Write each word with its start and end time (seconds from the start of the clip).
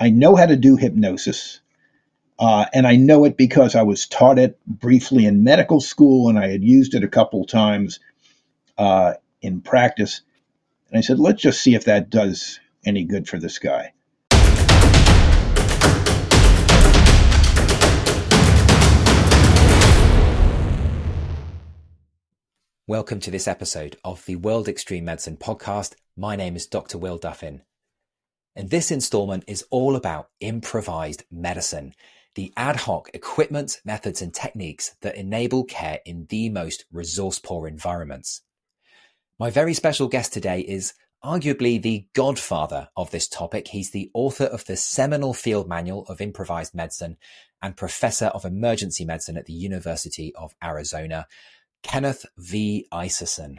I 0.00 0.10
know 0.10 0.36
how 0.36 0.46
to 0.46 0.54
do 0.54 0.76
hypnosis. 0.76 1.60
Uh, 2.38 2.66
and 2.72 2.86
I 2.86 2.94
know 2.94 3.24
it 3.24 3.36
because 3.36 3.74
I 3.74 3.82
was 3.82 4.06
taught 4.06 4.38
it 4.38 4.56
briefly 4.64 5.26
in 5.26 5.42
medical 5.42 5.80
school 5.80 6.28
and 6.28 6.38
I 6.38 6.50
had 6.50 6.62
used 6.62 6.94
it 6.94 7.02
a 7.02 7.08
couple 7.08 7.44
times 7.44 7.98
uh, 8.76 9.14
in 9.42 9.60
practice. 9.60 10.20
And 10.88 10.98
I 10.98 11.00
said, 11.00 11.18
let's 11.18 11.42
just 11.42 11.60
see 11.60 11.74
if 11.74 11.86
that 11.86 12.10
does 12.10 12.60
any 12.86 13.02
good 13.02 13.28
for 13.28 13.40
this 13.40 13.58
guy. 13.58 13.92
Welcome 22.86 23.18
to 23.18 23.32
this 23.32 23.48
episode 23.48 23.96
of 24.04 24.24
the 24.26 24.36
World 24.36 24.68
Extreme 24.68 25.06
Medicine 25.06 25.36
podcast. 25.36 25.96
My 26.16 26.36
name 26.36 26.54
is 26.54 26.66
Dr. 26.66 26.98
Will 26.98 27.18
Duffin. 27.18 27.62
And 28.58 28.70
this 28.70 28.90
installment 28.90 29.44
is 29.46 29.64
all 29.70 29.94
about 29.94 30.30
improvised 30.40 31.22
medicine, 31.30 31.94
the 32.34 32.52
ad 32.56 32.74
hoc 32.74 33.08
equipment, 33.14 33.80
methods, 33.84 34.20
and 34.20 34.34
techniques 34.34 34.96
that 35.00 35.14
enable 35.14 35.62
care 35.62 36.00
in 36.04 36.26
the 36.28 36.48
most 36.48 36.84
resource 36.90 37.38
poor 37.38 37.68
environments. 37.68 38.42
My 39.38 39.48
very 39.48 39.74
special 39.74 40.08
guest 40.08 40.32
today 40.32 40.62
is 40.62 40.94
arguably 41.24 41.80
the 41.80 42.08
godfather 42.16 42.88
of 42.96 43.12
this 43.12 43.28
topic. 43.28 43.68
He's 43.68 43.92
the 43.92 44.10
author 44.12 44.46
of 44.46 44.64
the 44.64 44.76
seminal 44.76 45.34
field 45.34 45.68
manual 45.68 46.04
of 46.06 46.20
improvised 46.20 46.74
medicine 46.74 47.16
and 47.62 47.76
professor 47.76 48.26
of 48.26 48.44
emergency 48.44 49.04
medicine 49.04 49.36
at 49.36 49.46
the 49.46 49.52
University 49.52 50.34
of 50.34 50.56
Arizona, 50.64 51.28
Kenneth 51.84 52.26
V. 52.36 52.88
Iserson. 52.92 53.58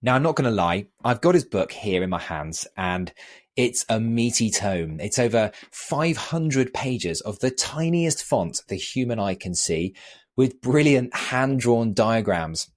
Now, 0.00 0.14
I'm 0.14 0.22
not 0.22 0.36
going 0.36 0.48
to 0.48 0.54
lie, 0.54 0.86
I've 1.04 1.20
got 1.20 1.34
his 1.34 1.44
book 1.44 1.72
here 1.72 2.04
in 2.04 2.10
my 2.10 2.20
hands, 2.20 2.68
and 2.76 3.12
it's 3.58 3.84
a 3.88 3.98
meaty 3.98 4.50
tome. 4.50 5.00
It's 5.00 5.18
over 5.18 5.50
500 5.72 6.72
pages 6.72 7.20
of 7.20 7.40
the 7.40 7.50
tiniest 7.50 8.22
font 8.22 8.62
the 8.68 8.76
human 8.76 9.18
eye 9.18 9.34
can 9.34 9.52
see 9.52 9.96
with 10.36 10.60
brilliant 10.60 11.12
hand 11.12 11.58
drawn 11.58 11.92
diagrams. 11.92 12.70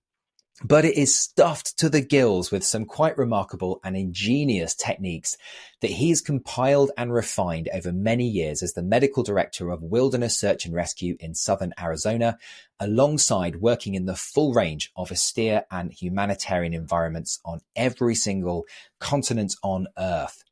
But 0.63 0.83
it 0.83 0.97
is 0.97 1.15
stuffed 1.15 1.77
to 1.77 1.89
the 1.89 2.01
gills 2.01 2.49
with 2.49 2.63
some 2.63 2.85
quite 2.85 3.15
remarkable 3.15 3.79
and 3.83 3.95
ingenious 3.95 4.73
techniques 4.73 5.37
that 5.81 5.91
he's 5.91 6.19
compiled 6.19 6.89
and 6.97 7.13
refined 7.13 7.69
over 7.71 7.91
many 7.91 8.27
years 8.27 8.63
as 8.63 8.73
the 8.73 8.81
medical 8.81 9.21
director 9.21 9.69
of 9.69 9.83
Wilderness 9.83 10.35
Search 10.35 10.65
and 10.65 10.73
Rescue 10.73 11.15
in 11.19 11.35
southern 11.35 11.73
Arizona, 11.79 12.39
alongside 12.79 13.57
working 13.57 13.93
in 13.93 14.05
the 14.05 14.15
full 14.15 14.51
range 14.53 14.91
of 14.95 15.11
austere 15.11 15.63
and 15.69 15.93
humanitarian 15.93 16.73
environments 16.73 17.39
on 17.45 17.61
every 17.75 18.15
single 18.15 18.65
continent 18.99 19.55
on 19.61 19.85
Earth. 19.95 20.43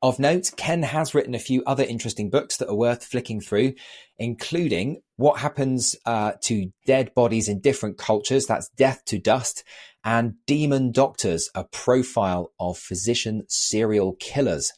Of 0.00 0.20
note, 0.20 0.52
Ken 0.56 0.84
has 0.84 1.12
written 1.12 1.34
a 1.34 1.40
few 1.40 1.64
other 1.66 1.82
interesting 1.82 2.30
books 2.30 2.56
that 2.58 2.68
are 2.68 2.74
worth 2.76 3.04
flicking 3.04 3.40
through, 3.40 3.74
including 4.16 5.02
What 5.16 5.40
Happens 5.40 5.96
uh, 6.06 6.32
to 6.42 6.70
Dead 6.86 7.12
Bodies 7.16 7.48
in 7.48 7.60
Different 7.60 7.98
Cultures, 7.98 8.46
that's 8.46 8.68
Death 8.76 9.04
to 9.06 9.18
Dust, 9.18 9.64
and 10.04 10.34
Demon 10.46 10.92
Doctors, 10.92 11.50
a 11.52 11.64
profile 11.64 12.52
of 12.60 12.78
physician 12.78 13.42
serial 13.48 14.14
killers. 14.20 14.72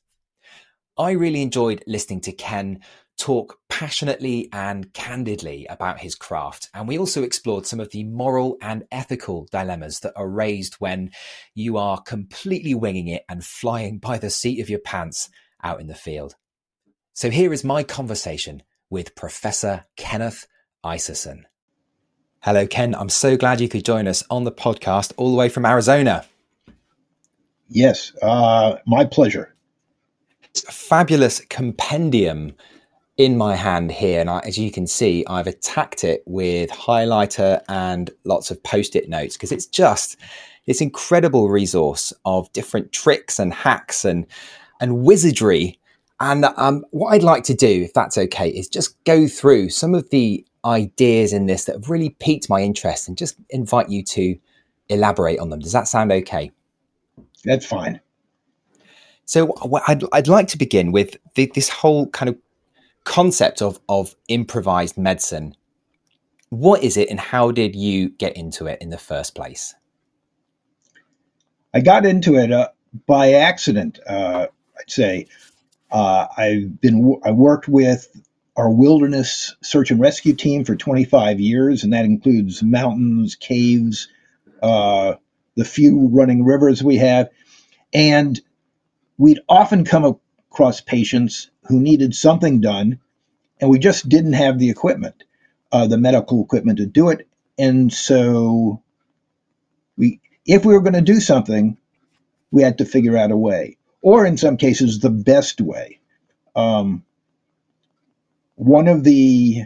I 0.97 1.11
really 1.11 1.43
enjoyed 1.43 1.85
listening 1.87 2.23
to 2.23 2.33
Ken 2.33 2.81
talk 3.21 3.59
passionately 3.69 4.49
and 4.53 4.93
candidly 4.95 5.67
about 5.69 6.01
his 6.01 6.15
craft. 6.15 6.71
And 6.73 6.89
we 6.89 6.99
also 6.99 7.23
explored 7.23 7.67
some 7.67 7.79
of 7.79 7.91
the 7.91 8.05
moral 8.05 8.57
and 8.63 8.85
ethical 8.91 9.47
dilemmas 9.53 10.01
that 10.01 10.15
are 10.17 10.29
raised 10.29 10.77
when 10.77 11.11
you 11.55 11.77
are 11.77 12.01
completely 12.01 12.75
winging 12.75 13.09
it 13.09 13.25
and 13.29 13.45
flying 13.45 13.99
by 13.99 14.17
the 14.19 14.31
seat 14.31 14.61
of 14.61 14.71
your 14.71 14.81
pants 14.81 15.29
out 15.63 15.81
in 15.81 15.87
the 15.87 15.95
field. 15.95 16.35
So 17.13 17.29
here 17.29 17.53
is 17.53 17.63
my 17.63 17.83
conversation 17.83 18.63
with 18.89 19.15
Professor 19.15 19.85
Kenneth 19.97 20.47
Iserson. 20.85 21.43
Hello, 22.43 22.67
Ken. 22.67 22.95
I'm 22.95 23.11
so 23.11 23.37
glad 23.37 23.61
you 23.61 23.69
could 23.69 23.85
join 23.85 24.09
us 24.09 24.25
on 24.31 24.45
the 24.45 24.53
podcast 24.53 25.13
all 25.19 25.31
the 25.31 25.37
way 25.37 25.51
from 25.51 25.67
Arizona. 25.67 26.25
Yes, 27.69 28.13
uh, 28.23 28.77
my 28.87 29.05
pleasure. 29.05 29.55
It's 30.43 30.65
a 30.65 30.73
fabulous 30.73 31.41
compendium 31.51 32.55
in 33.21 33.37
my 33.37 33.55
hand 33.55 33.93
here. 33.93 34.19
And 34.19 34.31
I, 34.31 34.39
as 34.47 34.57
you 34.57 34.71
can 34.71 34.87
see, 34.87 35.27
I've 35.27 35.47
attacked 35.47 36.05
it 36.05 36.23
with 36.25 36.71
highlighter 36.71 37.61
and 37.69 38.11
lots 38.25 38.51
of 38.51 38.63
post-it 38.63 39.11
notes 39.11 39.37
because 39.37 39.53
it's 39.53 39.67
just 39.67 40.17
this 40.67 40.81
incredible 40.81 41.51
resource 41.51 42.15
of 42.25 42.51
different 42.55 42.93
tricks 42.93 43.39
and 43.39 43.53
hacks 43.53 44.07
and 44.07 44.27
and 44.81 45.05
wizardry. 45.05 45.79
And 46.21 46.47
um, 46.57 46.83
what 46.93 47.11
I'd 47.11 47.23
like 47.23 47.45
to 47.45 47.55
do, 47.55 47.83
if 47.83 47.93
that's 47.93 48.17
okay, 48.17 48.49
is 48.49 48.69
just 48.69 48.97
go 49.05 49.29
through 49.29 49.69
some 49.69 49.95
of 49.95 50.09
the 50.09 50.43
ideas 50.65 51.35
in 51.35 51.45
this 51.45 51.67
that 51.67 51.75
have 51.75 51.91
really 51.91 52.17
piqued 52.21 52.49
my 52.49 52.63
interest 52.63 53.07
and 53.07 53.19
just 53.19 53.37
invite 53.51 53.91
you 53.91 54.03
to 54.03 54.35
elaborate 54.89 55.39
on 55.39 55.51
them. 55.51 55.61
Does 55.61 55.73
that 55.73 55.89
sound 55.89 56.11
okay? 56.11 56.53
That's 57.45 57.67
fine. 57.67 58.01
So 59.27 59.55
I'd, 59.87 60.05
I'd 60.11 60.29
like 60.29 60.49
to 60.49 60.59
begin 60.59 60.91
with 60.91 61.19
the, 61.35 61.53
this 61.55 61.69
whole 61.69 62.09
kind 62.09 62.31
of 62.31 62.39
concept 63.05 63.63
of 63.63 63.81
of 63.89 64.15
improvised 64.29 64.97
medicine. 64.99 65.55
What 66.51 66.83
is 66.83 66.97
it 66.97 67.11
and 67.11 67.21
how 67.21 67.51
did 67.51 67.77
you 67.77 68.11
get 68.11 68.37
into 68.37 68.67
it 68.67 68.81
in 68.81 68.91
the 68.91 68.99
first 68.99 69.35
place? 69.35 69.75
I 71.73 71.81
got 71.81 72.05
into 72.05 72.37
it 72.37 72.51
uh, 72.51 72.69
by 73.07 73.33
accident 73.35 74.01
uh, 74.07 74.47
i'd 74.79 74.91
say. 74.91 75.27
Uh, 75.91 76.27
i've 76.37 76.81
been 76.81 77.21
i 77.25 77.33
worked 77.33 77.67
with 77.67 78.09
our 78.57 78.71
wilderness 78.71 79.57
search 79.61 79.91
and 79.91 80.01
rescue 80.01 80.35
team 80.35 80.65
for 80.65 80.77
25 80.77 81.41
years 81.41 81.83
and 81.83 81.93
that 81.93 82.05
includes 82.05 82.63
mountains 82.63 83.35
caves 83.35 84.09
uh, 84.63 85.15
the 85.57 85.65
few 85.65 86.09
running 86.09 86.45
rivers 86.45 86.83
we 86.83 86.97
have. 86.97 87.29
And 87.93 88.41
we'd 89.19 89.41
often 89.49 89.85
come 89.85 90.19
across 90.51 90.81
patients 90.81 91.51
who 91.71 91.81
needed 91.81 92.15
something 92.15 92.61
done, 92.61 92.99
and 93.61 93.71
we 93.71 93.79
just 93.79 94.09
didn't 94.09 94.35
have 94.35 94.59
the 94.59 94.71
equipment, 94.71 95.25
uh, 95.73 95.87
the 95.87 95.99
medical 95.99 96.43
equipment 96.43 96.79
to 96.79 96.87
do 96.87 97.09
it. 97.09 97.27
And 97.59 97.93
so, 97.93 98.83
we, 99.97 100.21
if 100.47 100.65
we 100.65 100.75
were 100.75 100.81
going 100.81 100.95
to 100.95 101.01
do 101.01 101.21
something, 101.21 101.77
we 102.51 102.63
had 102.63 102.79
to 102.79 102.85
figure 102.85 103.17
out 103.17 103.31
a 103.31 103.37
way, 103.37 103.77
or 104.03 104.27
in 104.27 104.37
some 104.37 104.57
cases, 104.57 104.99
the 104.99 105.11
best 105.11 105.61
way. 105.61 106.01
Um, 106.57 107.05
one 108.57 108.89
of 108.89 109.05
the 109.05 109.65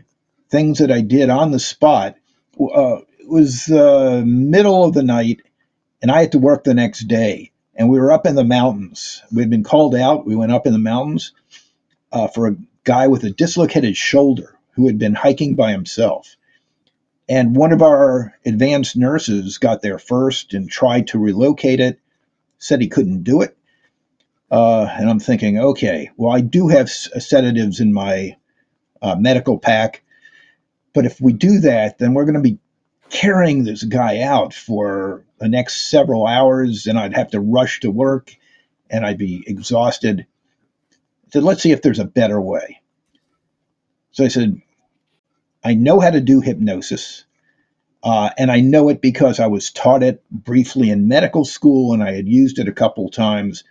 things 0.50 0.78
that 0.78 0.92
I 0.92 1.00
did 1.00 1.30
on 1.30 1.50
the 1.50 1.58
spot 1.58 2.16
uh, 2.60 2.98
was 3.26 3.64
the 3.66 4.20
uh, 4.20 4.22
middle 4.24 4.84
of 4.84 4.94
the 4.94 5.02
night, 5.02 5.40
and 6.02 6.10
I 6.10 6.20
had 6.20 6.32
to 6.32 6.38
work 6.38 6.64
the 6.64 6.74
next 6.74 7.08
day. 7.08 7.50
And 7.76 7.90
we 7.90 7.98
were 7.98 8.12
up 8.12 8.24
in 8.24 8.36
the 8.36 8.44
mountains. 8.44 9.20
We'd 9.32 9.50
been 9.50 9.64
called 9.64 9.96
out. 9.96 10.26
We 10.26 10.36
went 10.36 10.52
up 10.52 10.66
in 10.66 10.72
the 10.72 10.78
mountains, 10.78 11.32
uh, 12.14 12.28
for 12.28 12.46
a 12.46 12.56
guy 12.84 13.08
with 13.08 13.24
a 13.24 13.30
dislocated 13.30 13.96
shoulder 13.96 14.56
who 14.70 14.86
had 14.86 14.98
been 14.98 15.14
hiking 15.14 15.56
by 15.56 15.72
himself. 15.72 16.36
And 17.28 17.56
one 17.56 17.72
of 17.72 17.82
our 17.82 18.34
advanced 18.46 18.96
nurses 18.96 19.58
got 19.58 19.82
there 19.82 19.98
first 19.98 20.54
and 20.54 20.70
tried 20.70 21.08
to 21.08 21.18
relocate 21.18 21.80
it, 21.80 21.98
said 22.58 22.80
he 22.80 22.88
couldn't 22.88 23.24
do 23.24 23.42
it. 23.42 23.56
Uh, 24.50 24.86
and 24.96 25.10
I'm 25.10 25.18
thinking, 25.18 25.58
okay, 25.58 26.10
well, 26.16 26.34
I 26.34 26.40
do 26.40 26.68
have 26.68 26.86
uh, 26.86 27.18
sedatives 27.18 27.80
in 27.80 27.92
my 27.92 28.36
uh, 29.02 29.16
medical 29.16 29.58
pack, 29.58 30.04
but 30.92 31.06
if 31.06 31.20
we 31.20 31.32
do 31.32 31.60
that, 31.60 31.98
then 31.98 32.14
we're 32.14 32.26
going 32.26 32.34
to 32.34 32.40
be 32.40 32.58
carrying 33.10 33.64
this 33.64 33.82
guy 33.82 34.20
out 34.20 34.54
for 34.54 35.24
the 35.38 35.48
next 35.48 35.90
several 35.90 36.26
hours, 36.26 36.86
and 36.86 36.98
I'd 36.98 37.16
have 37.16 37.30
to 37.30 37.40
rush 37.40 37.80
to 37.80 37.90
work, 37.90 38.36
and 38.88 39.04
I'd 39.04 39.18
be 39.18 39.42
exhausted 39.46 40.26
said, 41.34 41.42
let's 41.42 41.64
see 41.64 41.72
if 41.72 41.82
there's 41.82 41.98
a 41.98 42.04
better 42.04 42.40
way. 42.40 42.80
So 44.12 44.24
I 44.24 44.28
said, 44.28 44.62
I 45.64 45.74
know 45.74 45.98
how 45.98 46.10
to 46.10 46.20
do 46.20 46.40
hypnosis. 46.40 47.24
Uh, 48.04 48.30
and 48.38 48.52
I 48.52 48.60
know 48.60 48.88
it 48.88 49.00
because 49.00 49.40
I 49.40 49.48
was 49.48 49.72
taught 49.72 50.04
it 50.04 50.22
briefly 50.30 50.90
in 50.90 51.08
medical 51.08 51.44
school 51.44 51.92
and 51.92 52.04
I 52.04 52.12
had 52.12 52.28
used 52.28 52.60
it 52.60 52.68
a 52.68 52.72
couple 52.72 53.10
times 53.10 53.64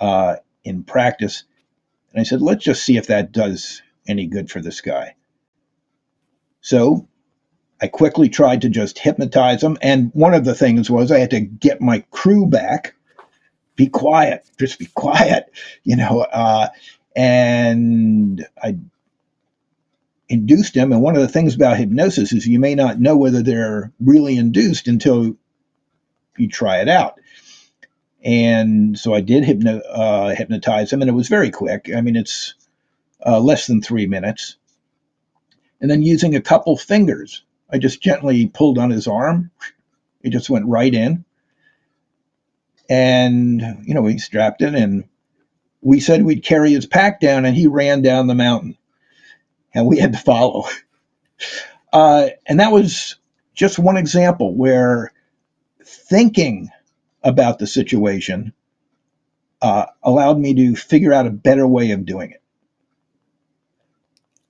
uh, 0.00 0.36
in 0.64 0.84
practice. 0.84 1.44
And 2.12 2.20
I 2.20 2.24
said, 2.24 2.42
let's 2.42 2.62
just 2.62 2.84
see 2.84 2.98
if 2.98 3.06
that 3.06 3.32
does 3.32 3.80
any 4.06 4.26
good 4.26 4.50
for 4.50 4.60
this 4.60 4.82
guy. 4.82 5.14
So 6.60 7.08
I 7.80 7.86
quickly 7.86 8.28
tried 8.28 8.60
to 8.62 8.68
just 8.68 8.98
hypnotize 8.98 9.62
him. 9.62 9.78
And 9.80 10.10
one 10.12 10.34
of 10.34 10.44
the 10.44 10.54
things 10.54 10.90
was 10.90 11.10
I 11.10 11.20
had 11.20 11.30
to 11.30 11.40
get 11.40 11.80
my 11.80 12.00
crew 12.10 12.44
back 12.44 12.96
be 13.76 13.88
quiet, 13.88 14.44
just 14.58 14.78
be 14.78 14.86
quiet, 14.86 15.52
you 15.82 15.96
know. 15.96 16.20
Uh, 16.20 16.68
and 17.14 18.46
I 18.62 18.78
induced 20.28 20.74
him. 20.74 20.92
And 20.92 21.02
one 21.02 21.16
of 21.16 21.22
the 21.22 21.28
things 21.28 21.54
about 21.54 21.76
hypnosis 21.76 22.32
is 22.32 22.46
you 22.46 22.58
may 22.58 22.74
not 22.74 23.00
know 23.00 23.16
whether 23.16 23.42
they're 23.42 23.92
really 24.00 24.36
induced 24.36 24.88
until 24.88 25.36
you 26.36 26.48
try 26.48 26.80
it 26.80 26.88
out. 26.88 27.20
And 28.24 28.98
so 28.98 29.12
I 29.12 29.20
did 29.20 29.44
hypno, 29.44 29.78
uh, 29.78 30.34
hypnotize 30.34 30.92
him, 30.92 31.02
and 31.02 31.10
it 31.10 31.14
was 31.14 31.28
very 31.28 31.50
quick. 31.50 31.90
I 31.94 32.00
mean, 32.00 32.16
it's 32.16 32.54
uh, 33.24 33.40
less 33.40 33.66
than 33.66 33.82
three 33.82 34.06
minutes. 34.06 34.56
And 35.80 35.90
then 35.90 36.02
using 36.02 36.36
a 36.36 36.40
couple 36.40 36.76
fingers, 36.76 37.42
I 37.68 37.78
just 37.78 38.00
gently 38.00 38.46
pulled 38.46 38.78
on 38.78 38.90
his 38.90 39.08
arm. 39.08 39.50
It 40.22 40.30
just 40.30 40.48
went 40.48 40.66
right 40.66 40.94
in. 40.94 41.24
And, 42.92 43.62
you 43.84 43.94
know, 43.94 44.02
we 44.02 44.18
strapped 44.18 44.60
it 44.60 44.74
and 44.74 45.04
we 45.80 45.98
said 45.98 46.24
we'd 46.24 46.44
carry 46.44 46.72
his 46.72 46.84
pack 46.84 47.20
down, 47.20 47.46
and 47.46 47.56
he 47.56 47.66
ran 47.66 48.02
down 48.02 48.26
the 48.26 48.34
mountain. 48.34 48.76
And 49.74 49.86
we 49.86 49.98
had 49.98 50.12
to 50.12 50.18
follow. 50.18 50.64
Uh, 51.92 52.30
and 52.46 52.58
that 52.58 52.72
was 52.72 53.16
just 53.54 53.78
one 53.78 53.98
example 53.98 54.56
where 54.56 55.12
thinking 55.84 56.70
about 57.22 57.58
the 57.58 57.66
situation 57.66 58.50
uh, 59.60 59.84
allowed 60.02 60.38
me 60.38 60.54
to 60.54 60.74
figure 60.74 61.12
out 61.12 61.26
a 61.26 61.30
better 61.30 61.66
way 61.66 61.90
of 61.90 62.06
doing 62.06 62.30
it. 62.30 62.40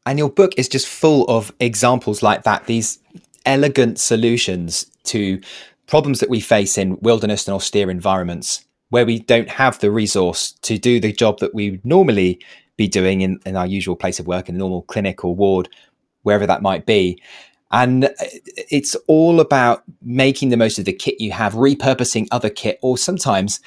And 0.06 0.21
your 0.21 0.31
book 0.31 0.53
is 0.56 0.69
just 0.69 0.87
full 0.87 1.25
of 1.25 1.53
examples 1.59 2.23
like 2.23 2.45
that, 2.45 2.67
these 2.67 3.00
elegant 3.45 3.99
solutions 3.99 4.87
to 5.05 5.41
problems 5.87 6.20
that 6.20 6.31
we 6.31 6.40
face 6.40 6.79
in 6.79 6.99
wilderness 7.00 7.46
and 7.46 7.55
austere 7.55 7.90
environments 7.90 8.64
where 8.90 9.06
we 9.06 9.19
don't 9.20 9.49
have 9.49 9.79
the 9.79 9.90
resource 9.90 10.52
to 10.62 10.76
do 10.79 11.00
the 11.00 11.12
job 11.12 11.38
that 11.40 11.55
we 11.55 11.70
would 11.70 11.84
normally 11.84 12.38
be 12.76 12.87
doing 12.87 13.23
in, 13.23 13.40
in 13.46 13.56
our 13.56 13.67
usual 13.67 13.96
place 13.96 14.20
of 14.20 14.26
work, 14.26 14.49
in 14.49 14.55
a 14.55 14.58
normal 14.58 14.82
clinic 14.82 15.25
or 15.25 15.34
ward, 15.34 15.69
wherever 16.23 16.46
that 16.46 16.62
might 16.62 16.84
be. 16.84 17.20
And 17.70 18.05
uh, 18.05 18.11
it's 18.70 18.94
all 19.06 19.40
about 19.40 19.82
making 20.02 20.50
the 20.50 20.58
most 20.58 20.79
of 20.79 20.84
the 20.84 20.93
kit 20.93 21.20
you 21.20 21.32
have, 21.32 21.55
repurposing 21.55 22.28
other 22.31 22.50
kit, 22.50 22.78
or 22.82 22.99
sometimes 22.99 23.61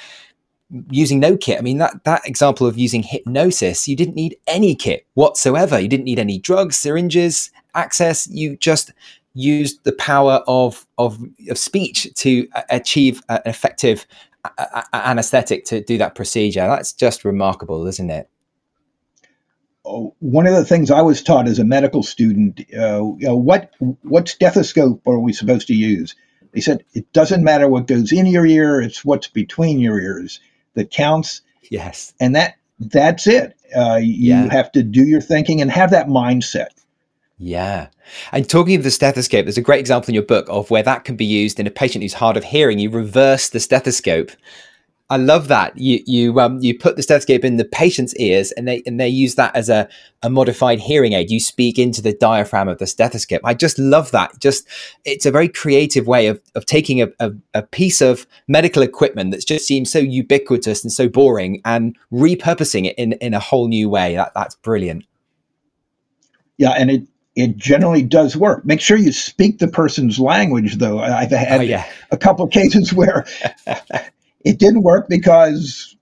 using 0.92 1.20
no 1.20 1.38
kit. 1.38 1.58
I 1.58 1.62
mean, 1.62 1.80
that, 1.80 2.04
that 2.04 2.28
example 2.28 2.68
of 2.68 2.78
using 2.78 3.04
hypnosis, 3.04 3.88
you 3.88 3.96
didn't 3.96 4.16
need 4.16 4.38
any 4.48 4.76
kit 4.76 5.08
whatsoever. 5.16 5.80
You 5.80 5.88
didn't 5.88 6.06
need 6.06 6.20
any 6.20 6.38
drugs, 6.38 6.78
syringes, 6.78 7.52
access. 7.74 8.28
You 8.28 8.58
just 8.58 8.92
used 9.36 9.84
the 9.84 9.92
power 9.92 10.42
of, 10.48 10.88
of, 10.98 11.20
of 11.50 11.58
speech 11.58 12.12
to 12.16 12.48
achieve 12.70 13.22
an 13.30 13.42
effective 13.46 14.08
anesthetic 14.94 15.66
to 15.66 15.82
do 15.82 15.98
that 15.98 16.16
procedure. 16.16 16.68
That's 16.68 16.94
just 16.94 17.24
remarkable, 17.24 17.86
isn't 17.86 18.10
it? 18.10 18.30
one 20.20 20.48
of 20.48 20.54
the 20.54 20.66
things 20.66 20.92
I 20.92 21.02
was 21.02 21.22
taught 21.22 21.48
as 21.48 21.60
a 21.60 21.64
medical 21.64 22.04
student, 22.04 22.60
uh, 22.76 23.04
you 23.18 23.28
know, 23.28 23.36
what 23.36 23.72
what 24.02 24.28
stethoscope 24.28 25.08
are 25.08 25.20
we 25.20 25.34
supposed 25.34 25.68
to 25.68 25.76
use? 25.76 26.16
They 26.54 26.62
said 26.62 26.84
it 26.94 27.12
doesn't 27.14 27.44
matter 27.44 27.68
what 27.68 27.88
goes 27.88 28.12
in 28.12 28.26
your 28.26 28.46
ear; 28.46 28.82
it's 28.82 29.06
what's 29.06 29.28
between 29.28 29.80
your 29.80 30.00
ears 30.00 30.40
that 30.74 30.92
counts. 30.92 31.42
Yes, 31.70 32.14
and 32.20 32.36
that 32.36 32.56
that's 32.80 33.28
it. 33.28 33.56
Uh, 33.76 34.00
you 34.02 34.34
yeah. 34.34 34.52
have 34.52 34.72
to 34.72 34.84
do 34.84 35.04
your 35.04 35.22
thinking 35.22 35.62
and 35.62 35.70
have 35.72 35.92
that 35.92 36.08
mindset. 36.08 36.70
Yeah. 37.38 37.88
And 38.32 38.50
talking 38.50 38.76
of 38.76 38.84
the 38.84 38.92
stethoscope, 38.92 39.46
there's 39.46 39.58
a 39.58 39.62
great 39.62 39.82
example 39.82 40.10
in 40.10 40.16
your 40.16 40.24
book 40.24 40.46
of 40.50 40.70
where 40.70 40.84
that 40.84 41.04
can 41.04 41.16
be 41.16 41.26
used 41.26 41.60
in 41.60 41.68
a 41.68 41.72
patient 41.72 42.04
who's 42.04 42.14
hard 42.14 42.38
of 42.38 42.46
hearing. 42.46 42.80
You 42.80 42.90
reverse 42.90 43.50
the 43.50 43.60
stethoscope 43.60 44.32
I 45.08 45.18
love 45.18 45.50
that 45.50 45.78
you 45.78 46.02
you 46.08 46.40
um 46.40 46.60
you 46.62 46.78
put 46.78 46.96
the 46.96 47.04
stethoscope 47.04 47.46
in 47.46 47.58
the 47.58 47.66
patient's 47.66 48.16
ears 48.16 48.52
and 48.54 48.68
they 48.68 48.82
and 48.88 49.00
they 49.00 49.08
use 49.08 49.36
that 49.36 49.56
as 49.56 49.70
a, 49.70 49.88
a 50.24 50.32
modified 50.32 50.80
hearing 50.80 51.14
aid. 51.14 51.30
You 51.30 51.40
speak 51.40 51.78
into 51.78 52.02
the 52.02 52.14
diaphragm 52.14 52.68
of 52.68 52.80
the 52.80 52.88
stethoscope. 52.88 53.42
I 53.44 53.54
just 53.54 53.78
love 53.78 54.10
that. 54.12 54.40
Just 54.40 54.68
it's 55.04 55.28
a 55.28 55.32
very 55.32 55.48
creative 55.48 56.08
way 56.08 56.26
of 56.26 56.42
of 56.56 56.66
taking 56.66 57.04
a, 57.04 57.10
a, 57.20 57.32
a 57.54 57.62
piece 57.62 58.02
of 58.02 58.26
medical 58.48 58.82
equipment 58.82 59.30
that 59.32 59.46
just 59.46 59.68
seems 59.68 59.92
so 59.92 60.00
ubiquitous 60.00 60.84
and 60.84 60.92
so 60.92 61.08
boring 61.08 61.62
and 61.66 61.96
repurposing 62.12 62.86
it 62.88 62.96
in 62.98 63.14
in 63.14 63.36
a 63.36 63.40
whole 63.40 63.68
new 63.68 63.88
way. 63.88 64.16
That 64.16 64.34
that's 64.34 64.56
brilliant. 64.56 65.06
Yeah, 66.58 66.72
and 66.72 66.90
it 66.90 67.04
it 67.36 67.58
generally 67.58 68.02
does 68.02 68.38
work. 68.38 68.66
Make 68.66 68.80
sure 68.80 68.98
you 68.98 69.12
speak 69.12 69.60
the 69.60 69.68
person's 69.68 70.20
language, 70.20 70.78
though. 70.78 71.00
I've 71.00 71.32
had 71.32 71.60
oh, 71.60 71.64
yeah. 71.64 71.86
a 72.12 72.18
couple 72.18 72.46
of 72.46 72.52
cases 72.52 72.94
where 72.94 73.26
it 74.46 74.58
didn't 74.58 74.84
work 74.84 75.10
because 75.10 75.96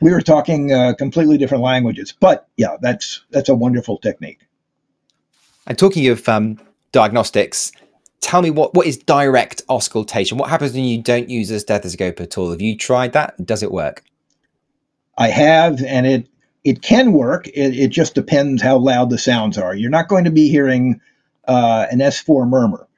we 0.00 0.10
were 0.12 0.20
talking 0.20 0.72
uh, 0.72 0.92
completely 0.98 1.38
different 1.38 1.64
languages. 1.64 2.12
But 2.18 2.48
yeah, 2.56 2.76
that's 2.80 3.24
that's 3.30 3.48
a 3.48 3.54
wonderful 3.54 3.98
technique. 3.98 4.40
And 5.66 5.78
talking 5.78 6.06
of 6.08 6.28
um, 6.28 6.58
diagnostics, 6.92 7.72
tell 8.20 8.42
me 8.42 8.50
what 8.50 8.74
what 8.74 8.86
is 8.86 8.98
direct 8.98 9.62
auscultation? 9.68 10.36
What 10.36 10.50
happens 10.50 10.74
when 10.74 10.84
you 10.84 11.02
don't 11.02 11.30
use 11.30 11.50
a 11.50 11.58
stethoscope 11.58 12.20
at 12.20 12.36
all? 12.36 12.50
Have 12.50 12.60
you 12.60 12.76
tried 12.76 13.14
that? 13.14 13.44
Does 13.44 13.62
it 13.62 13.72
work? 13.72 14.04
I 15.18 15.28
have, 15.28 15.82
and 15.82 16.06
it 16.06 16.28
it 16.66 16.82
can 16.82 17.12
work. 17.12 17.46
It, 17.46 17.78
it 17.78 17.88
just 17.90 18.16
depends 18.16 18.60
how 18.60 18.78
loud 18.78 19.08
the 19.08 19.18
sounds 19.18 19.56
are. 19.56 19.72
You're 19.72 19.88
not 19.88 20.08
going 20.08 20.24
to 20.24 20.32
be 20.32 20.48
hearing 20.48 21.00
uh, 21.46 21.86
an 21.88 22.00
S4 22.00 22.48
murmur, 22.48 22.88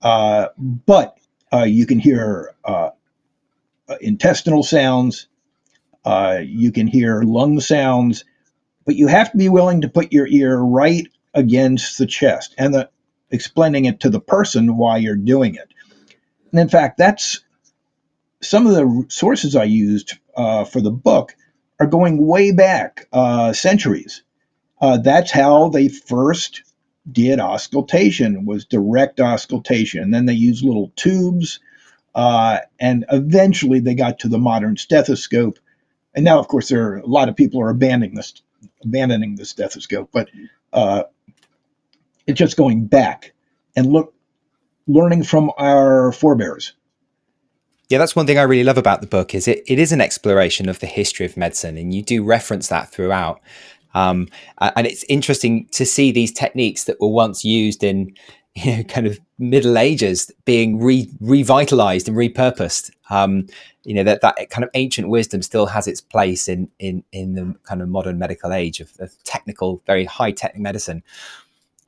uh, 0.00 0.48
but 0.56 1.18
uh, 1.52 1.64
you 1.64 1.84
can 1.84 1.98
hear 1.98 2.54
uh, 2.64 2.90
uh, 3.90 3.96
intestinal 4.00 4.62
sounds. 4.62 5.28
Uh, 6.02 6.38
you 6.42 6.72
can 6.72 6.86
hear 6.86 7.20
lung 7.20 7.60
sounds, 7.60 8.24
but 8.86 8.96
you 8.96 9.06
have 9.06 9.30
to 9.32 9.36
be 9.36 9.50
willing 9.50 9.82
to 9.82 9.88
put 9.88 10.10
your 10.10 10.26
ear 10.26 10.56
right 10.58 11.06
against 11.34 11.98
the 11.98 12.06
chest 12.06 12.54
and 12.56 12.72
the, 12.72 12.88
explaining 13.30 13.84
it 13.84 14.00
to 14.00 14.08
the 14.08 14.20
person 14.20 14.78
why 14.78 14.96
you're 14.96 15.14
doing 15.14 15.56
it. 15.56 15.68
And 16.52 16.60
in 16.60 16.70
fact, 16.70 16.96
that's 16.96 17.40
some 18.40 18.66
of 18.66 18.72
the 18.72 19.04
sources 19.10 19.54
I 19.54 19.64
used 19.64 20.14
for 20.34 20.80
the 20.80 20.90
book 20.90 21.34
are 21.84 21.88
going 21.88 22.26
way 22.26 22.50
back 22.50 23.06
uh, 23.12 23.52
centuries. 23.52 24.22
Uh, 24.80 24.96
that's 24.98 25.30
how 25.30 25.68
they 25.68 25.88
first 25.88 26.62
did 27.10 27.38
auscultation 27.38 28.46
was 28.46 28.64
direct 28.64 29.20
auscultation. 29.20 30.02
And 30.02 30.14
then 30.14 30.26
they 30.26 30.32
used 30.32 30.64
little 30.64 30.90
tubes 30.96 31.60
uh, 32.14 32.58
and 32.80 33.04
eventually 33.10 33.80
they 33.80 33.94
got 33.94 34.20
to 34.20 34.28
the 34.28 34.38
modern 34.38 34.76
stethoscope. 34.76 35.58
And 36.14 36.24
now, 36.24 36.38
of 36.38 36.48
course, 36.48 36.68
there 36.68 36.88
are 36.88 36.96
a 36.98 37.06
lot 37.06 37.28
of 37.28 37.36
people 37.36 37.60
are 37.60 37.70
abandoning 37.70 38.14
this, 38.14 38.34
abandoning 38.82 39.36
the 39.36 39.44
stethoscope, 39.44 40.10
but 40.12 40.30
uh, 40.72 41.04
it's 42.26 42.38
just 42.38 42.56
going 42.56 42.86
back 42.86 43.32
and 43.76 43.92
look, 43.92 44.14
learning 44.86 45.24
from 45.24 45.50
our 45.58 46.12
forebears. 46.12 46.72
Yeah, 47.88 47.98
that's 47.98 48.16
one 48.16 48.26
thing 48.26 48.38
I 48.38 48.42
really 48.42 48.64
love 48.64 48.78
about 48.78 49.00
the 49.00 49.06
book 49.06 49.34
is 49.34 49.46
it, 49.46 49.62
it 49.66 49.78
is 49.78 49.92
an 49.92 50.00
exploration 50.00 50.68
of 50.68 50.80
the 50.80 50.86
history 50.86 51.26
of 51.26 51.36
medicine, 51.36 51.76
and 51.76 51.94
you 51.94 52.02
do 52.02 52.24
reference 52.24 52.68
that 52.68 52.90
throughout. 52.90 53.40
Um, 53.94 54.28
and 54.58 54.86
it's 54.86 55.04
interesting 55.08 55.66
to 55.72 55.86
see 55.86 56.10
these 56.10 56.32
techniques 56.32 56.84
that 56.84 57.00
were 57.00 57.08
once 57.08 57.44
used 57.44 57.84
in 57.84 58.14
you 58.54 58.76
know, 58.76 58.82
kind 58.84 59.06
of 59.06 59.18
Middle 59.38 59.76
Ages 59.76 60.30
being 60.44 60.78
re- 60.78 61.10
revitalized 61.20 62.08
and 62.08 62.16
repurposed. 62.16 62.90
Um, 63.10 63.48
you 63.84 63.94
know 63.94 64.04
that 64.04 64.22
that 64.22 64.48
kind 64.48 64.64
of 64.64 64.70
ancient 64.74 65.08
wisdom 65.08 65.42
still 65.42 65.66
has 65.66 65.86
its 65.86 66.00
place 66.00 66.48
in 66.48 66.70
in 66.78 67.04
in 67.12 67.34
the 67.34 67.54
kind 67.64 67.82
of 67.82 67.88
modern 67.88 68.18
medical 68.18 68.52
age 68.52 68.80
of, 68.80 68.92
of 68.98 69.12
technical, 69.24 69.82
very 69.86 70.04
high 70.04 70.30
tech 70.32 70.56
medicine. 70.56 71.02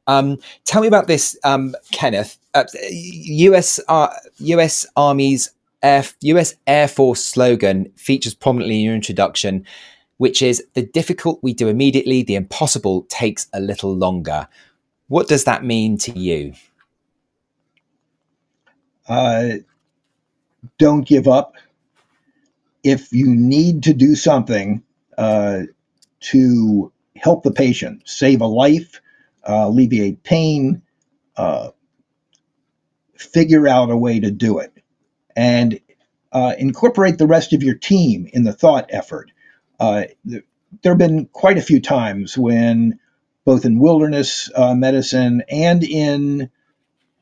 Um, 0.07 0.39
tell 0.65 0.83
me 0.83 0.89
about 0.89 1.07
this, 1.07 1.37
um, 1.43 1.75
Kenneth. 1.93 2.39
Uh, 2.55 2.65
U.S. 2.91 3.81
Uh, 3.89 4.09
U.S. 4.39 4.87
Army's 4.97 5.51
Air, 5.87 6.05
U.S. 6.23 6.55
Air 6.67 6.89
Force 6.89 7.23
slogan 7.23 7.93
features 7.97 8.35
prominently 8.35 8.81
in 8.81 8.85
your 8.87 8.95
introduction, 8.95 9.65
which 10.17 10.43
is 10.43 10.65
"The 10.75 10.83
difficult 10.83 11.39
we 11.43 11.55
do 11.55 11.69
immediately, 11.69 12.25
the 12.25 12.35
impossible 12.35 13.07
takes 13.09 13.47
a 13.53 13.61
little 13.61 13.95
longer." 13.95 14.49
What 15.07 15.29
does 15.29 15.45
that 15.45 15.65
mean 15.65 15.97
to 15.99 16.19
you? 16.19 16.55
Uh, 19.09 19.59
don't 20.79 21.07
give 21.07 21.29
up. 21.29 21.55
If 22.83 23.13
you 23.13 23.33
need 23.33 23.85
to 23.85 23.95
do 23.95 24.17
something 24.17 24.83
uh, 25.17 25.63
to 26.33 26.93
help 27.15 27.45
the 27.45 27.53
patient, 27.53 28.03
save 28.05 28.41
a 28.41 28.47
life, 28.47 29.01
uh, 29.49 29.67
alleviate 29.69 30.25
pain, 30.25 30.83
uh, 31.37 31.71
figure 33.15 33.69
out 33.69 33.91
a 33.91 33.97
way 33.97 34.19
to 34.19 34.33
do 34.33 34.59
it, 34.59 34.76
and 35.37 35.79
uh, 36.33 36.55
incorporate 36.59 37.19
the 37.19 37.27
rest 37.27 37.53
of 37.53 37.63
your 37.63 37.75
team 37.77 38.29
in 38.33 38.45
the 38.45 38.53
thought 38.53 38.87
effort. 38.91 39.31
Uh, 39.79 40.05
there 40.25 40.43
have 40.93 40.99
been 40.99 41.27
quite 41.27 41.59
a 41.59 41.63
few 41.63 41.81
times 41.81 42.37
when 42.37 42.99
both 43.45 43.65
in 43.65 43.79
wilderness 43.79 44.51
uh, 44.55 44.75
medicine 44.75 45.43
and 45.49 45.85
in 45.85 46.51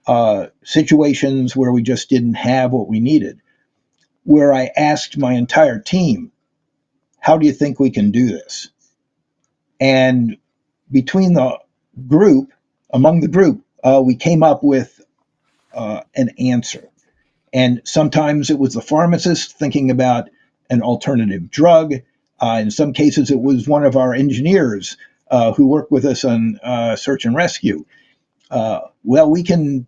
uh, 0.07 0.47
situations 0.63 1.55
where 1.57 1.73
we 1.73 1.83
just 1.83 2.09
didn't 2.09 2.35
have 2.35 2.73
what 2.73 2.89
we 2.89 3.01
needed, 3.01 3.41
where 4.25 4.53
I 4.53 4.71
asked 4.77 5.19
my 5.19 5.35
entire 5.35 5.79
team, 5.81 6.33
How 7.21 7.37
do 7.37 7.47
you 7.47 7.53
think 7.53 7.79
we 7.79 7.91
can 7.91 8.11
do 8.11 8.29
this? 8.29 8.71
And 9.81 10.37
between 10.91 11.35
the 11.35 11.59
group, 12.07 12.53
among 12.93 13.21
the 13.21 13.29
group, 13.29 13.63
uh, 13.83 14.03
we 14.05 14.17
came 14.17 14.43
up 14.43 14.63
with 14.63 15.01
uh, 15.75 16.03
an 16.15 16.31
answer. 16.39 16.89
And 17.55 17.83
sometimes 17.85 18.51
it 18.51 18.59
was 18.59 18.75
the 18.75 18.83
pharmacist 18.83 19.59
thinking 19.59 19.91
about 19.93 20.29
an 20.71 20.83
alternative 20.83 21.51
drug. 21.51 21.95
Uh, 22.41 22.59
in 22.63 22.73
some 22.73 22.93
cases, 22.93 23.31
it 23.31 23.41
was 23.41 23.69
one 23.69 23.85
of 23.85 23.97
our 23.97 24.13
engineers 24.13 24.99
uh, 25.31 25.53
who 25.55 25.69
worked 25.69 25.93
with 25.93 26.05
us 26.05 26.25
on 26.25 26.59
uh, 26.65 26.97
search 26.97 27.25
and 27.25 27.37
rescue. 27.37 27.87
Uh, 28.51 28.81
well, 29.05 29.31
we 29.31 29.45
can 29.45 29.87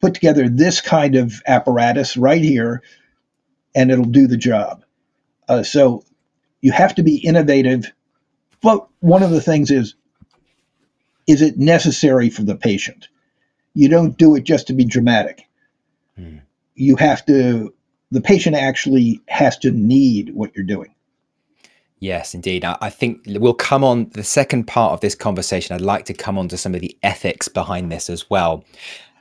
put 0.00 0.14
together 0.14 0.48
this 0.48 0.80
kind 0.80 1.16
of 1.16 1.42
apparatus 1.46 2.16
right 2.16 2.42
here, 2.42 2.82
and 3.74 3.90
it'll 3.90 4.04
do 4.04 4.26
the 4.26 4.36
job. 4.36 4.84
Uh, 5.48 5.62
so 5.62 6.04
you 6.60 6.72
have 6.72 6.96
to 6.96 7.04
be 7.04 7.16
innovative. 7.18 7.92
But 8.62 8.88
one 9.00 9.22
of 9.22 9.30
the 9.30 9.40
things 9.40 9.70
is, 9.70 9.94
is 11.26 11.42
it 11.42 11.58
necessary 11.58 12.30
for 12.30 12.42
the 12.42 12.56
patient? 12.56 13.08
You 13.74 13.88
don't 13.88 14.18
do 14.18 14.34
it 14.36 14.44
just 14.44 14.68
to 14.68 14.72
be 14.72 14.84
dramatic. 14.84 15.45
Hmm. 16.16 16.38
You 16.74 16.96
have 16.96 17.24
to, 17.26 17.72
the 18.10 18.20
patient 18.20 18.56
actually 18.56 19.20
has 19.28 19.56
to 19.58 19.70
need 19.70 20.34
what 20.34 20.54
you're 20.54 20.64
doing. 20.64 20.94
Yes, 21.98 22.34
indeed. 22.34 22.64
I 22.64 22.90
think 22.90 23.22
we'll 23.26 23.54
come 23.54 23.82
on 23.82 24.10
the 24.10 24.22
second 24.22 24.64
part 24.66 24.92
of 24.92 25.00
this 25.00 25.14
conversation. 25.14 25.74
I'd 25.74 25.80
like 25.80 26.04
to 26.06 26.14
come 26.14 26.36
on 26.36 26.46
to 26.48 26.58
some 26.58 26.74
of 26.74 26.82
the 26.82 26.96
ethics 27.02 27.48
behind 27.48 27.90
this 27.90 28.10
as 28.10 28.28
well. 28.28 28.64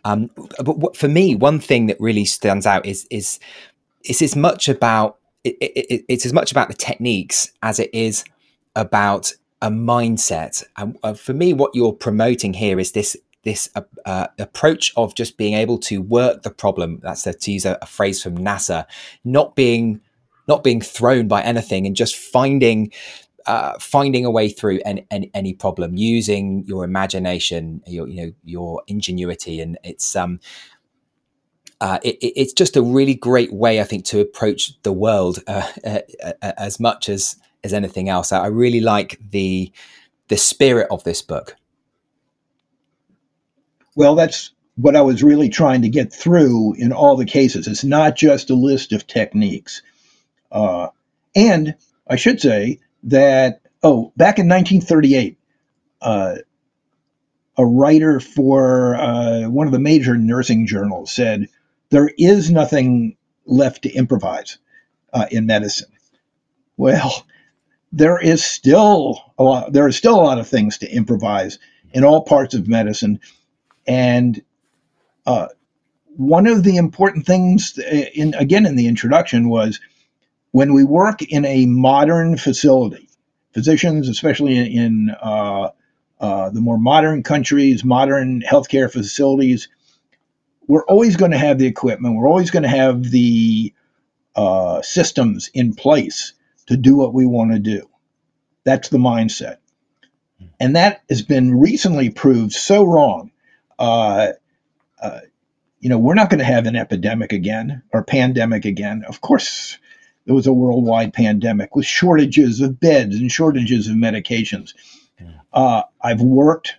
Um, 0.04 0.30
but 0.64 0.96
for 0.96 1.08
me, 1.08 1.36
one 1.36 1.60
thing 1.60 1.88
that 1.88 2.00
really 2.00 2.26
stands 2.26 2.66
out 2.66 2.86
is 2.86 3.08
is 3.10 3.40
it's 4.04 4.22
as 4.22 4.36
much 4.36 4.68
about 4.70 5.18
it, 5.44 5.56
it, 5.60 6.06
it's 6.08 6.26
as 6.26 6.34
much 6.34 6.52
about 6.52 6.68
the 6.68 6.76
techniques 6.76 7.52
as 7.64 7.80
it 7.80 7.90
is 7.94 8.26
about 8.76 9.32
a 9.62 9.70
mindset. 9.70 10.64
And 10.78 10.98
uh, 11.02 11.14
for 11.14 11.34
me, 11.34 11.54
what 11.54 11.74
you're 11.74 11.94
promoting 11.94 12.54
here 12.54 12.80
is 12.80 12.92
this 12.92 13.16
this 13.46 13.70
uh, 13.76 13.82
uh, 14.06 14.28
approach 14.38 14.92
of 14.98 15.16
just 15.16 15.38
being 15.38 15.54
able 15.54 15.78
to 15.78 16.02
work 16.02 16.42
the 16.42 16.50
problem. 16.50 17.00
That's 17.02 17.26
a, 17.26 17.34
to 17.34 17.52
use 17.52 17.66
a, 17.66 17.78
a, 17.82 17.86
phrase 17.86 18.22
from 18.22 18.38
NASA, 18.38 18.86
not 19.24 19.56
being 19.56 20.02
not 20.48 20.64
being 20.64 20.82
thrown 20.82 21.28
by 21.28 21.42
anything 21.42 21.88
and 21.88 21.96
just 21.96 22.16
finding 22.16 22.92
uh, 23.46 23.78
finding 23.80 24.26
a 24.26 24.32
way 24.32 24.50
through 24.50 24.80
any, 24.86 25.06
any, 25.12 25.30
any, 25.36 25.54
problem 25.54 25.96
using 25.96 26.64
your 26.66 26.84
imagination, 26.84 27.82
your 27.88 28.08
you 28.08 28.26
know 28.26 28.32
your 28.44 28.82
ingenuity, 28.88 29.62
and 29.62 29.78
it's 29.84 30.16
um 30.16 30.40
uh, 31.82 32.00
it, 32.04 32.18
it's 32.22 32.54
just 32.54 32.76
a 32.76 32.82
really 32.82 33.14
great 33.14 33.54
way, 33.54 33.80
I 33.80 33.84
think, 33.84 34.06
to 34.06 34.20
approach 34.20 34.82
the 34.82 34.94
world 34.94 35.40
uh, 35.48 35.70
uh, 35.84 36.00
uh, 36.42 36.54
as 36.58 36.80
much 36.80 37.10
as 37.10 37.38
as 37.64 37.74
anything 37.74 38.10
else. 38.10 38.32
I 38.32 38.48
really 38.48 38.82
like 38.82 39.20
the 39.30 39.72
the 40.30 40.38
spirit 40.38 40.88
of 40.90 41.04
this 41.04 41.22
book. 41.22 41.56
Well, 43.96 44.16
that's 44.16 44.52
what 44.76 44.96
I 44.96 45.02
was 45.02 45.24
really 45.24 45.50
trying 45.50 45.84
to 45.84 45.90
get 45.90 46.14
through 46.14 46.76
in 46.76 46.92
all 46.92 47.16
the 47.16 47.26
cases. 47.26 47.68
It's 47.68 47.84
not 47.84 48.16
just 48.16 48.50
a 48.50 48.56
list 48.56 48.92
of 48.94 49.08
techniques. 49.08 49.82
Uh, 50.52 50.90
and 51.36 51.76
I 52.08 52.18
should 52.18 52.42
say 52.42 52.80
that, 53.04 53.62
oh, 53.84 54.12
back 54.18 54.40
in 54.40 54.50
1938, 54.50 55.38
uh, 56.02 56.36
a 57.58 57.66
writer 57.66 58.20
for 58.20 58.96
uh, 58.96 59.44
one 59.44 59.68
of 59.68 59.74
the 59.74 59.80
major 59.80 60.18
nursing 60.18 60.68
journals 60.68 61.12
said, 61.14 61.48
There 61.90 62.10
is 62.18 62.52
nothing 62.52 63.16
left 63.46 63.84
to 63.84 63.92
improvise 63.92 64.58
uh, 65.14 65.28
in 65.32 65.46
medicine. 65.46 65.92
Well, 66.78 67.26
there 67.92 68.20
is 68.20 68.44
still 68.44 69.34
a 69.38 69.44
lot, 69.44 69.72
there 69.74 69.86
are 69.86 69.92
still 69.92 70.16
a 70.16 70.22
lot 70.24 70.40
of 70.40 70.48
things 70.48 70.80
to 70.80 70.92
improvise 70.92 71.60
in 71.94 72.04
all 72.04 72.24
parts 72.24 72.54
of 72.54 72.68
medicine. 72.68 73.22
And 73.88 74.42
uh, 75.26 75.48
one 76.16 76.48
of 76.48 76.64
the 76.64 76.78
important 76.78 77.26
things, 77.26 77.78
uh, 77.80 78.06
in 78.14 78.34
again 78.36 78.66
in 78.66 78.76
the 78.76 78.88
introduction, 78.88 79.50
was 79.50 79.80
when 80.52 80.74
we 80.74 80.84
work 80.84 81.22
in 81.22 81.46
a 81.46 81.66
modern 81.66 82.38
facility, 82.38 83.10
physicians, 83.54 84.08
especially 84.10 84.58
in 84.58 85.10
uh, 85.22 85.70
uh, 86.20 86.50
the 86.50 86.62
more 86.62 86.78
modern 86.78 87.24
countries, 87.24 87.84
modern 87.84 88.42
healthcare 88.42 88.92
facilities, 88.92 89.68
we're 90.68 90.86
always 90.86 91.16
going 91.18 91.32
to 91.32 91.38
have 91.38 91.58
the 91.58 91.68
equipment, 91.68 92.16
we're 92.16 92.28
always 92.28 92.52
going 92.52 92.64
to 92.64 92.70
have 92.70 93.04
the 93.04 93.74
uh, 94.36 94.82
systems 94.82 95.50
in 95.54 95.74
place 95.76 96.34
to 96.68 96.78
do 96.78 96.96
what 96.96 97.14
we 97.14 97.26
want 97.26 97.52
to 97.52 97.60
do. 97.60 97.88
That's 98.64 98.90
the 98.90 98.98
mindset. 98.98 99.58
And 100.60 100.76
that 100.76 101.04
has 101.10 101.22
been 101.22 101.60
recently 101.60 102.10
proved 102.10 102.54
so 102.54 102.84
wrong. 102.84 103.32
Uh, 103.78 104.30
uh, 105.02 105.20
you 105.80 105.90
know, 105.90 106.00
we're 106.00 106.16
not 106.16 106.30
going 106.30 106.40
to 106.40 106.46
have 106.46 106.66
an 106.66 106.76
epidemic 106.76 107.32
again 107.34 107.84
or 107.94 108.04
pandemic 108.04 108.66
again. 108.66 109.04
Of 109.08 109.22
course, 109.22 109.78
there 110.26 110.36
was 110.36 110.48
a 110.48 110.54
worldwide 110.54 111.14
pandemic 111.14 111.76
with 111.76 111.86
shortages 111.86 112.62
of 112.62 112.80
beds 112.80 113.16
and 113.16 113.32
shortages 113.32 113.88
of 113.88 113.96
medications. 113.96 114.74
Uh, 115.54 115.84
I've 116.02 116.22
worked 116.22 116.76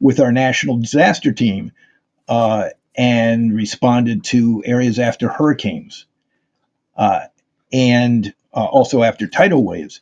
with 0.00 0.20
our 0.20 0.32
national 0.32 0.78
disaster 0.78 1.32
team 1.32 1.72
uh, 2.28 2.70
and 2.96 3.54
responded 3.54 4.24
to 4.24 4.62
areas 4.66 4.98
after 4.98 5.28
hurricanes 5.28 6.06
uh, 6.96 7.26
and 7.72 8.34
uh, 8.52 8.64
also 8.64 9.02
after 9.02 9.26
tidal 9.26 9.64
waves, 9.64 10.00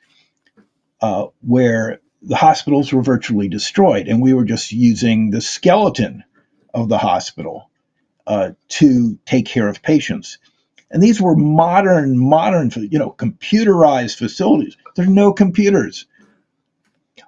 uh, 1.01 1.27
where 1.43 2.01
the 2.23 2.37
hospitals 2.37 2.93
were 2.93 3.03
virtually 3.03 3.49
destroyed, 3.49 4.09
and 4.09 4.21
we 4.21 4.33
were 4.33 4.45
just 4.45 4.73
using 4.73 5.31
the 5.31 5.41
skeleton 5.41 6.25
of 6.83 6.89
the 6.89 6.99
hospital 6.99 7.71
uh, 8.27 8.51
to 8.69 9.19
take 9.25 9.47
care 9.47 9.69
of 9.69 9.83
patients. 9.83 10.39
And 10.91 11.03
these 11.03 11.21
were 11.21 11.37
modern, 11.37 12.19
modern, 12.19 12.71
you 12.91 12.99
know, 12.99 13.11
computerized 13.11 14.17
facilities. 14.19 14.77
There's 14.97 15.09
no 15.09 15.33
computers. 15.33 16.07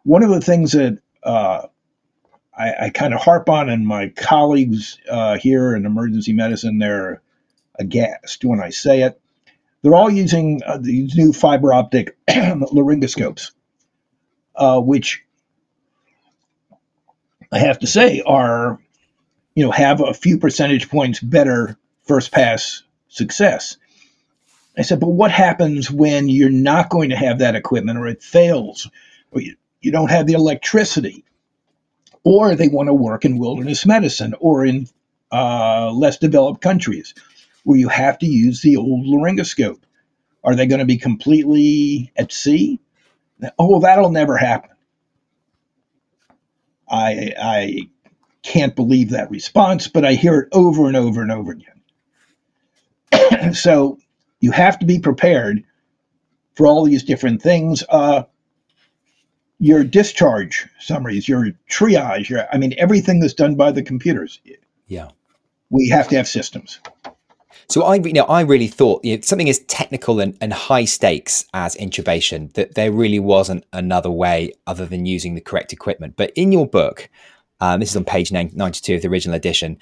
One 0.05 0.23
of 0.23 0.31
the 0.31 0.41
things 0.41 0.73
that 0.73 0.99
uh, 1.23 1.67
I, 2.57 2.75
I 2.87 2.91
kind 2.91 3.15
of 3.15 3.21
harp 3.21 3.49
on, 3.49 3.69
and 3.69 3.87
my 3.87 4.09
colleagues 4.11 4.99
uh, 5.09 5.37
here 5.39 5.75
in 5.75 5.87
emergency 5.87 6.33
medicine, 6.33 6.79
they're 6.79 7.23
aghast 7.79 8.45
when 8.45 8.61
I 8.61 8.71
say 8.71 9.03
it. 9.03 9.21
They're 9.83 9.95
all 9.95 10.11
using 10.11 10.61
uh, 10.67 10.79
these 10.79 11.17
new 11.17 11.33
fiber 11.33 11.73
optic 11.73 12.17
laryngoscopes, 12.29 13.53
uh, 14.55 14.81
which 14.81 15.25
I 17.53 17.59
have 17.59 17.79
to 17.81 17.87
say 17.87 18.23
are, 18.25 18.79
you 19.55 19.65
know, 19.65 19.71
have 19.71 20.01
a 20.01 20.15
few 20.15 20.39
percentage 20.39 20.89
points 20.89 21.21
better 21.21 21.77
first 22.05 22.33
pass 22.33 22.83
success. 23.09 23.77
I 24.79 24.83
said, 24.83 25.01
but 25.01 25.09
what 25.11 25.31
happens 25.31 25.91
when 25.91 26.29
you're 26.29 26.51
not 26.51 26.91
going 26.91 27.11
to 27.11 27.17
have 27.17 27.41
that 27.41 27.57
equipment 27.57 27.99
or 27.99 28.07
it 28.07 28.23
fails 28.23 28.89
or 29.33 29.41
you, 29.41 29.57
you 29.81 29.93
don't 29.93 30.11
have 30.11 30.27
the 30.27 30.35
electricity? 30.35 31.25
Or 32.23 32.55
they 32.55 32.69
want 32.69 32.89
to 32.89 32.95
work 32.95 33.25
in 33.25 33.39
wilderness 33.39 33.87
medicine 33.87 34.35
or 34.41 34.65
in 34.65 34.89
uh, 35.33 35.91
less 35.93 36.19
developed 36.19 36.61
countries 36.61 37.15
where 37.65 37.79
you 37.79 37.89
have 37.89 38.19
to 38.19 38.27
use 38.27 38.61
the 38.61 38.77
old 38.77 39.07
laryngoscope. 39.07 39.81
Are 40.45 40.55
they 40.55 40.67
going 40.67 40.81
to 40.81 40.87
be 40.87 40.99
completely 40.99 42.13
at 42.17 42.33
sea? 42.33 42.79
Oh, 43.59 43.71
well, 43.71 43.81
that'll 43.81 44.11
never 44.11 44.37
happen. 44.37 44.71
I, 46.89 47.35
I 47.39 47.79
can't 48.43 48.75
believe 48.75 49.11
that 49.11 49.31
response, 49.31 49.89
but 49.89 50.05
I 50.05 50.15
hear 50.15 50.41
it 50.41 50.49
over 50.53 50.87
and 50.87 50.97
over 50.97 51.23
and 51.23 51.33
over 51.33 51.53
again. 51.53 53.55
so 53.63 53.99
you 54.41 54.51
have 54.51 54.79
to 54.79 54.87
be 54.87 54.99
prepared 54.99 55.63
for 56.55 56.67
all 56.67 56.85
these 56.85 57.03
different 57.03 57.43
things. 57.43 57.85
Uh, 57.89 58.25
your 59.59 59.85
discharge 59.85 60.67
summaries, 60.79 61.29
your 61.29 61.49
triage, 61.71 62.31
your, 62.31 62.47
I 62.53 62.57
mean, 62.57 62.75
everything 62.79 63.21
that's 63.21 63.35
done 63.35 63.57
by 63.57 63.71
the 63.71 63.83
computers. 63.83 64.41
Yeah. 64.87 65.09
We 65.69 65.89
have 65.91 66.09
to 66.09 66.17
have 66.17 66.27
systems. 66.27 66.81
So 67.69 67.83
I, 67.83 67.97
you 67.97 68.13
know, 68.13 68.25
I 68.25 68.41
really 68.41 68.67
thought 68.67 69.05
you 69.05 69.17
know, 69.17 69.23
something 69.23 69.49
as 69.49 69.61
technical 69.61 70.19
and, 70.19 70.37
and 70.41 70.53
high 70.53 70.87
stakes 70.87 71.45
as 71.55 71.77
intubation 71.77 72.53
that 72.55 72.75
there 72.75 72.91
really 72.91 73.21
wasn't 73.21 73.65
another 73.73 74.11
way 74.11 74.53
other 74.67 74.87
than 74.87 75.07
using 75.07 75.35
the 75.35 75.41
correct 75.41 75.73
equipment. 75.73 76.15
But 76.17 76.33
in 76.35 76.51
your 76.51 76.67
book, 76.67 77.09
um, 77.61 77.81
this 77.81 77.91
is 77.91 77.97
on 77.97 78.05
page 78.05 78.33
92 78.33 78.95
of 78.95 79.03
the 79.03 79.09
original 79.09 79.37
edition, 79.37 79.79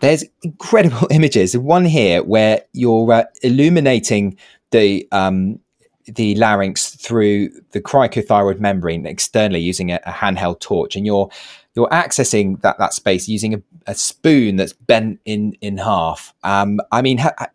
there's 0.00 0.24
incredible 0.42 1.06
images. 1.10 1.56
One 1.56 1.84
here 1.84 2.22
where 2.22 2.62
you're 2.72 3.12
uh, 3.12 3.24
illuminating 3.42 4.36
the 4.70 5.06
um, 5.12 5.60
the 6.06 6.34
larynx 6.36 6.96
through 6.96 7.50
the 7.70 7.80
cricothyroid 7.80 8.58
membrane 8.58 9.06
externally 9.06 9.60
using 9.60 9.92
a, 9.92 10.00
a, 10.06 10.10
handheld 10.10 10.60
torch, 10.60 10.96
and 10.96 11.06
you're 11.06 11.30
you're 11.74 11.88
accessing 11.88 12.60
that 12.62 12.78
that 12.78 12.94
space 12.94 13.28
using 13.28 13.54
a, 13.54 13.62
a 13.86 13.94
spoon 13.94 14.56
that's 14.56 14.72
bent 14.72 15.20
in 15.24 15.52
in 15.60 15.78
half. 15.78 16.34
Um, 16.42 16.80
I 16.90 17.02
mean, 17.02 17.18
ha- 17.18 17.48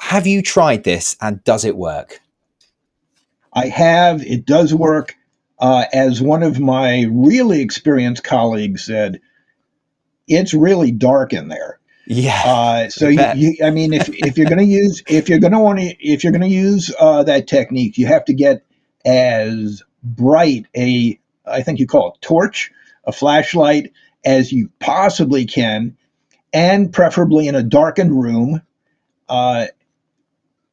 have 0.00 0.26
you 0.26 0.42
tried 0.42 0.84
this, 0.84 1.16
and 1.20 1.42
does 1.44 1.64
it 1.64 1.76
work? 1.76 2.20
I 3.52 3.66
have. 3.66 4.22
It 4.22 4.44
does 4.44 4.74
work. 4.74 5.16
Uh, 5.58 5.84
as 5.92 6.20
one 6.20 6.42
of 6.42 6.58
my 6.58 7.06
really 7.10 7.60
experienced 7.60 8.24
colleagues 8.24 8.84
said, 8.84 9.20
it's 10.26 10.54
really 10.54 10.90
dark 10.90 11.32
in 11.32 11.48
there. 11.48 11.78
Yeah. 12.06 12.42
Uh, 12.44 12.90
so 12.90 13.08
you, 13.08 13.22
you, 13.34 13.56
I 13.64 13.70
mean, 13.70 13.92
if, 13.92 14.08
if 14.10 14.36
you're 14.36 14.48
going 14.48 14.58
to 14.58 14.64
use, 14.64 15.02
if 15.06 15.28
you're 15.28 15.38
going 15.38 15.52
to 15.52 15.60
want 15.60 15.78
to, 15.78 15.96
if 16.00 16.22
you're 16.22 16.32
going 16.32 16.42
to 16.42 16.48
use 16.48 16.94
uh, 16.98 17.22
that 17.24 17.46
technique, 17.46 17.96
you 17.96 18.06
have 18.06 18.24
to 18.26 18.34
get 18.34 18.64
as 19.04 19.82
bright 20.02 20.66
a, 20.76 21.18
I 21.46 21.62
think 21.62 21.78
you 21.78 21.86
call 21.86 22.12
it 22.12 22.20
torch, 22.20 22.70
a 23.04 23.12
flashlight, 23.12 23.92
as 24.24 24.52
you 24.52 24.70
possibly 24.80 25.46
can, 25.46 25.96
and 26.52 26.92
preferably 26.92 27.48
in 27.48 27.54
a 27.54 27.62
darkened 27.62 28.12
room. 28.12 28.62
Uh, 29.28 29.66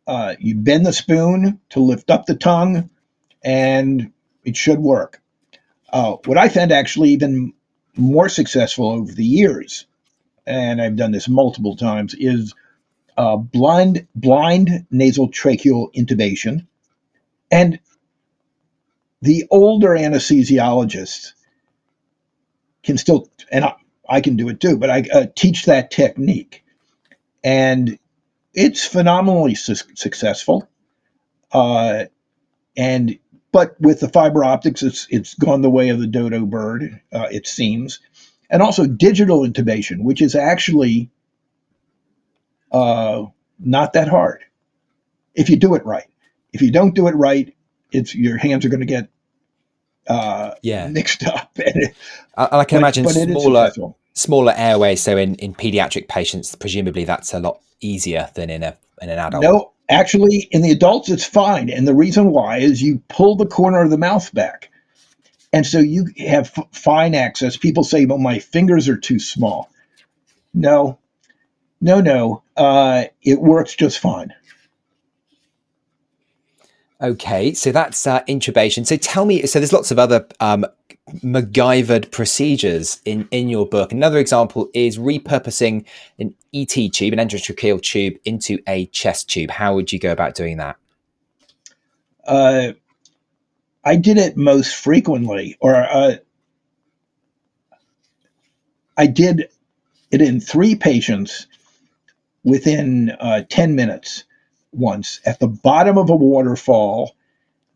uh, 0.08 0.36
you 0.40 0.56
bend 0.56 0.86
the 0.86 0.94
spoon 0.94 1.60
to 1.70 1.80
lift 1.80 2.10
up 2.10 2.26
the 2.26 2.36
tongue, 2.36 2.90
and 3.44 4.12
it 4.44 4.58
should 4.58 4.80
work. 4.80 5.22
Uh, 5.92 6.18
what 6.26 6.38
I 6.38 6.50
found 6.50 6.72
actually 6.72 7.10
even 7.12 7.54
more 7.96 8.30
successful 8.30 8.90
over 8.92 9.12
the 9.12 9.26
years, 9.26 9.86
and 10.46 10.82
I've 10.82 10.96
done 10.96 11.12
this 11.12 11.30
multiple 11.30 11.76
times, 11.76 12.16
is 12.16 12.54
uh, 13.18 13.38
blind 13.38 14.08
blind 14.16 14.88
nasal 14.92 15.30
tracheal 15.30 15.94
intubation, 15.94 16.68
and 17.52 17.80
the 19.22 19.46
older 19.52 19.90
anesthesiologists 19.90 21.34
can 22.84 22.98
still, 22.98 23.30
and 23.52 23.66
I, 23.66 23.76
I 24.10 24.22
can 24.22 24.38
do 24.38 24.50
it 24.50 24.60
too, 24.60 24.78
but 24.78 24.90
I 24.90 25.06
uh, 25.14 25.26
teach 25.36 25.66
that 25.66 25.92
technique, 25.92 26.64
and 27.44 28.00
it's 28.54 28.86
phenomenally 28.86 29.56
su- 29.56 29.76
successful. 29.96 30.68
Uh, 31.52 32.06
and 32.78 33.20
but 33.52 33.80
with 33.80 34.00
the 34.00 34.10
fiber 34.10 34.44
optics, 34.44 34.84
it's 34.84 35.08
it's 35.10 35.34
gone 35.34 35.62
the 35.62 35.70
way 35.70 35.90
of 35.90 36.00
the 36.00 36.08
dodo 36.08 36.46
bird, 36.46 37.02
uh, 37.14 37.28
it 37.32 37.48
seems, 37.48 38.00
and 38.50 38.62
also 38.62 38.86
digital 38.88 39.42
intubation, 39.42 40.04
which 40.04 40.22
is 40.22 40.36
actually 40.36 41.10
uh, 42.72 43.26
not 43.60 43.94
that 43.94 44.08
hard 44.08 44.44
if 45.36 45.50
you 45.50 45.56
do 45.56 45.76
it 45.76 45.86
right. 45.86 46.08
If 46.54 46.62
you 46.62 46.72
don't 46.72 46.94
do 46.94 47.08
it 47.08 47.16
right, 47.16 47.54
it's 47.92 48.14
your 48.14 48.38
hands 48.38 48.66
are 48.66 48.70
going 48.70 48.82
to 48.82 48.86
get 48.86 49.10
uh, 50.08 50.56
yeah 50.62 50.88
mixed 50.88 51.26
up. 51.26 51.58
and 51.66 51.94
I, 52.38 52.60
I 52.60 52.66
can 52.66 52.82
but- 52.82 52.98
imagine 52.98 53.04
but 53.04 53.42
smaller 53.42 53.72
smaller 54.14 54.54
airways. 54.56 55.02
So 55.02 55.18
in 55.18 55.36
in 55.36 55.54
pediatric 55.54 56.08
patients, 56.08 56.56
presumably 56.56 57.06
that's 57.06 57.34
a 57.34 57.40
lot 57.40 57.62
easier 57.80 58.30
than 58.36 58.50
in 58.50 58.64
a 58.64 58.78
in 59.02 59.10
an 59.10 59.20
adult. 59.20 59.44
No, 59.44 59.72
actually, 59.92 60.48
in 60.52 60.62
the 60.62 60.72
adults, 60.72 61.10
it's 61.10 61.26
fine. 61.26 61.70
And 61.70 61.88
the 61.88 61.94
reason 61.94 62.32
why 62.32 62.58
is 62.58 62.82
you 62.82 63.04
pull 63.10 63.36
the 63.36 63.46
corner 63.46 63.82
of 63.82 63.92
the 63.92 63.98
mouth 63.98 64.34
back. 64.34 64.72
And 65.54 65.68
so 65.68 65.80
you 65.80 66.08
have 66.18 66.52
f- 66.58 66.68
fine 66.72 67.14
access. 67.14 67.58
People 67.58 67.84
say, 67.84 68.06
well, 68.06 68.18
my 68.18 68.40
fingers 68.40 68.88
are 68.88 68.98
too 68.98 69.20
small. 69.20 69.70
No, 70.54 70.98
no, 71.82 72.02
no. 72.02 72.44
Uh, 72.56 73.06
it 73.22 73.42
works 73.42 73.76
just 73.76 74.00
fine. 74.00 74.34
Okay, 77.02 77.54
so 77.54 77.72
that's 77.72 78.06
uh, 78.06 78.22
intubation. 78.26 78.86
So 78.86 78.96
tell 78.96 79.26
me, 79.26 79.46
so 79.48 79.60
there's 79.60 79.74
lots 79.74 79.90
of 79.90 79.98
other 79.98 80.28
um, 80.40 80.66
MacGyvered 81.10 82.12
procedures 82.12 83.02
in, 83.06 83.28
in 83.32 83.50
your 83.50 83.68
book. 83.68 83.92
Another 83.92 84.18
example 84.18 84.70
is 84.74 84.98
repurposing 84.98 85.86
an 86.20 86.34
ET 86.54 86.70
tube, 86.70 87.14
an 87.14 87.20
endotracheal 87.20 87.82
tube, 87.82 88.16
into 88.24 88.60
a 88.68 88.86
chest 88.88 89.30
tube. 89.30 89.50
How 89.50 89.76
would 89.76 89.92
you 89.92 90.00
go 90.00 90.12
about 90.12 90.36
doing 90.36 90.58
that? 90.58 90.78
Uh, 92.26 92.74
I 93.84 93.96
did 93.96 94.18
it 94.18 94.38
most 94.38 94.76
frequently, 94.76 95.58
or 95.60 95.76
uh, 95.76 96.16
I 98.96 99.08
did 99.08 99.50
it 100.12 100.22
in 100.22 100.40
three 100.40 100.76
patients 100.76 101.48
within 102.44 103.12
uh, 103.20 103.42
10 103.50 103.76
minutes 103.76 104.24
once 104.72 105.20
at 105.26 105.40
the 105.40 105.48
bottom 105.48 105.98
of 105.98 106.10
a 106.10 106.16
waterfall 106.16 107.16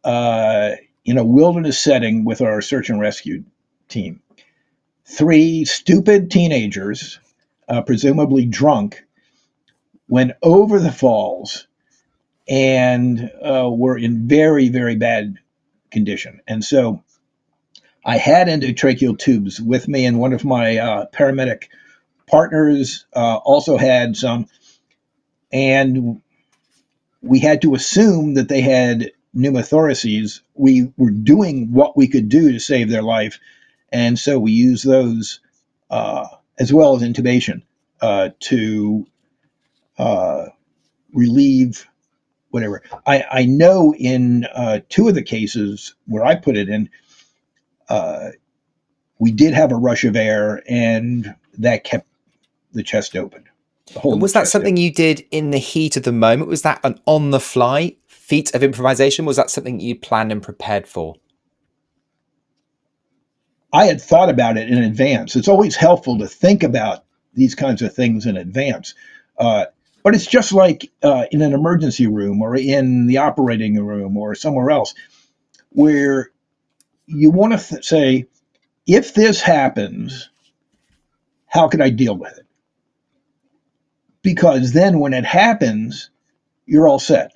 uh, 0.03 0.71
in 1.05 1.17
a 1.17 1.23
wilderness 1.23 1.79
setting 1.79 2.25
with 2.25 2.41
our 2.41 2.61
search 2.61 2.89
and 2.89 2.99
rescue 2.99 3.43
team. 3.87 4.21
Three 5.05 5.65
stupid 5.65 6.31
teenagers, 6.31 7.19
uh, 7.69 7.83
presumably 7.83 8.45
drunk, 8.45 9.03
went 10.07 10.31
over 10.41 10.79
the 10.79 10.91
falls 10.91 11.67
and 12.47 13.31
uh, 13.43 13.69
were 13.71 13.97
in 13.97 14.27
very, 14.27 14.69
very 14.69 14.95
bad 14.95 15.35
condition. 15.91 16.41
And 16.47 16.63
so 16.63 17.03
I 18.03 18.17
had 18.17 18.47
endotracheal 18.47 19.17
tubes 19.17 19.59
with 19.59 19.87
me, 19.87 20.05
and 20.05 20.19
one 20.19 20.33
of 20.33 20.45
my 20.45 20.77
uh, 20.77 21.05
paramedic 21.13 21.65
partners 22.27 23.05
uh, 23.15 23.37
also 23.37 23.77
had 23.77 24.15
some. 24.15 24.47
And 25.51 26.21
we 27.21 27.39
had 27.39 27.61
to 27.63 27.73
assume 27.73 28.35
that 28.35 28.49
they 28.49 28.61
had 28.61 29.11
pneumothoraces. 29.35 30.41
We 30.55 30.91
were 30.97 31.11
doing 31.11 31.71
what 31.71 31.97
we 31.97 32.07
could 32.07 32.29
do 32.29 32.51
to 32.51 32.59
save 32.59 32.89
their 32.89 33.03
life. 33.03 33.39
And 33.91 34.17
so 34.17 34.39
we 34.39 34.51
used 34.51 34.85
those 34.85 35.39
uh, 35.89 36.27
as 36.59 36.73
well 36.73 36.95
as 36.95 37.01
intubation 37.01 37.61
uh, 38.01 38.29
to 38.41 39.05
uh, 39.97 40.45
relieve 41.13 41.87
whatever. 42.49 42.81
I, 43.05 43.25
I 43.29 43.45
know 43.45 43.93
in 43.93 44.45
uh, 44.55 44.79
two 44.89 45.09
of 45.09 45.15
the 45.15 45.23
cases 45.23 45.93
where 46.05 46.25
I 46.25 46.35
put 46.35 46.55
it 46.55 46.69
in, 46.69 46.89
uh, 47.89 48.29
we 49.19 49.31
did 49.31 49.53
have 49.53 49.71
a 49.71 49.75
rush 49.75 50.05
of 50.05 50.15
air 50.15 50.63
and 50.67 51.35
that 51.57 51.83
kept 51.83 52.07
the 52.73 52.83
chest 52.83 53.15
open. 53.15 53.43
The 53.93 54.17
was 54.17 54.33
that 54.33 54.47
something 54.47 54.77
you 54.77 54.91
did 54.91 55.25
in 55.31 55.51
the 55.51 55.57
heat 55.57 55.95
of 55.95 56.03
the 56.03 56.11
moment? 56.11 56.49
Was 56.49 56.63
that 56.63 56.79
an 56.83 56.99
on 57.05 57.31
the 57.31 57.39
fly 57.39 57.95
feat 58.25 58.55
of 58.55 58.63
improvisation? 58.63 59.23
Was 59.25 59.37
that 59.37 59.51
something 59.51 59.79
you 59.79 59.95
planned 59.95 60.31
and 60.31 60.41
prepared 60.41 60.87
for? 60.87 61.15
I 63.71 63.85
had 63.85 64.01
thought 64.01 64.29
about 64.29 64.57
it 64.57 64.67
in 64.67 64.79
advance. 64.79 65.35
It's 65.35 65.47
always 65.47 65.75
helpful 65.75 66.17
to 66.19 66.27
think 66.27 66.63
about 66.63 67.05
these 67.35 67.53
kinds 67.53 67.83
of 67.83 67.93
things 67.93 68.25
in 68.25 68.35
advance. 68.35 68.95
Uh, 69.37 69.65
but 70.03 70.15
it's 70.15 70.25
just 70.25 70.53
like 70.53 70.91
uh, 71.03 71.25
in 71.31 71.43
an 71.43 71.53
emergency 71.53 72.07
room 72.07 72.41
or 72.41 72.55
in 72.55 73.05
the 73.05 73.17
operating 73.17 73.83
room 73.85 74.17
or 74.17 74.33
somewhere 74.33 74.71
else 74.71 74.95
where 75.69 76.31
you 77.05 77.29
want 77.29 77.53
to 77.53 77.59
th- 77.59 77.85
say, 77.85 78.25
if 78.87 79.13
this 79.13 79.41
happens, 79.41 80.29
how 81.45 81.67
can 81.67 81.81
I 81.81 81.89
deal 81.91 82.17
with 82.17 82.37
it? 82.37 82.45
Because 84.23 84.71
then 84.71 84.99
when 84.99 85.13
it 85.13 85.25
happens, 85.25 86.09
you're 86.65 86.87
all 86.87 86.99
set. 86.99 87.35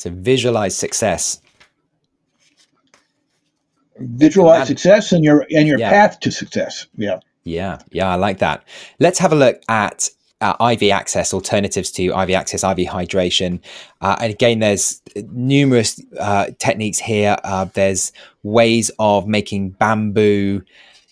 So 0.00 0.08
visualize 0.10 0.74
success. 0.74 1.42
Visualize 3.98 4.66
success 4.66 5.12
and 5.12 5.22
your 5.22 5.46
and 5.54 5.68
your 5.68 5.78
Yeah. 5.78 5.90
path 5.90 6.20
to 6.20 6.30
success. 6.30 6.86
Yeah. 6.96 7.20
Yeah, 7.44 7.78
yeah, 7.90 8.08
I 8.08 8.14
like 8.14 8.38
that. 8.38 8.64
Let's 8.98 9.18
have 9.18 9.32
a 9.32 9.36
look 9.36 9.60
at 9.68 10.08
uh, 10.40 10.54
IV 10.72 10.90
access, 10.90 11.34
alternatives 11.34 11.90
to 11.92 12.04
IV 12.06 12.30
access, 12.30 12.64
IV 12.64 12.78
hydration. 12.88 13.60
Uh, 14.00 14.16
and 14.20 14.32
again, 14.32 14.60
there's 14.60 15.02
numerous 15.32 16.00
uh, 16.18 16.46
techniques 16.58 16.98
here. 16.98 17.36
Uh, 17.44 17.66
there's 17.74 18.10
ways 18.42 18.90
of 18.98 19.26
making 19.26 19.70
bamboo 19.70 20.62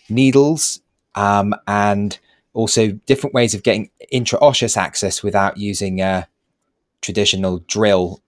needles 0.09 0.81
um, 1.14 1.55
and 1.66 2.18
also 2.55 2.88
different 3.07 3.35
ways 3.35 3.55
of 3.55 3.62
getting 3.62 3.90
intraosseous 4.12 4.79
access 4.79 5.22
without 5.22 5.59
using 5.59 6.01
a 6.01 6.27
traditional 7.03 7.59
drill. 7.66 8.22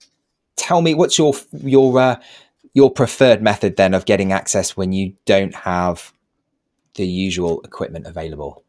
Tell 0.60 0.82
me, 0.82 0.92
what's 0.92 1.16
your 1.16 1.32
your 1.52 1.98
uh, 1.98 2.20
your 2.74 2.90
preferred 2.90 3.40
method 3.40 3.76
then 3.76 3.94
of 3.94 4.04
getting 4.04 4.30
access 4.30 4.76
when 4.76 4.92
you 4.92 5.14
don't 5.24 5.54
have 5.54 6.12
the 6.96 7.06
usual 7.06 7.62
equipment 7.62 8.06
available? 8.06 8.62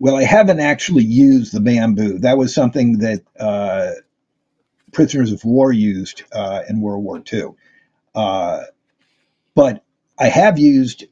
Well, 0.00 0.16
I 0.16 0.24
haven't 0.24 0.58
actually 0.58 1.04
used 1.04 1.54
the 1.54 1.60
bamboo. 1.60 2.18
That 2.18 2.36
was 2.36 2.52
something 2.52 2.98
that 2.98 3.22
uh, 3.38 3.92
prisoners 4.92 5.30
of 5.30 5.44
war 5.44 5.72
used 5.72 6.24
uh, 6.32 6.62
in 6.68 6.80
World 6.80 7.04
War 7.04 7.22
II. 7.32 7.50
Uh, 8.12 8.62
but 9.54 9.84
I 10.18 10.26
have 10.26 10.58
used 10.58 11.04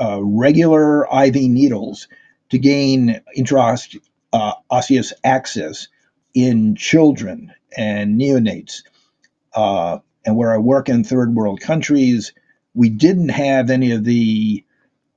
uh, 0.00 0.20
regular 0.22 1.04
IV 1.04 1.34
needles 1.34 2.08
to 2.48 2.58
gain 2.58 3.20
intraosseous 3.36 4.00
uh, 4.32 5.16
access 5.22 5.88
in 6.32 6.76
children 6.76 7.52
and 7.76 8.20
neonates. 8.20 8.82
Uh, 9.54 9.98
and 10.24 10.36
where 10.36 10.52
I 10.52 10.58
work 10.58 10.88
in 10.88 11.04
third 11.04 11.34
world 11.34 11.60
countries, 11.60 12.32
we 12.74 12.88
didn't 12.88 13.30
have 13.30 13.70
any 13.70 13.92
of 13.92 14.04
the 14.04 14.64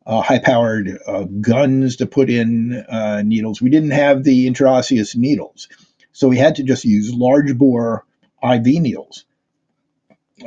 uh, 0.05 0.21
high 0.21 0.39
powered 0.39 0.97
uh, 1.05 1.23
guns 1.23 1.97
to 1.97 2.05
put 2.05 2.29
in 2.29 2.73
uh, 2.89 3.21
needles. 3.23 3.61
We 3.61 3.69
didn't 3.69 3.91
have 3.91 4.23
the 4.23 4.47
intraosseous 4.47 5.15
needles. 5.15 5.67
So 6.11 6.27
we 6.27 6.37
had 6.37 6.55
to 6.55 6.63
just 6.63 6.85
use 6.85 7.13
large 7.13 7.57
bore 7.57 8.05
IV 8.43 8.65
needles. 8.65 9.25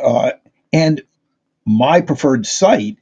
Uh, 0.03 0.33
and 0.73 1.03
my 1.65 2.01
preferred 2.01 2.47
site, 2.47 2.99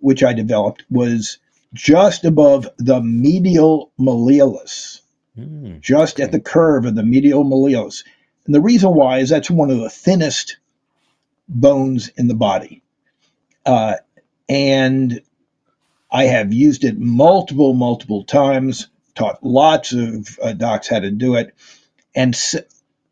which 0.00 0.22
I 0.24 0.32
developed, 0.32 0.84
was 0.90 1.38
just 1.74 2.24
above 2.24 2.68
the 2.78 3.00
medial 3.00 3.92
malleolus, 3.98 5.00
mm, 5.38 5.80
just 5.80 6.16
okay. 6.16 6.24
at 6.24 6.32
the 6.32 6.40
curve 6.40 6.84
of 6.84 6.94
the 6.94 7.04
medial 7.04 7.44
malleolus. 7.44 8.04
And 8.46 8.54
the 8.54 8.60
reason 8.60 8.94
why 8.94 9.18
is 9.18 9.30
that's 9.30 9.50
one 9.50 9.70
of 9.70 9.78
the 9.78 9.90
thinnest 9.90 10.56
bones 11.48 12.08
in 12.16 12.28
the 12.28 12.34
body. 12.34 12.82
Uh, 13.64 13.94
and 14.48 15.20
I 16.10 16.24
have 16.24 16.52
used 16.52 16.84
it 16.84 16.98
multiple, 16.98 17.74
multiple 17.74 18.24
times, 18.24 18.88
taught 19.14 19.44
lots 19.44 19.92
of 19.92 20.38
uh, 20.42 20.52
docs 20.52 20.88
how 20.88 21.00
to 21.00 21.10
do 21.10 21.36
it, 21.36 21.54
and 22.14 22.34
s- 22.34 22.56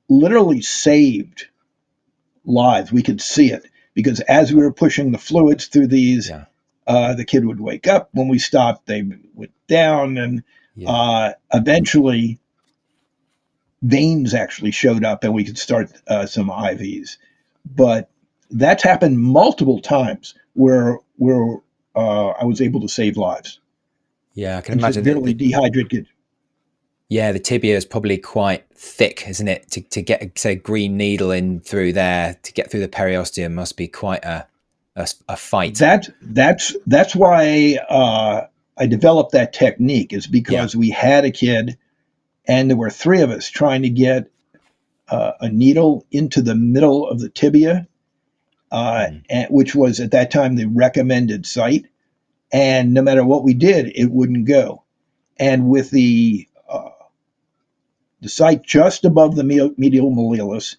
literally 0.08 0.60
saved 0.60 1.46
lives. 2.44 2.92
We 2.92 3.02
could 3.02 3.20
see 3.20 3.52
it 3.52 3.66
because 3.94 4.20
as 4.20 4.52
we 4.52 4.62
were 4.62 4.72
pushing 4.72 5.12
the 5.12 5.18
fluids 5.18 5.66
through 5.66 5.86
these, 5.86 6.28
yeah. 6.28 6.46
uh, 6.86 7.14
the 7.14 7.24
kid 7.24 7.44
would 7.44 7.60
wake 7.60 7.86
up. 7.86 8.10
When 8.12 8.28
we 8.28 8.38
stopped, 8.38 8.86
they 8.86 9.04
went 9.34 9.52
down, 9.68 10.18
and 10.18 10.42
yeah. 10.74 10.90
uh, 10.90 11.32
eventually 11.52 12.39
veins 13.82 14.34
actually 14.34 14.70
showed 14.70 15.04
up, 15.04 15.24
and 15.24 15.34
we 15.34 15.44
could 15.44 15.58
start 15.58 15.92
uh, 16.08 16.26
some 16.26 16.48
IVs. 16.48 17.16
But 17.74 18.10
that's 18.50 18.82
happened 18.82 19.18
multiple 19.18 19.80
times 19.80 20.34
where 20.54 20.98
where 21.16 21.56
uh, 21.94 22.28
I 22.28 22.44
was 22.44 22.60
able 22.60 22.80
to 22.80 22.88
save 22.88 23.16
lives. 23.16 23.60
Yeah, 24.34 24.58
I 24.58 24.60
can 24.60 24.78
imagine. 24.78 25.04
Severely 25.04 25.34
dehydrated. 25.34 26.06
Yeah, 27.08 27.32
the 27.32 27.40
tibia 27.40 27.76
is 27.76 27.84
probably 27.84 28.18
quite 28.18 28.64
thick, 28.72 29.26
isn't 29.28 29.48
it? 29.48 29.68
To, 29.72 29.80
to 29.80 30.02
get 30.02 30.38
say 30.38 30.54
green 30.54 30.96
needle 30.96 31.32
in 31.32 31.60
through 31.60 31.92
there 31.92 32.36
to 32.42 32.52
get 32.52 32.70
through 32.70 32.80
the 32.80 32.88
periosteum 32.88 33.52
must 33.52 33.76
be 33.76 33.88
quite 33.88 34.24
a 34.24 34.46
a, 34.96 35.08
a 35.28 35.36
fight. 35.36 35.76
That 35.76 36.08
that's 36.22 36.76
that's 36.86 37.16
why 37.16 37.78
uh, 37.88 38.46
I 38.76 38.86
developed 38.86 39.32
that 39.32 39.52
technique 39.52 40.12
is 40.12 40.26
because 40.26 40.74
yeah. 40.74 40.78
we 40.78 40.90
had 40.90 41.24
a 41.24 41.30
kid, 41.30 41.76
and 42.50 42.68
there 42.68 42.76
were 42.76 42.90
three 42.90 43.20
of 43.20 43.30
us 43.30 43.48
trying 43.48 43.82
to 43.82 43.88
get 43.88 44.28
uh, 45.08 45.32
a 45.40 45.48
needle 45.48 46.04
into 46.10 46.42
the 46.42 46.56
middle 46.56 47.06
of 47.08 47.20
the 47.20 47.28
tibia, 47.28 47.86
uh, 48.72 49.06
mm. 49.08 49.22
and, 49.30 49.48
which 49.50 49.76
was 49.76 50.00
at 50.00 50.10
that 50.10 50.32
time 50.32 50.56
the 50.56 50.66
recommended 50.66 51.46
site. 51.46 51.86
And 52.52 52.92
no 52.92 53.02
matter 53.02 53.24
what 53.24 53.44
we 53.44 53.54
did, 53.54 53.92
it 53.94 54.10
wouldn't 54.10 54.48
go. 54.48 54.82
And 55.38 55.68
with 55.68 55.90
the 55.92 56.48
uh, 56.68 56.90
the 58.20 58.28
site 58.28 58.64
just 58.64 59.04
above 59.04 59.36
the 59.36 59.44
medial 59.44 60.10
malleolus, 60.10 60.74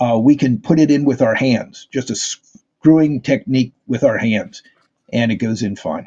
uh, 0.00 0.18
we 0.18 0.34
can 0.34 0.62
put 0.62 0.80
it 0.80 0.90
in 0.90 1.04
with 1.04 1.20
our 1.20 1.34
hands, 1.34 1.88
just 1.92 2.08
a 2.08 2.16
screwing 2.16 3.20
technique 3.20 3.74
with 3.86 4.02
our 4.02 4.16
hands, 4.16 4.62
and 5.12 5.30
it 5.30 5.36
goes 5.36 5.62
in 5.62 5.76
fine. 5.76 6.06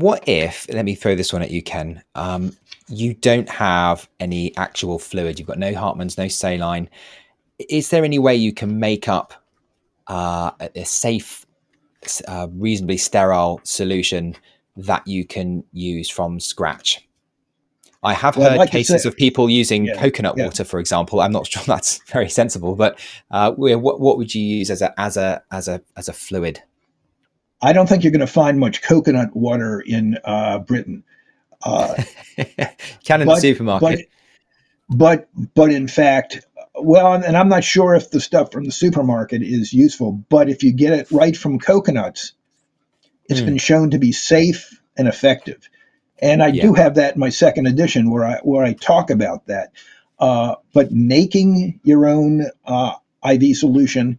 What 0.00 0.28
if, 0.28 0.66
let 0.72 0.84
me 0.84 0.96
throw 0.96 1.14
this 1.14 1.32
one 1.32 1.42
at 1.42 1.52
you, 1.52 1.62
Ken, 1.62 2.02
um, 2.16 2.56
you 2.88 3.14
don't 3.14 3.48
have 3.48 4.08
any 4.18 4.54
actual 4.56 4.98
fluid, 4.98 5.38
you've 5.38 5.46
got 5.46 5.58
no 5.58 5.72
Hartmann's, 5.72 6.18
no 6.18 6.26
saline. 6.26 6.90
Is 7.60 7.90
there 7.90 8.04
any 8.04 8.18
way 8.18 8.34
you 8.34 8.52
can 8.52 8.80
make 8.80 9.06
up 9.06 9.34
uh, 10.08 10.50
a 10.74 10.84
safe, 10.84 11.46
uh, 12.26 12.48
reasonably 12.50 12.96
sterile 12.96 13.60
solution 13.62 14.34
that 14.76 15.06
you 15.06 15.24
can 15.24 15.62
use 15.72 16.10
from 16.10 16.40
scratch? 16.40 17.06
I 18.02 18.14
have 18.14 18.36
well, 18.36 18.50
heard 18.50 18.58
like 18.58 18.72
cases 18.72 19.06
of 19.06 19.16
people 19.16 19.48
using 19.48 19.84
yeah, 19.84 19.94
coconut 19.94 20.34
yeah. 20.36 20.46
water, 20.46 20.64
for 20.64 20.80
example. 20.80 21.20
I'm 21.20 21.30
not 21.30 21.46
sure 21.50 21.62
that's 21.62 21.98
very 22.10 22.28
sensible, 22.28 22.74
but 22.74 22.98
uh, 23.30 23.52
what, 23.52 24.00
what 24.00 24.18
would 24.18 24.34
you 24.34 24.42
use 24.42 24.70
as 24.70 24.82
a 24.82 24.92
as 25.00 25.16
a 25.16 25.40
as 25.52 25.68
a 25.68 25.80
as 25.96 26.08
a 26.08 26.12
fluid? 26.12 26.64
I 27.64 27.72
don't 27.72 27.88
think 27.88 28.04
you're 28.04 28.12
going 28.12 28.20
to 28.20 28.26
find 28.26 28.60
much 28.60 28.82
coconut 28.82 29.34
water 29.34 29.80
in 29.80 30.18
uh, 30.22 30.58
Britain. 30.58 31.02
Uh, 31.62 31.94
Can 33.04 33.22
in 33.22 33.26
but, 33.26 33.36
the 33.36 33.40
supermarket, 33.40 34.10
but, 34.90 35.28
but 35.34 35.54
but 35.54 35.72
in 35.72 35.88
fact, 35.88 36.46
well, 36.74 37.14
and 37.14 37.36
I'm 37.36 37.48
not 37.48 37.64
sure 37.64 37.94
if 37.94 38.10
the 38.10 38.20
stuff 38.20 38.52
from 38.52 38.64
the 38.64 38.72
supermarket 38.72 39.42
is 39.42 39.72
useful, 39.72 40.12
but 40.12 40.50
if 40.50 40.62
you 40.62 40.74
get 40.74 40.92
it 40.92 41.10
right 41.10 41.34
from 41.34 41.58
coconuts, 41.58 42.34
it's 43.30 43.40
mm. 43.40 43.46
been 43.46 43.58
shown 43.58 43.92
to 43.92 43.98
be 43.98 44.12
safe 44.12 44.78
and 44.98 45.08
effective. 45.08 45.70
And 46.18 46.42
I 46.42 46.48
yeah. 46.48 46.64
do 46.64 46.74
have 46.74 46.96
that 46.96 47.14
in 47.14 47.20
my 47.20 47.30
second 47.30 47.66
edition 47.66 48.10
where 48.10 48.26
I 48.26 48.40
where 48.42 48.62
I 48.62 48.74
talk 48.74 49.08
about 49.08 49.46
that. 49.46 49.72
Uh, 50.18 50.56
but 50.74 50.92
making 50.92 51.80
your 51.82 52.06
own 52.06 52.50
uh, 52.66 52.92
IV 53.26 53.56
solution 53.56 54.18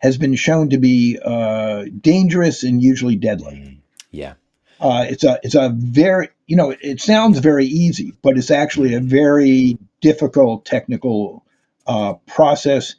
has 0.00 0.18
been 0.18 0.34
shown 0.34 0.70
to 0.70 0.78
be 0.78 1.18
uh, 1.22 1.84
dangerous 2.00 2.62
and 2.62 2.82
usually 2.82 3.16
deadly. 3.16 3.54
Mm, 3.54 3.76
yeah, 4.10 4.34
uh, 4.80 5.06
it's 5.08 5.24
a 5.24 5.38
it's 5.42 5.54
a 5.54 5.70
very 5.74 6.28
you 6.46 6.56
know 6.56 6.74
it 6.80 7.00
sounds 7.00 7.38
very 7.38 7.66
easy, 7.66 8.12
but 8.22 8.36
it's 8.36 8.50
actually 8.50 8.94
a 8.94 9.00
very 9.00 9.78
difficult 10.00 10.64
technical 10.64 11.44
uh, 11.86 12.14
process. 12.26 12.94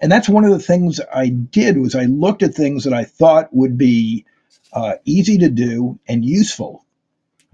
And 0.00 0.12
that's 0.12 0.28
one 0.28 0.44
of 0.44 0.52
the 0.52 0.60
things 0.60 1.00
I 1.12 1.28
did 1.28 1.76
was 1.78 1.94
I 1.94 2.04
looked 2.04 2.42
at 2.42 2.54
things 2.54 2.84
that 2.84 2.92
I 2.92 3.04
thought 3.04 3.52
would 3.52 3.76
be 3.76 4.26
uh, 4.72 4.94
easy 5.04 5.38
to 5.38 5.48
do 5.48 5.98
and 6.06 6.24
useful, 6.24 6.84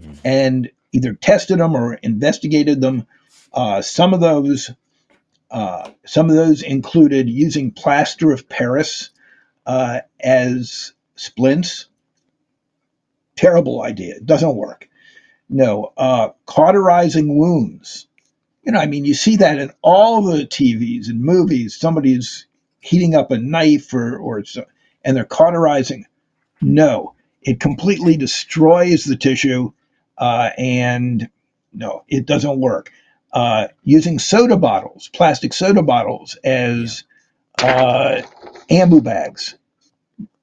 mm. 0.02 0.18
and 0.24 0.70
either 0.92 1.14
tested 1.14 1.58
them 1.58 1.74
or 1.74 1.94
investigated 1.94 2.80
them. 2.80 3.06
Uh, 3.52 3.80
some 3.82 4.12
of 4.12 4.20
those, 4.20 4.70
uh, 5.54 5.88
some 6.04 6.28
of 6.30 6.34
those 6.34 6.62
included 6.62 7.30
using 7.30 7.70
plaster 7.70 8.32
of 8.32 8.48
Paris 8.48 9.10
uh, 9.66 10.00
as 10.18 10.92
splints. 11.14 11.86
Terrible 13.36 13.80
idea. 13.80 14.16
It 14.16 14.26
doesn't 14.26 14.56
work. 14.56 14.88
No, 15.48 15.92
uh, 15.96 16.30
cauterizing 16.46 17.38
wounds. 17.38 18.08
You 18.64 18.72
know, 18.72 18.80
I 18.80 18.86
mean, 18.86 19.04
you 19.04 19.14
see 19.14 19.36
that 19.36 19.60
in 19.60 19.70
all 19.80 20.22
the 20.22 20.44
TVs 20.44 21.08
and 21.08 21.20
movies. 21.20 21.76
Somebody's 21.76 22.48
heating 22.80 23.14
up 23.14 23.30
a 23.30 23.38
knife 23.38 23.94
or, 23.94 24.18
or 24.18 24.42
and 25.04 25.16
they're 25.16 25.24
cauterizing. 25.24 26.04
No, 26.60 27.14
it 27.42 27.60
completely 27.60 28.16
destroys 28.16 29.04
the 29.04 29.16
tissue 29.16 29.70
uh, 30.18 30.50
and 30.58 31.28
no, 31.72 32.02
it 32.08 32.26
doesn't 32.26 32.58
work. 32.58 32.90
Uh, 33.34 33.66
using 33.82 34.18
soda 34.20 34.56
bottles, 34.56 35.10
plastic 35.12 35.52
soda 35.52 35.82
bottles, 35.82 36.38
as 36.44 37.02
uh, 37.62 38.22
ambu 38.70 39.02
bags, 39.02 39.56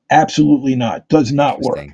absolutely 0.10 0.76
not. 0.76 1.08
Does 1.08 1.32
not 1.32 1.62
work. 1.62 1.88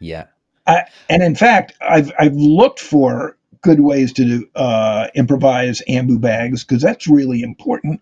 Yeah. 0.00 0.26
I, 0.66 0.86
and 1.08 1.22
in 1.22 1.36
fact, 1.36 1.74
I've 1.80 2.12
I've 2.18 2.34
looked 2.34 2.80
for 2.80 3.36
good 3.62 3.80
ways 3.80 4.12
to 4.14 4.24
do, 4.24 4.48
uh, 4.56 5.06
improvise 5.14 5.82
ambu 5.88 6.20
bags 6.20 6.64
because 6.64 6.82
that's 6.82 7.06
really 7.06 7.42
important. 7.42 8.00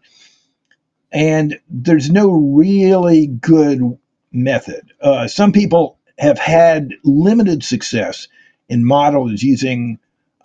And 1.12 1.58
there's 1.68 2.10
no 2.10 2.30
really 2.30 3.26
good 3.26 3.98
method. 4.32 4.90
Uh, 5.00 5.28
some 5.28 5.52
people 5.52 5.98
have 6.18 6.38
had 6.38 6.92
limited 7.04 7.62
success 7.62 8.28
in 8.68 8.86
models 8.86 9.42
using 9.42 9.98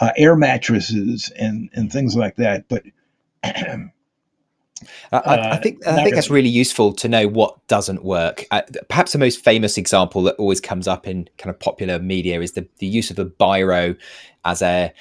uh, 0.04 0.12
air 0.18 0.36
mattresses 0.36 1.32
and, 1.40 1.70
and 1.74 1.92
things 1.92 2.16
like 2.16 2.36
that. 2.36 2.68
But 2.68 2.84
I, 3.44 3.80
I, 5.14 5.58
think 5.58 5.88
I 5.88 6.04
think 6.04 6.16
that's 6.16 6.30
really 6.30 6.50
useful 6.50 6.92
to 6.94 7.08
know 7.08 7.28
what 7.28 7.66
doesn't 7.68 8.04
work. 8.04 8.46
Uh, 8.52 8.64
perhaps 8.90 9.14
the 9.14 9.18
most 9.18 9.42
famous 9.42 9.78
example 9.78 10.22
that 10.24 10.36
always 10.36 10.60
comes 10.60 10.90
up 10.90 11.08
in 11.08 11.30
kind 11.38 11.50
of 11.50 11.58
popular 11.58 12.00
media 12.00 12.42
is 12.42 12.52
the, 12.52 12.68
the 12.80 12.86
use 12.86 13.10
of 13.12 13.16
the 13.16 13.26
biro 13.26 13.98
as 14.44 14.62
a 14.62 14.94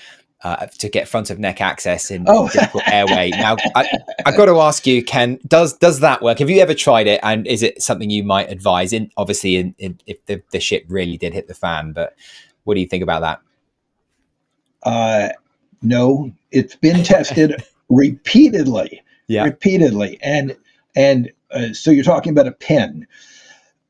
uh, 0.45 0.67
to 0.67 0.89
get 0.89 1.09
front 1.09 1.31
of 1.31 1.39
neck 1.41 1.61
access 1.61 2.11
in 2.11 2.25
oh. 2.29 2.49
difficult 2.49 2.87
airway. 2.93 3.31
Now, 3.31 3.57
I, 3.75 3.89
have 4.25 4.37
got 4.37 4.47
to 4.47 4.61
ask 4.61 4.87
you, 4.87 5.03
Ken, 5.03 5.41
does 5.49 5.73
does 5.79 5.99
that 6.01 6.23
work? 6.23 6.39
Have 6.39 6.51
you 6.51 6.61
ever 6.61 6.75
tried 6.75 7.09
it, 7.09 7.19
and 7.25 7.45
is 7.49 7.65
it 7.65 7.83
something 7.83 8.09
you 8.09 8.23
might 8.23 8.51
advise? 8.51 8.93
In 8.93 9.11
obviously, 9.17 9.57
in, 9.57 9.75
in 9.79 9.99
if 10.07 10.25
the, 10.27 10.43
the 10.53 10.61
ship 10.61 10.85
really 10.89 11.17
did 11.17 11.33
hit 11.33 11.49
the 11.49 11.55
fan, 11.55 11.93
but 11.93 12.15
what 12.63 12.75
do 12.75 12.81
you 12.81 12.87
think 12.87 13.03
about 13.03 13.23
that? 13.23 13.41
Uh, 14.83 15.31
no, 15.83 16.33
it's 16.51 16.77
been 16.77 17.03
tested 17.05 17.63
repeatedly, 17.89 19.03
yeah. 19.29 19.45
repeatedly, 19.45 20.19
and 20.23 20.57
and 20.95 21.33
uh, 21.51 21.73
so 21.73 21.91
you're 21.91 22.05
talking 22.05 22.31
about 22.31 22.47
a 22.47 22.53
pen 22.53 23.07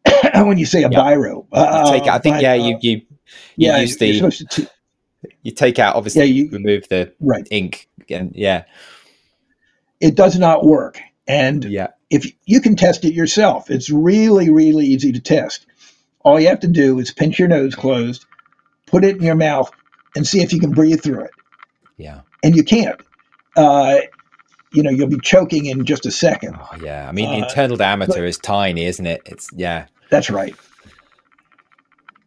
when 0.35 0.59
you 0.59 0.67
say 0.67 0.83
a 0.83 0.89
biro. 0.89 1.47
Uh, 1.53 1.91
take, 1.91 2.05
I 2.05 2.19
think, 2.19 2.41
yeah, 2.41 2.55
you 2.55 2.79
you, 2.81 2.91
you 2.91 3.03
yeah, 3.57 3.79
use 3.79 3.97
the 3.97 4.47
to, 4.51 4.71
you 5.43 5.53
take 5.53 5.79
out 5.79 5.97
obviously 5.97 6.25
yeah, 6.25 6.45
you, 6.45 6.51
remove 6.51 6.89
the 6.89 7.13
right. 7.21 7.47
ink 7.51 7.89
and 8.09 8.33
yeah, 8.35 8.65
it 10.01 10.15
does 10.15 10.39
not 10.39 10.65
work. 10.65 11.01
And 11.29 11.65
yeah. 11.65 11.89
if 12.11 12.27
you 12.47 12.61
can 12.61 12.75
test 12.75 13.05
it 13.05 13.15
yourself, 13.15 13.71
it's 13.71 13.91
really 13.91 14.51
really 14.51 14.87
easy 14.87 15.13
to 15.13 15.21
test. 15.21 15.67
All 16.25 16.39
you 16.39 16.49
have 16.49 16.61
to 16.61 16.69
do 16.69 16.99
is 16.99 17.11
pinch 17.13 17.39
your 17.39 17.49
nose 17.49 17.75
closed, 17.75 18.27
put 18.87 19.05
it 19.05 19.17
in 19.17 19.23
your 19.23 19.35
mouth, 19.35 19.71
and 20.15 20.27
see 20.27 20.43
if 20.43 20.53
you 20.53 20.61
can 20.61 20.71
breathe 20.71 21.03
through 21.03 21.23
it. 21.23 21.31
Yeah. 21.97 22.21
And 22.43 22.57
you 22.57 22.65
can't. 22.65 23.01
Uh, 23.57 23.99
you 24.73 24.83
know, 24.83 24.91
you'll 24.91 25.09
be 25.09 25.19
choking 25.19 25.67
in 25.67 25.85
just 25.85 26.07
a 26.07 26.11
second. 26.11 26.57
Oh, 26.59 26.77
yeah. 26.83 27.09
I 27.09 27.13
mean, 27.13 27.29
the 27.31 27.45
uh, 27.45 27.49
internal 27.49 27.77
diameter 27.77 28.13
but, 28.15 28.25
is 28.25 28.39
tiny, 28.39 28.87
isn't 28.87 29.07
it? 29.07 29.23
It's, 29.27 29.49
yeah. 29.55 29.87
That's 30.11 30.31
right. 30.31 30.57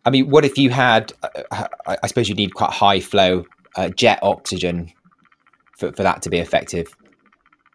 I 0.05 0.11
mean, 0.11 0.29
what 0.29 0.45
if 0.45 0.57
you 0.57 0.69
had? 0.69 1.11
Uh, 1.23 1.67
I 1.87 2.07
suppose 2.07 2.29
you 2.29 2.35
need 2.35 2.53
quite 2.53 2.71
high 2.71 2.99
flow 2.99 3.45
uh, 3.75 3.89
jet 3.89 4.19
oxygen 4.21 4.91
for, 5.79 5.91
for 5.91 6.03
that 6.03 6.21
to 6.21 6.29
be 6.29 6.37
effective. 6.37 6.95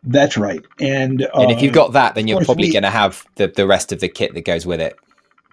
That's 0.05 0.37
right. 0.37 0.65
And, 0.79 1.23
uh, 1.23 1.29
and 1.35 1.51
if 1.51 1.61
you've 1.61 1.75
got 1.75 1.93
that, 1.93 2.15
then 2.15 2.29
you're 2.29 2.45
probably 2.45 2.71
going 2.71 2.85
to 2.85 2.91
have 2.91 3.27
the, 3.35 3.49
the 3.49 3.67
rest 3.67 3.93
of 3.93 4.01
the 4.01 4.09
kit 4.09 4.35
that 4.35 4.45
goes 4.45 4.65
with 4.65 4.81
it, 4.81 4.97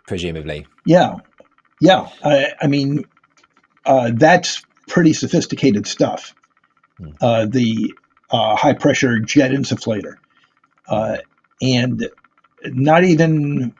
presumably. 0.06 0.68
Yeah. 0.86 1.16
Yeah. 1.82 2.08
I, 2.24 2.54
I 2.62 2.68
mean, 2.68 3.04
uh, 3.88 4.12
that's 4.14 4.64
pretty 4.88 5.14
sophisticated 5.14 5.88
stuff. 5.88 6.36
Hmm. 6.98 7.10
Uh, 7.20 7.46
the 7.46 7.94
uh, 8.30 8.56
high 8.56 8.74
pressure 8.74 9.20
jet 9.20 9.52
insufflator. 9.52 10.16
Uh, 10.88 11.18
and 11.62 12.08
not 12.64 13.04
even 13.04 13.74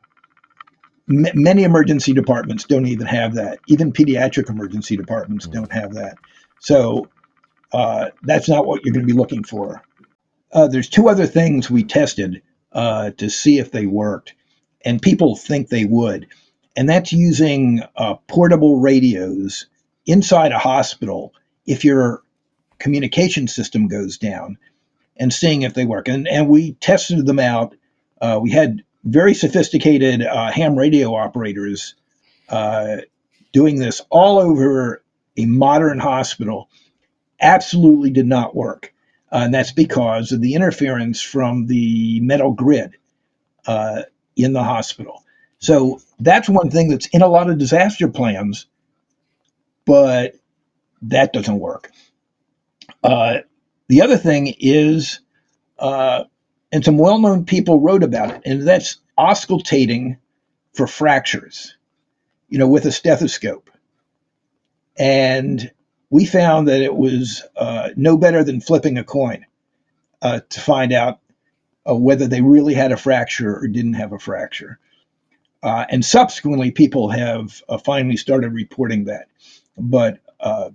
m- 1.10 1.26
many 1.34 1.64
emergency 1.64 2.14
departments 2.14 2.64
don't 2.64 2.88
even 2.88 3.08
have 3.08 3.36
that. 3.36 3.60
Even 3.68 3.94
pediatric 3.94 4.50
emergency 4.50 4.98
departments 4.98 5.46
hmm. 5.46 5.52
don't 5.52 5.72
have 5.72 5.94
that. 5.96 6.18
So 6.60 7.10
uh, 7.74 8.10
that's 8.24 8.50
not 8.50 8.66
what 8.66 8.84
you're 8.84 8.94
going 8.94 9.06
to 9.06 9.14
be 9.14 9.18
looking 9.18 9.44
for. 9.44 9.84
Uh, 10.52 10.68
there's 10.68 10.90
two 10.90 11.10
other 11.10 11.28
things 11.28 11.70
we 11.70 11.84
tested 11.84 12.42
uh, 12.72 13.12
to 13.12 13.30
see 13.30 13.60
if 13.60 13.72
they 13.72 13.86
worked, 13.86 14.34
and 14.86 15.02
people 15.02 15.36
think 15.36 15.68
they 15.68 15.84
would, 15.84 16.28
and 16.76 16.88
that's 16.88 17.12
using 17.12 17.82
uh, 17.98 18.16
portable 18.28 18.80
radios 18.80 19.68
inside 20.08 20.54
a 20.54 20.60
hospital 20.60 21.34
if 21.68 21.86
your 21.86 22.24
communication 22.80 23.48
system 23.48 23.88
goes 23.90 24.18
down, 24.18 24.58
and 25.18 25.34
seeing 25.34 25.64
if 25.64 25.76
they 25.76 25.86
work. 25.86 26.08
And 26.10 26.28
and 26.28 26.50
we 26.50 26.74
tested 26.74 27.26
them 27.26 27.40
out. 27.40 27.76
Uh, 28.22 28.40
we 28.42 28.52
had 28.52 28.84
very 29.06 29.36
sophisticated 29.36 30.24
uh, 30.24 30.52
ham 30.52 30.78
radio 30.78 31.16
operators 31.16 31.96
doing 33.54 33.78
this 33.80 34.02
all 34.10 34.40
over 34.40 35.04
a 35.38 35.46
modern 35.46 36.00
hospital 36.00 36.70
absolutely 37.42 38.12
did 38.12 38.28
not 38.28 38.56
work. 38.56 38.94
Uh, 39.32 39.44
and 39.46 39.54
that's 39.54 39.72
because 39.74 40.32
of 40.32 40.42
the 40.42 40.56
interference 40.56 41.22
from 41.22 41.68
the 41.68 42.20
metal 42.22 42.54
grid 42.54 42.96
uh, 43.68 44.04
in 44.36 44.54
the 44.54 44.64
hospital. 44.64 45.24
So 45.60 46.02
that's 46.20 46.50
one 46.50 46.70
thing 46.70 46.90
that's 46.90 47.08
in 47.08 47.22
a 47.22 47.28
lot 47.28 47.50
of 47.50 47.58
disaster 47.58 48.08
plans, 48.08 48.68
but 49.88 50.36
that 51.04 51.34
doesn't 51.34 51.60
work. 51.60 51.92
Uh, 53.04 53.40
the 53.88 54.04
other 54.04 54.18
thing 54.18 54.54
is, 54.60 55.22
uh, 55.80 56.26
and 56.72 56.86
some 56.86 56.98
well 56.98 57.20
known 57.20 57.46
people 57.46 57.80
wrote 57.80 58.04
about 58.04 58.32
it, 58.36 58.42
and 58.46 58.68
that's 58.68 59.00
auscultating 59.18 60.18
for 60.74 60.88
fractures, 60.88 61.76
you 62.50 62.60
know, 62.60 62.68
with 62.68 62.86
a 62.86 62.92
stethoscope. 62.92 63.70
And 64.98 65.72
we 66.10 66.26
found 66.26 66.68
that 66.68 66.82
it 66.82 66.96
was 66.96 67.44
uh, 67.56 67.90
no 67.96 68.18
better 68.18 68.44
than 68.44 68.62
flipping 68.62 68.98
a 68.98 69.04
coin 69.04 69.46
uh, 70.22 70.42
to 70.50 70.62
find 70.62 70.94
out 70.94 71.20
uh, 71.90 71.96
whether 71.96 72.28
they 72.28 72.42
really 72.42 72.74
had 72.74 72.92
a 72.92 72.98
fracture 72.98 73.56
or 73.58 73.68
didn't 73.68 73.96
have 73.96 74.14
a 74.14 74.20
fracture. 74.20 74.80
Uh, 75.64 75.86
and 75.90 76.06
subsequently, 76.06 76.72
people 76.72 77.10
have 77.10 77.62
finally 77.84 78.18
started 78.18 78.54
reporting 78.54 79.06
that. 79.06 79.28
But 79.78 80.20
uh, 80.40 80.72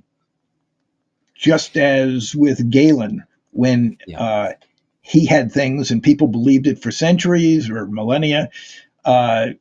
just 1.34 1.76
as 1.76 2.34
with 2.34 2.70
Galen, 2.70 3.24
when 3.50 3.98
yeah. 4.06 4.52
he 5.00 5.26
had 5.26 5.52
things 5.52 5.90
and 5.90 6.02
people 6.02 6.28
believed 6.28 6.66
it 6.66 6.80
for 6.80 6.90
centuries 6.90 7.68
or 7.68 7.86
millennia, 7.86 8.50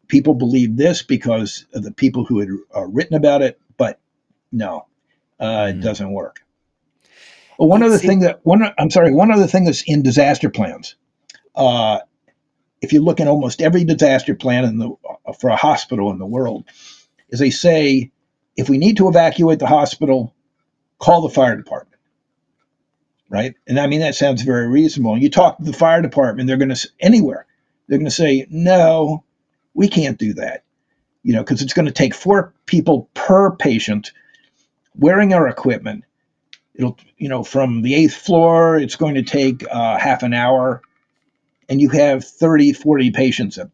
people 0.08 0.34
believed 0.34 0.78
this 0.78 1.02
because 1.02 1.66
of 1.74 1.84
the 1.84 1.92
people 1.92 2.26
who 2.26 2.40
had 2.40 2.50
written 2.88 3.16
about 3.16 3.42
it. 3.42 3.60
But 3.78 4.00
no, 4.52 4.86
uh, 5.40 5.68
it 5.70 5.80
mm. 5.80 5.82
doesn't 5.82 6.12
work. 6.12 6.42
Well, 7.58 7.70
one 7.70 7.84
other 7.84 7.98
thing 7.98 8.22
that 8.22 8.40
one 8.44 8.64
I'm 8.78 8.90
sorry, 8.90 9.14
one 9.14 9.32
other 9.32 9.48
thing 9.48 9.66
that's 9.66 9.84
in 9.84 10.02
disaster 10.02 10.50
plans. 10.50 10.96
Uh, 11.56 12.00
if 12.82 12.94
you 12.94 13.02
look 13.02 13.20
at 13.20 13.28
almost 13.28 13.62
every 13.62 13.84
disaster 13.84 14.34
plan 14.34 14.66
in 14.66 14.80
the 14.80 14.90
uh, 15.26 15.34
for 15.34 15.50
a 15.50 15.56
hospital 15.56 16.12
in 16.12 16.18
the 16.18 16.26
world, 16.26 16.66
is 17.30 17.40
they 17.40 17.52
say 17.52 18.12
if 18.56 18.70
we 18.70 18.78
need 18.78 18.98
to 18.98 19.08
evacuate 19.08 19.60
the 19.60 19.68
hospital, 19.68 20.34
call 21.00 21.22
the 21.22 21.30
fire 21.30 21.56
department. 21.56 21.88
Right, 23.30 23.56
and 23.66 23.80
I 23.80 23.88
mean 23.88 24.02
that 24.02 24.16
sounds 24.16 24.42
very 24.42 24.68
reasonable. 24.68 25.18
You 25.18 25.30
talk 25.30 25.58
to 25.58 25.64
the 25.64 25.72
fire 25.72 26.02
department, 26.02 26.48
they're 26.48 26.58
going 26.58 26.74
to 26.74 26.90
anywhere, 27.00 27.46
they're 27.88 27.98
going 27.98 28.06
to 28.06 28.12
say 28.12 28.46
no, 28.50 29.24
we 29.74 29.88
can't 29.88 30.18
do 30.18 30.34
that. 30.34 30.64
You 31.24 31.34
know, 31.34 31.44
because 31.44 31.62
it's 31.62 31.74
going 31.74 31.86
to 31.86 31.94
take 31.94 32.14
four 32.14 32.54
people 32.66 33.10
per 33.14 33.56
patient 33.56 34.12
wearing 34.96 35.34
our 35.34 35.48
equipment. 35.48 36.04
It'll, 36.76 36.98
you 37.18 37.30
know, 37.30 37.44
from 37.44 37.84
the 37.84 37.94
eighth 37.94 38.16
floor, 38.16 38.78
it's 38.78 38.96
going 38.96 39.16
to 39.16 39.24
take 39.24 39.64
uh, 39.70 39.98
half 39.98 40.24
an 40.24 40.34
hour, 40.34 40.82
and 41.70 41.80
you 41.80 41.90
have 41.90 42.24
30, 42.26 42.74
40 42.74 43.12
patients. 43.12 43.58
You 43.58 43.70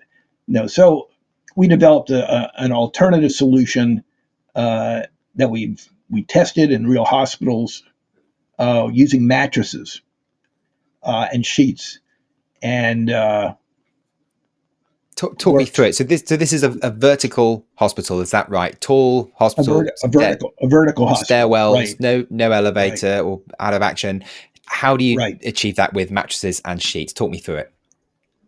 know, 0.47 0.67
so 0.67 1.09
we 1.55 1.67
developed 1.67 2.09
a, 2.09 2.31
a, 2.31 2.51
an 2.57 2.71
alternative 2.71 3.31
solution 3.31 4.03
uh, 4.57 5.03
that 5.35 5.49
we've 5.49 5.87
we 6.09 6.23
tested 6.23 6.71
in 6.71 6.87
real 6.87 7.05
hospitals 7.05 7.83
uh, 8.59 8.89
using 8.91 9.27
mattresses 9.27 10.01
uh, 11.03 11.27
and 11.31 11.45
sheets, 11.45 11.99
and 12.61 13.09
uh, 13.09 13.53
Talk, 15.17 15.39
talk 15.39 15.55
me 15.55 15.65
through 15.65 15.85
it. 15.85 15.95
So 15.95 16.03
this, 16.03 16.23
so 16.27 16.37
this 16.37 16.53
is 16.53 16.61
a, 16.61 16.77
a, 16.83 16.91
vertical 16.91 17.65
hospital. 17.73 18.21
Is 18.21 18.29
that 18.29 18.47
right? 18.51 18.79
Tall 18.81 19.31
hospital. 19.33 19.81
A, 19.81 20.05
a 20.05 20.07
vertical, 20.07 20.53
a 20.61 20.67
vertical 20.67 21.07
hospital. 21.07 21.49
Stairwells, 21.49 21.73
right. 21.73 21.99
no, 21.99 22.27
no 22.29 22.51
elevator 22.51 23.13
right. 23.13 23.21
or 23.21 23.41
out 23.59 23.73
of 23.73 23.81
action. 23.81 24.23
How 24.67 24.95
do 24.95 25.03
you 25.03 25.17
right. 25.17 25.43
achieve 25.43 25.75
that 25.77 25.95
with 25.95 26.11
mattresses 26.11 26.61
and 26.65 26.79
sheets? 26.79 27.13
Talk 27.13 27.31
me 27.31 27.39
through 27.39 27.55
it. 27.55 27.73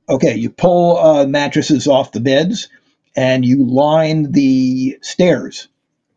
Okay, 0.10 0.36
you 0.36 0.52
pull 0.52 0.98
uh, 0.98 1.26
mattresses 1.26 1.88
off 1.88 2.12
the 2.12 2.20
beds, 2.20 2.70
and 3.16 3.44
you 3.44 3.66
line 3.66 4.32
the 4.32 4.96
stairs 5.02 5.70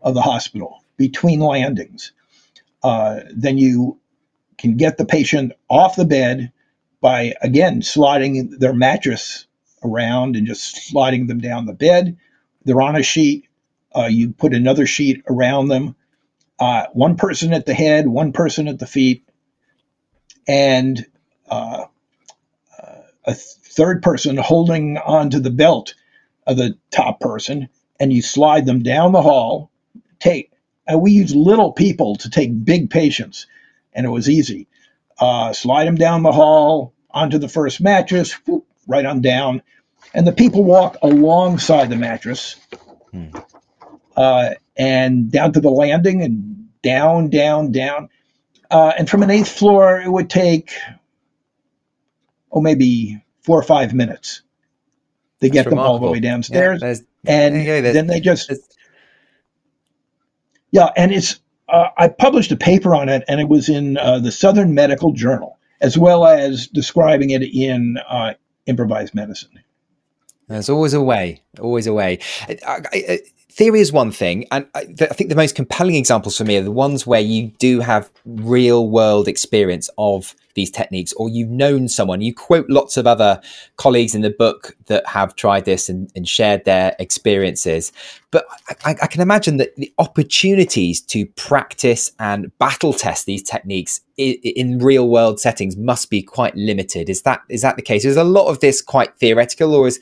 of 0.02 0.14
the 0.14 0.22
hospital 0.22 0.82
between 0.96 1.40
landings. 1.40 2.12
Uh, 2.82 3.20
then 3.34 3.58
you 3.58 3.98
can 4.58 4.76
get 4.76 4.98
the 4.98 5.04
patient 5.04 5.52
off 5.68 5.96
the 5.96 6.04
bed 6.04 6.52
by 7.00 7.34
again 7.42 7.82
sliding 7.82 8.50
their 8.58 8.72
mattress 8.72 9.46
around 9.84 10.36
and 10.36 10.46
just 10.46 10.88
sliding 10.88 11.26
them 11.26 11.38
down 11.38 11.66
the 11.66 11.72
bed. 11.72 12.16
They're 12.64 12.80
on 12.80 12.96
a 12.96 13.02
sheet. 13.02 13.48
Uh, 13.94 14.06
you 14.06 14.32
put 14.32 14.54
another 14.54 14.86
sheet 14.86 15.22
around 15.28 15.68
them. 15.68 15.96
Uh, 16.58 16.86
one 16.92 17.16
person 17.16 17.52
at 17.52 17.66
the 17.66 17.74
head, 17.74 18.06
one 18.06 18.32
person 18.32 18.68
at 18.68 18.78
the 18.78 18.86
feet, 18.86 19.28
and 20.46 21.04
uh, 21.50 21.86
uh 22.80 22.98
a 23.24 23.34
third 23.34 24.02
person 24.02 24.36
holding 24.36 24.96
onto 24.98 25.40
the 25.40 25.50
belt 25.50 25.94
of 26.46 26.56
the 26.56 26.78
top 26.90 27.20
person. 27.20 27.68
And 27.98 28.12
you 28.12 28.22
slide 28.22 28.66
them 28.66 28.82
down 28.82 29.12
the 29.12 29.22
hall. 29.22 29.71
Take. 30.22 30.52
we 30.96 31.10
use 31.10 31.34
little 31.34 31.72
people 31.72 32.14
to 32.16 32.30
take 32.30 32.64
big 32.64 32.90
patients, 32.90 33.46
and 33.92 34.06
it 34.06 34.10
was 34.10 34.30
easy. 34.30 34.68
Uh, 35.18 35.52
slide 35.52 35.86
them 35.86 35.96
down 35.96 36.22
the 36.22 36.32
hall 36.32 36.94
onto 37.10 37.38
the 37.38 37.48
first 37.48 37.80
mattress. 37.80 38.32
Whoop, 38.46 38.64
right 38.86 39.04
on 39.04 39.20
down, 39.20 39.62
and 40.14 40.26
the 40.26 40.32
people 40.32 40.62
walk 40.62 40.96
alongside 41.02 41.90
the 41.90 41.96
mattress 41.96 42.56
hmm. 43.10 43.28
uh, 44.16 44.50
and 44.76 45.30
down 45.30 45.52
to 45.54 45.60
the 45.60 45.70
landing 45.70 46.22
and 46.22 46.68
down, 46.82 47.30
down, 47.30 47.72
down. 47.72 48.08
Uh, 48.70 48.92
and 48.96 49.10
from 49.10 49.22
an 49.22 49.30
eighth 49.30 49.50
floor, 49.50 50.00
it 50.00 50.10
would 50.10 50.30
take, 50.30 50.72
oh, 52.50 52.60
maybe 52.60 53.22
four 53.42 53.58
or 53.58 53.62
five 53.62 53.92
minutes 53.92 54.42
to 55.40 55.48
That's 55.48 55.52
get 55.52 55.66
remarkable. 55.66 55.94
them 55.94 56.02
all 56.04 56.08
the 56.08 56.12
way 56.12 56.20
downstairs. 56.20 56.80
Yeah, 56.82 56.94
and 57.24 57.54
then 57.84 58.06
they 58.06 58.20
just, 58.20 58.50
yeah, 60.72 60.90
and 60.96 61.12
it's, 61.12 61.40
uh, 61.68 61.88
I 61.96 62.08
published 62.08 62.50
a 62.50 62.56
paper 62.56 62.94
on 62.94 63.08
it, 63.08 63.22
and 63.28 63.40
it 63.40 63.48
was 63.48 63.68
in 63.68 63.96
uh, 63.98 64.18
the 64.18 64.32
Southern 64.32 64.74
Medical 64.74 65.12
Journal, 65.12 65.58
as 65.80 65.96
well 65.96 66.26
as 66.26 66.66
describing 66.66 67.30
it 67.30 67.42
in 67.42 67.98
uh, 68.08 68.34
improvised 68.66 69.14
medicine. 69.14 69.60
There's 70.48 70.68
always 70.68 70.92
a 70.92 71.00
way, 71.00 71.42
always 71.60 71.86
a 71.86 71.92
way. 71.92 72.18
I, 72.48 72.58
I, 72.66 73.20
theory 73.52 73.80
is 73.80 73.92
one 73.92 74.10
thing, 74.10 74.46
and 74.50 74.66
I, 74.74 74.80
I, 75.00 75.06
think 75.06 75.28
the 75.28 75.36
most 75.36 75.54
compelling 75.54 75.94
examples 75.94 76.36
for 76.38 76.44
me 76.44 76.56
are 76.56 76.62
the 76.62 76.70
ones 76.70 77.06
where 77.06 77.20
you 77.20 77.48
do 77.58 77.80
have 77.80 78.10
real 78.24 78.88
world 78.88 79.28
experience 79.28 79.90
of 79.98 80.34
these 80.54 80.70
techniques, 80.70 81.12
or 81.14 81.28
you've 81.28 81.50
known 81.50 81.88
someone. 81.88 82.20
You 82.20 82.34
quote 82.34 82.68
lots 82.68 82.96
of 82.96 83.06
other 83.06 83.40
colleagues 83.76 84.14
in 84.14 84.22
the 84.22 84.30
book 84.30 84.76
that 84.86 85.06
have 85.06 85.36
tried 85.36 85.64
this 85.64 85.88
and, 85.88 86.10
and 86.16 86.26
shared 86.26 86.64
their 86.64 86.96
experiences. 86.98 87.92
But 88.30 88.46
I, 88.84 88.96
I, 89.02 89.06
can 89.06 89.20
imagine 89.20 89.58
that 89.58 89.76
the 89.76 89.92
opportunities 89.98 91.00
to 91.02 91.26
practice 91.26 92.10
and 92.18 92.56
battle 92.58 92.92
test 92.92 93.26
these 93.26 93.42
techniques 93.42 94.00
in, 94.16 94.34
in 94.42 94.78
real 94.78 95.08
world 95.08 95.40
settings 95.40 95.76
must 95.76 96.10
be 96.10 96.22
quite 96.22 96.56
limited. 96.56 97.10
Is 97.10 97.22
that 97.22 97.42
is 97.48 97.62
that 97.62 97.76
the 97.76 97.82
case? 97.82 98.04
Is 98.04 98.16
a 98.16 98.24
lot 98.24 98.48
of 98.48 98.60
this 98.60 98.80
quite 98.80 99.16
theoretical, 99.18 99.74
or 99.74 99.86
is 99.86 100.00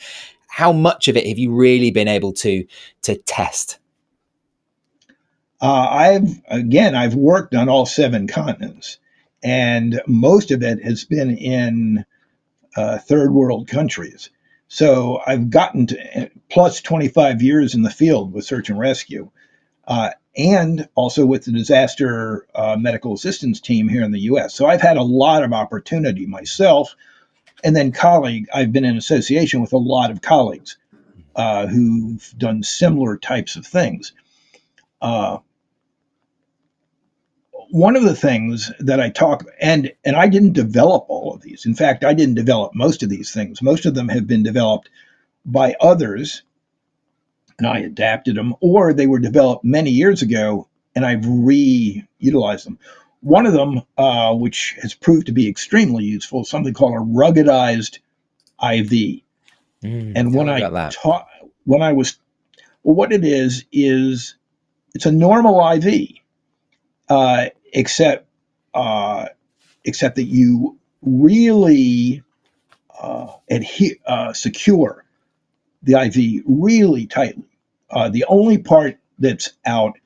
how 0.50 0.72
much 0.72 1.06
of 1.06 1.16
it 1.16 1.26
have 1.26 1.38
you 1.38 1.54
really 1.54 1.92
been 1.92 2.08
able 2.08 2.32
to 2.32 2.66
to 3.02 3.16
test? 3.16 3.78
Uh, 5.60 5.86
I've 5.90 6.42
again, 6.48 6.94
I've 6.94 7.14
worked 7.14 7.54
on 7.54 7.68
all 7.68 7.86
seven 7.86 8.26
continents, 8.26 8.98
and 9.42 10.02
most 10.06 10.50
of 10.50 10.62
it 10.62 10.82
has 10.82 11.04
been 11.04 11.36
in 11.36 12.04
uh, 12.76 12.98
third 12.98 13.32
world 13.32 13.68
countries. 13.68 14.30
So 14.66 15.20
I've 15.26 15.50
gotten 15.50 15.86
to 15.88 16.30
plus 16.48 16.80
25 16.80 17.42
years 17.42 17.74
in 17.74 17.82
the 17.82 17.90
field 17.90 18.32
with 18.32 18.44
search 18.44 18.70
and 18.70 18.78
rescue, 18.78 19.30
uh, 19.86 20.10
and 20.36 20.88
also 20.96 21.26
with 21.26 21.44
the 21.44 21.52
disaster 21.52 22.46
uh, 22.54 22.76
medical 22.78 23.14
assistance 23.14 23.60
team 23.60 23.88
here 23.88 24.02
in 24.02 24.12
the 24.12 24.20
U.S. 24.20 24.54
So 24.54 24.66
I've 24.66 24.82
had 24.82 24.96
a 24.96 25.02
lot 25.02 25.44
of 25.44 25.52
opportunity 25.52 26.26
myself, 26.26 26.96
and 27.64 27.76
then 27.76 27.92
colleague. 27.92 28.48
I've 28.52 28.72
been 28.72 28.84
in 28.84 28.96
association 28.96 29.60
with 29.60 29.72
a 29.72 29.78
lot 29.78 30.10
of 30.10 30.22
colleagues 30.22 30.76
uh, 31.36 31.66
who've 31.66 32.34
done 32.36 32.62
similar 32.62 33.16
types 33.16 33.56
of 33.56 33.66
things. 33.66 34.12
Uh, 35.00 35.38
one 37.70 37.96
of 37.96 38.02
the 38.02 38.16
things 38.16 38.72
that 38.80 39.00
I 39.00 39.10
talk 39.10 39.44
and 39.60 39.92
and 40.04 40.16
I 40.16 40.28
didn't 40.28 40.54
develop 40.54 41.06
all 41.08 41.34
of 41.34 41.42
these. 41.42 41.66
In 41.66 41.74
fact, 41.74 42.04
I 42.04 42.14
didn't 42.14 42.34
develop 42.34 42.74
most 42.74 43.02
of 43.02 43.08
these 43.08 43.32
things. 43.32 43.62
Most 43.62 43.86
of 43.86 43.94
them 43.94 44.08
have 44.08 44.26
been 44.26 44.42
developed 44.42 44.90
by 45.44 45.74
others 45.80 46.42
and 47.58 47.66
I 47.66 47.80
adapted 47.80 48.36
them 48.36 48.54
or 48.60 48.92
they 48.92 49.06
were 49.06 49.18
developed 49.18 49.64
many 49.64 49.90
years 49.90 50.22
ago 50.22 50.68
and 50.94 51.06
I've 51.06 51.20
reutilized 51.20 52.64
them. 52.64 52.78
One 53.22 53.46
of 53.46 53.52
them, 53.52 53.82
uh, 53.98 54.34
which 54.34 54.76
has 54.80 54.94
proved 54.94 55.26
to 55.26 55.32
be 55.32 55.48
extremely 55.48 56.04
useful, 56.04 56.42
is 56.42 56.48
something 56.48 56.72
called 56.72 56.94
a 56.94 57.04
ruggedized 57.04 57.98
IV. 58.62 59.22
Mm, 59.82 60.12
and 60.14 60.34
when 60.34 60.48
I 60.48 60.90
taught, 60.90 61.26
when 61.64 61.82
I 61.82 61.92
was, 61.92 62.18
well, 62.82 62.94
what 62.94 63.12
it 63.12 63.24
is 63.24 63.64
is 63.72 64.36
it's 64.94 65.06
a 65.06 65.12
normal 65.12 65.60
IV. 65.72 66.08
Uh, 67.08 67.46
except 67.72 68.26
uh, 68.74 69.26
except 69.84 70.16
that 70.16 70.24
you 70.24 70.78
really 71.02 72.22
uh, 73.00 73.32
adhere, 73.50 73.96
uh, 74.06 74.32
secure 74.32 75.04
the 75.82 76.00
IV 76.00 76.44
really 76.46 77.06
tightly. 77.06 77.48
Uh, 77.90 78.08
the 78.08 78.24
only 78.28 78.58
part 78.58 78.98
that's 79.18 79.52
out 79.64 79.98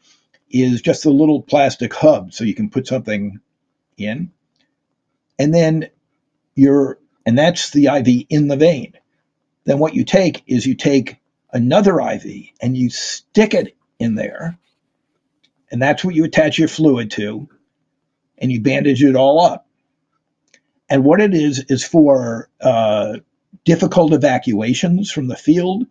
is 0.50 0.82
just 0.82 1.04
a 1.04 1.10
little 1.10 1.42
plastic 1.42 1.94
hub, 1.94 2.32
so 2.32 2.44
you 2.44 2.54
can 2.54 2.70
put 2.70 2.86
something 2.86 3.40
in, 3.96 4.32
and 5.38 5.54
then 5.54 5.90
you're 6.54 6.98
and 7.26 7.38
that's 7.38 7.70
the 7.70 7.86
IV 7.86 8.26
in 8.30 8.48
the 8.48 8.56
vein. 8.56 8.94
Then 9.64 9.78
what 9.78 9.94
you 9.94 10.04
take 10.04 10.42
is 10.46 10.66
you 10.66 10.74
take 10.74 11.16
another 11.52 12.00
IV 12.00 12.24
and 12.60 12.76
you 12.76 12.90
stick 12.90 13.54
it 13.54 13.76
in 13.98 14.14
there, 14.14 14.58
and 15.70 15.80
that's 15.82 16.04
what 16.04 16.14
you 16.14 16.24
attach 16.24 16.58
your 16.58 16.68
fluid 16.68 17.10
to 17.12 17.48
and 18.38 18.52
you 18.52 18.60
bandage 18.60 19.02
it 19.02 19.16
all 19.16 19.40
up. 19.40 19.66
And 20.88 21.04
what 21.04 21.20
it 21.20 21.34
is 21.34 21.64
is 21.68 21.84
for 21.84 22.48
uh, 22.60 23.18
difficult 23.64 24.12
evacuations 24.12 25.10
from 25.10 25.28
the 25.28 25.36
field 25.36 25.86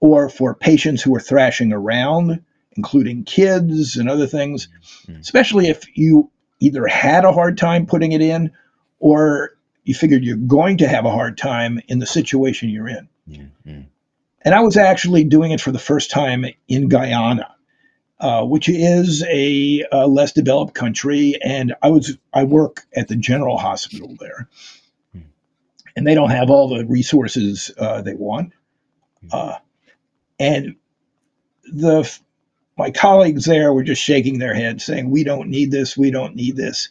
or 0.00 0.28
for 0.28 0.54
patients 0.54 1.02
who 1.02 1.14
are 1.16 1.20
thrashing 1.20 1.72
around, 1.72 2.42
including 2.76 3.24
kids 3.24 3.96
and 3.96 4.08
other 4.08 4.26
things, 4.26 4.68
mm-hmm. 5.06 5.20
especially 5.20 5.68
if 5.68 5.84
you 5.96 6.30
either 6.60 6.86
had 6.86 7.24
a 7.24 7.32
hard 7.32 7.58
time 7.58 7.86
putting 7.86 8.12
it 8.12 8.20
in 8.20 8.52
or 8.98 9.56
you 9.84 9.94
figured 9.94 10.24
you're 10.24 10.36
going 10.36 10.78
to 10.78 10.88
have 10.88 11.04
a 11.04 11.10
hard 11.10 11.38
time 11.38 11.80
in 11.88 11.98
the 11.98 12.06
situation 12.06 12.68
you're 12.68 12.88
in. 12.88 13.08
Mm-hmm. 13.28 13.80
And 14.42 14.54
I 14.54 14.60
was 14.60 14.76
actually 14.76 15.24
doing 15.24 15.50
it 15.50 15.60
for 15.60 15.72
the 15.72 15.78
first 15.78 16.10
time 16.10 16.44
in 16.68 16.88
Guyana 16.88 17.56
uh, 18.18 18.44
which 18.44 18.68
is 18.68 19.22
a, 19.24 19.84
a, 19.92 20.06
less 20.06 20.32
developed 20.32 20.74
country. 20.74 21.34
And 21.42 21.74
I 21.82 21.88
was 21.88 22.16
I 22.32 22.44
work 22.44 22.86
at 22.94 23.08
the 23.08 23.16
General 23.16 23.58
Hospital 23.58 24.16
there, 24.18 24.48
and 25.94 26.06
they 26.06 26.14
don't 26.14 26.30
have 26.30 26.50
all 26.50 26.68
the 26.68 26.86
resources 26.86 27.70
uh, 27.78 28.02
they 28.02 28.14
want. 28.14 28.52
Uh, 29.30 29.56
and 30.38 30.76
the 31.64 32.10
my 32.76 32.90
colleagues 32.90 33.44
there 33.44 33.72
were 33.72 33.82
just 33.82 34.02
shaking 34.02 34.38
their 34.38 34.54
heads, 34.54 34.84
saying, 34.84 35.10
"We 35.10 35.24
don't 35.24 35.48
need 35.48 35.70
this. 35.70 35.96
We 35.96 36.10
don't 36.10 36.36
need 36.36 36.56
this." 36.56 36.90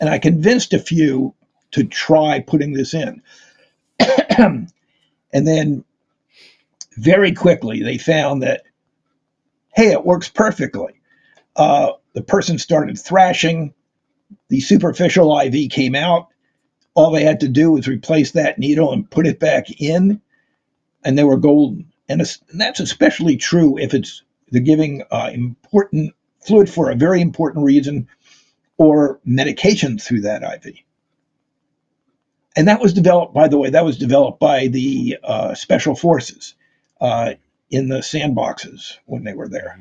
And 0.00 0.08
I 0.08 0.18
convinced 0.18 0.72
a 0.72 0.78
few 0.78 1.34
to 1.72 1.84
try 1.84 2.40
putting 2.40 2.72
this 2.72 2.94
in. 2.94 3.22
and 4.38 4.66
then 5.32 5.84
very 6.96 7.32
quickly 7.32 7.82
they 7.82 7.98
found 7.98 8.42
that 8.42 8.62
hey, 9.74 9.92
it 9.92 10.04
works 10.04 10.28
perfectly. 10.28 11.00
Uh, 11.56 11.92
the 12.14 12.22
person 12.22 12.58
started 12.58 12.98
thrashing. 12.98 13.72
The 14.48 14.60
superficial 14.60 15.38
IV 15.38 15.70
came 15.70 15.94
out. 15.94 16.28
All 16.94 17.12
they 17.12 17.24
had 17.24 17.40
to 17.40 17.48
do 17.48 17.72
was 17.72 17.86
replace 17.86 18.32
that 18.32 18.58
needle 18.58 18.92
and 18.92 19.10
put 19.10 19.26
it 19.26 19.38
back 19.38 19.66
in, 19.80 20.20
and 21.04 21.16
they 21.16 21.24
were 21.24 21.36
golden. 21.36 21.92
And, 22.08 22.20
and 22.20 22.60
that's 22.60 22.80
especially 22.80 23.36
true 23.36 23.78
if 23.78 23.94
it's 23.94 24.22
they're 24.50 24.62
giving 24.62 25.02
uh, 25.10 25.30
important 25.32 26.14
fluid 26.40 26.70
for 26.70 26.90
a 26.90 26.94
very 26.94 27.20
important 27.20 27.64
reason 27.64 28.08
or 28.76 29.20
medication 29.24 29.98
through 29.98 30.22
that 30.22 30.42
IV. 30.42 30.74
And 32.56 32.66
that 32.66 32.80
was 32.80 32.92
developed, 32.92 33.34
by 33.34 33.48
the 33.48 33.58
way, 33.58 33.70
that 33.70 33.84
was 33.84 33.96
developed 33.96 34.40
by 34.40 34.66
the 34.66 35.18
uh, 35.22 35.54
special 35.54 35.94
forces. 35.94 36.54
Uh, 37.00 37.34
in 37.70 37.88
the 37.88 37.98
sandboxes 37.98 38.98
when 39.06 39.24
they 39.24 39.32
were 39.32 39.48
there. 39.48 39.80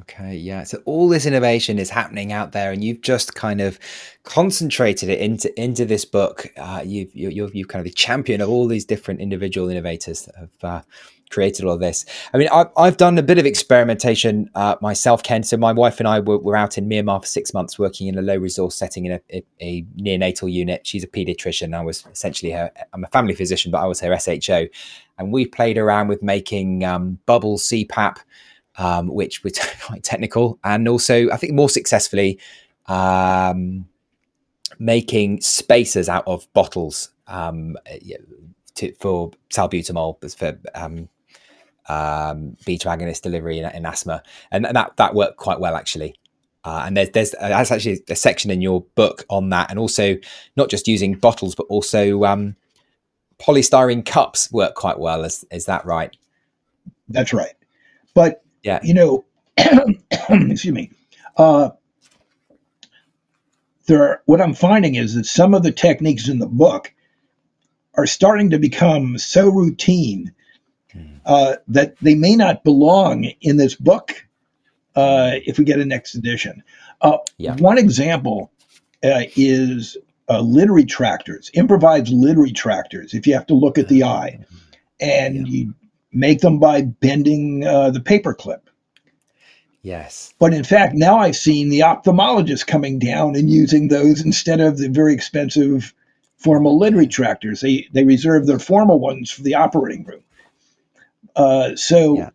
Okay, 0.00 0.34
yeah. 0.36 0.64
So 0.64 0.82
all 0.86 1.08
this 1.08 1.24
innovation 1.24 1.78
is 1.78 1.88
happening 1.88 2.32
out 2.32 2.50
there, 2.50 2.72
and 2.72 2.82
you've 2.82 3.00
just 3.00 3.36
kind 3.36 3.60
of 3.60 3.78
concentrated 4.24 5.08
it 5.08 5.20
into 5.20 5.60
into 5.60 5.84
this 5.84 6.04
book. 6.04 6.48
Uh, 6.56 6.82
you've 6.84 7.14
you're, 7.14 7.50
you've 7.52 7.68
kind 7.68 7.80
of 7.80 7.84
the 7.84 7.94
champion 7.94 8.40
of 8.40 8.48
all 8.48 8.66
these 8.66 8.84
different 8.84 9.20
individual 9.20 9.68
innovators 9.68 10.22
that 10.22 10.34
have 10.34 10.64
uh, 10.64 10.82
created 11.30 11.64
all 11.64 11.74
of 11.74 11.80
this. 11.80 12.04
I 12.34 12.38
mean, 12.38 12.48
I've, 12.52 12.68
I've 12.76 12.96
done 12.96 13.16
a 13.16 13.22
bit 13.22 13.38
of 13.38 13.46
experimentation 13.46 14.50
uh, 14.54 14.76
myself, 14.80 15.22
Ken. 15.22 15.42
So 15.42 15.56
my 15.56 15.72
wife 15.72 15.98
and 16.00 16.08
I 16.08 16.20
were, 16.20 16.38
were, 16.38 16.56
out 16.56 16.76
in 16.76 16.88
Myanmar 16.88 17.22
for 17.22 17.26
six 17.26 17.54
months 17.54 17.78
working 17.78 18.08
in 18.08 18.18
a 18.18 18.22
low 18.22 18.36
resource 18.36 18.74
setting 18.74 19.06
in 19.06 19.12
a, 19.12 19.20
a, 19.32 19.44
a 19.60 19.82
neonatal 19.96 20.52
unit. 20.52 20.86
She's 20.86 21.04
a 21.04 21.08
pediatrician. 21.08 21.74
I 21.74 21.82
was 21.82 22.04
essentially 22.12 22.52
her, 22.52 22.70
I'm 22.92 23.04
a 23.04 23.08
family 23.08 23.34
physician, 23.34 23.70
but 23.70 23.78
I 23.78 23.86
was 23.86 24.00
her 24.00 24.18
SHO. 24.18 24.66
And 25.18 25.32
we 25.32 25.46
played 25.46 25.78
around 25.78 26.08
with 26.08 26.22
making 26.22 26.84
um, 26.84 27.18
bubble 27.26 27.56
CPAP, 27.56 28.18
um, 28.76 29.08
which 29.08 29.42
was 29.44 29.58
quite 29.82 30.02
technical. 30.02 30.58
And 30.64 30.88
also, 30.88 31.30
I 31.30 31.36
think 31.36 31.54
more 31.54 31.70
successfully, 31.70 32.38
um, 32.86 33.86
making 34.78 35.40
spacers 35.40 36.08
out 36.08 36.24
of 36.26 36.50
bottles 36.52 37.10
um, 37.26 37.76
to, 38.74 38.92
for 38.94 39.30
salbutamol, 39.50 40.36
for 40.36 40.58
um, 40.74 41.08
um, 41.90 42.56
beta 42.64 42.88
agonist 42.88 43.22
delivery 43.22 43.58
in, 43.58 43.64
in 43.74 43.84
asthma, 43.84 44.22
and, 44.50 44.64
and, 44.64 44.76
that 44.76 44.96
that 44.96 45.14
worked 45.14 45.36
quite 45.36 45.58
well 45.60 45.74
actually. 45.74 46.14
Uh, 46.62 46.84
and 46.86 46.96
there's 46.96 47.10
there's 47.10 47.34
uh, 47.34 47.48
that's 47.48 47.70
actually 47.70 48.02
a 48.08 48.16
section 48.16 48.50
in 48.50 48.60
your 48.60 48.82
book 48.94 49.24
on 49.28 49.48
that, 49.50 49.70
and 49.70 49.78
also 49.78 50.16
not 50.56 50.70
just 50.70 50.86
using 50.86 51.14
bottles, 51.14 51.54
but 51.54 51.66
also 51.68 52.24
um, 52.24 52.54
polystyrene 53.38 54.04
cups 54.04 54.52
work 54.52 54.74
quite 54.74 54.98
well. 54.98 55.24
Is 55.24 55.44
is 55.50 55.64
that 55.66 55.84
right? 55.84 56.16
That's 57.08 57.32
right. 57.32 57.54
But 58.14 58.42
yeah, 58.62 58.80
you 58.82 58.94
know, 58.94 59.24
excuse 59.56 60.72
me. 60.72 60.90
Uh, 61.36 61.70
there, 63.86 64.02
are, 64.02 64.22
what 64.26 64.40
I'm 64.40 64.54
finding 64.54 64.94
is 64.94 65.14
that 65.14 65.26
some 65.26 65.54
of 65.54 65.62
the 65.62 65.72
techniques 65.72 66.28
in 66.28 66.38
the 66.38 66.46
book 66.46 66.92
are 67.94 68.06
starting 68.06 68.50
to 68.50 68.58
become 68.58 69.18
so 69.18 69.48
routine 69.48 70.32
uh, 71.26 71.56
that 71.68 71.96
they 72.00 72.14
may 72.14 72.36
not 72.36 72.64
belong 72.64 73.24
in 73.40 73.56
this 73.56 73.74
book 73.74 74.26
uh, 74.96 75.32
if 75.46 75.58
we 75.58 75.64
get 75.64 75.78
a 75.78 75.84
next 75.84 76.14
edition. 76.14 76.62
Uh, 77.00 77.18
yeah. 77.38 77.56
One 77.56 77.78
example 77.78 78.50
uh, 79.04 79.22
is 79.36 79.96
uh, 80.28 80.40
lid 80.40 80.68
retractors, 80.68 81.50
improvised 81.54 82.12
lid 82.12 82.36
retractors, 82.36 83.14
if 83.14 83.26
you 83.26 83.34
have 83.34 83.46
to 83.46 83.54
look 83.54 83.78
at 83.78 83.88
the 83.88 84.04
eye. 84.04 84.40
And 85.00 85.48
yeah. 85.48 85.52
you 85.52 85.74
make 86.12 86.40
them 86.40 86.58
by 86.58 86.82
bending 86.82 87.64
uh, 87.64 87.90
the 87.90 88.00
paper 88.00 88.34
clip. 88.34 88.68
Yes. 89.82 90.34
But 90.38 90.52
in 90.52 90.64
fact, 90.64 90.94
now 90.94 91.18
I've 91.18 91.36
seen 91.36 91.70
the 91.70 91.80
ophthalmologists 91.80 92.66
coming 92.66 92.98
down 92.98 93.34
and 93.34 93.48
using 93.48 93.88
those 93.88 94.22
instead 94.22 94.60
of 94.60 94.76
the 94.76 94.88
very 94.88 95.14
expensive 95.14 95.94
formal 96.36 96.78
lid 96.78 97.10
tractors. 97.10 97.60
They, 97.60 97.88
they 97.92 98.04
reserve 98.04 98.46
their 98.46 98.58
formal 98.58 98.98
ones 98.98 99.30
for 99.30 99.42
the 99.42 99.54
operating 99.54 100.04
room. 100.04 100.22
Uh, 101.36 101.74
so, 101.76 102.16
yeah. 102.16 102.30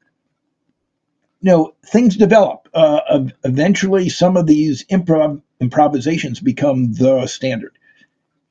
you 1.41 1.51
know, 1.51 1.75
things 1.85 2.15
develop. 2.15 2.67
Uh, 2.73 3.25
eventually, 3.43 4.09
some 4.09 4.37
of 4.37 4.47
these 4.47 4.85
improv 4.85 5.41
improvisations 5.61 6.39
become 6.39 6.93
the 6.93 7.25
standard. 7.27 7.77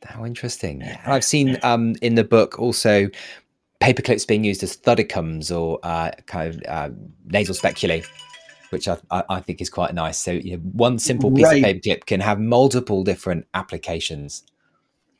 How 0.05 0.24
interesting! 0.24 0.82
I've 1.07 1.24
seen 1.24 1.59
um, 1.62 1.95
in 2.03 2.14
the 2.14 2.24
book 2.24 2.59
also 2.59 3.09
paper 3.80 4.03
clips 4.03 4.24
being 4.24 4.45
used 4.45 4.62
as 4.62 4.76
Thudichums 4.76 5.55
or 5.55 5.78
uh, 5.82 6.11
kind 6.26 6.55
of 6.55 6.62
uh, 6.68 6.90
nasal 7.26 7.55
speculae 7.55 8.03
which 8.74 8.88
I, 8.88 8.99
I, 9.11 9.40
think 9.40 9.61
is 9.61 9.70
quite 9.70 9.95
nice. 9.95 10.18
So 10.18 10.32
you 10.32 10.57
know, 10.57 10.62
one 10.72 10.99
simple 10.99 11.30
piece 11.30 11.45
right. 11.45 11.59
of 11.59 11.62
paper 11.62 11.80
clip 11.80 12.07
can 12.07 12.20
have 12.20 12.40
multiple 12.40 13.05
different 13.05 13.47
applications. 13.55 14.42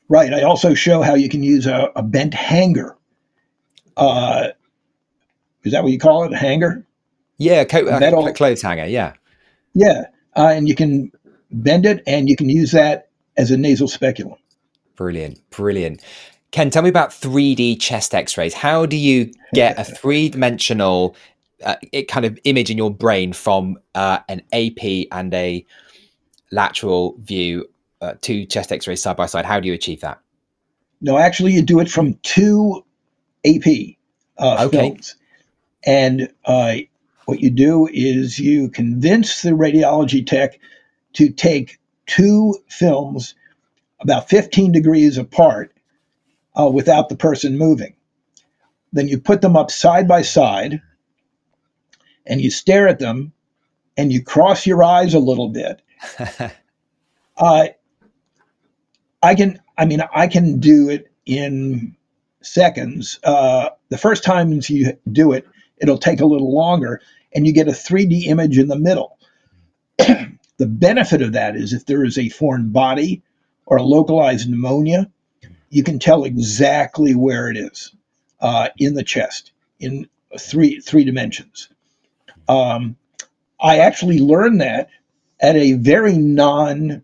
Right. 0.09 0.35
I 0.35 0.43
also 0.43 0.75
show 0.75 1.03
how 1.03 1.15
you 1.15 1.29
can 1.29 1.43
use 1.43 1.67
a, 1.67 1.91
a 1.97 2.03
bent 2.03 2.35
hanger. 2.35 2.99
Uh, 3.97 4.49
is 5.65 5.73
that 5.73 5.83
what 5.83 5.93
you 5.93 5.99
call 5.99 6.25
it? 6.25 6.33
A 6.33 6.37
hanger? 6.37 6.87
Yeah, 7.39 7.65
co- 7.65 7.87
uh, 7.87 7.99
metal 7.99 8.33
clothes 8.33 8.63
hanger. 8.63 8.87
Yeah. 8.87 9.15
Yeah, 9.75 10.07
uh, 10.37 10.53
and 10.53 10.69
you 10.69 10.75
can 10.75 11.11
bend 11.51 11.87
it, 11.87 12.03
and 12.07 12.29
you 12.29 12.37
can 12.37 12.49
use 12.49 12.73
that 12.73 13.09
as 13.37 13.51
a 13.51 13.57
nasal 13.57 13.89
speculum. 13.89 14.39
Brilliant, 14.97 15.39
brilliant. 15.51 16.03
Ken, 16.53 16.71
tell 16.71 16.83
me 16.83 16.89
about 16.89 17.11
3D 17.11 17.81
chest 17.81 18.15
X-rays. 18.15 18.55
How 18.55 18.87
do 18.87 18.97
you 18.97 19.33
get 19.55 19.77
a 19.79 19.85
three-dimensional 19.97 21.17
uh, 21.65 21.75
kind 22.07 22.25
of 22.25 22.39
image 22.45 22.71
in 22.71 22.79
your 22.79 22.93
brain 22.93 23.33
from 23.33 23.77
uh, 23.97 24.21
an 24.29 24.43
AP 24.53 25.09
and 25.11 25.35
a 25.35 25.67
lateral 26.53 27.17
view 27.19 27.67
uh, 28.01 28.15
two 28.21 28.45
chest 28.47 28.71
X-rays 28.71 29.03
side 29.03 29.17
by 29.17 29.27
side? 29.27 29.45
How 29.45 29.59
do 29.59 29.67
you 29.67 29.75
achieve 29.75 30.01
that? 30.03 30.21
No, 31.01 31.19
actually, 31.19 31.53
you 31.53 31.63
do 31.63 31.81
it 31.81 31.91
from 31.91 32.15
two 32.23 32.85
AP 33.45 33.97
uh, 34.39 34.65
okay. 34.67 34.79
films, 34.79 35.17
and 35.85 36.33
uh, 36.45 36.77
what 37.27 37.41
you 37.41 37.51
do 37.51 37.89
is 37.93 38.39
you 38.39 38.69
convince 38.69 39.43
the 39.43 39.51
radiology 39.51 40.27
tech 40.27 40.59
to 41.15 41.31
take 41.31 41.79
two 42.07 42.57
films 42.69 43.35
about 44.01 44.29
15 44.29 44.73
degrees 44.73 45.17
apart 45.17 45.75
uh, 46.59 46.69
without 46.69 47.09
the 47.09 47.17
person 47.17 47.59
moving. 47.59 47.95
Then 48.93 49.09
you 49.09 49.19
put 49.19 49.41
them 49.41 49.57
up 49.57 49.71
side 49.71 50.07
by 50.07 50.23
side 50.23 50.81
and 52.27 52.41
you 52.41 52.51
stare 52.51 52.89
at 52.89 52.99
them 52.99 53.33
and 53.97 54.13
you 54.13 54.23
cross 54.23 54.67
your 54.67 54.83
eyes 54.83 55.15
a 55.15 55.19
little 55.19 55.49
bit. 55.49 55.83
uh, 57.37 57.69
I 59.23 59.35
can, 59.35 59.61
I 59.79 59.87
mean, 59.87 60.03
I 60.15 60.27
can 60.27 60.61
do 60.61 60.91
it 60.91 61.11
in 61.27 61.97
seconds. 62.43 63.19
Uh, 63.25 63.71
the 63.89 63.99
first 63.99 64.23
times 64.23 64.69
you 64.69 64.97
do 65.11 65.33
it, 65.33 65.47
it'll 65.85 65.99
take 65.99 66.21
a 66.21 66.27
little 66.27 66.53
longer 66.53 67.01
and 67.35 67.47
you 67.47 67.53
get 67.53 67.69
a 67.69 67.73
3D 67.73 68.27
image 68.27 68.59
in 68.59 68.69
the 68.69 68.79
middle. 68.79 69.19
the 69.99 70.67
benefit 70.67 71.21
of 71.21 71.33
that 71.33 71.57
is 71.57 71.73
if 71.73 71.85
there 71.85 72.05
is 72.05 72.17
a 72.17 72.31
foreign 72.31 72.71
body 72.71 73.23
or 73.67 73.77
a 73.77 73.83
localized 73.83 74.49
pneumonia, 74.49 75.11
you 75.69 75.83
can 75.83 75.99
tell 75.99 76.25
exactly 76.25 77.15
where 77.15 77.51
it 77.51 77.57
is 77.57 77.95
uh, 78.41 78.69
in 78.79 78.95
the 78.95 79.03
chest 79.03 79.53
in 79.79 80.09
three 80.39 80.81
three 80.81 81.05
dimensions. 81.05 81.69
Um, 82.49 82.97
I 83.61 83.79
actually 83.79 84.21
learned 84.21 84.61
that 84.61 84.89
at 85.41 85.57
a 85.57 85.73
very 85.73 86.17
non 86.17 87.03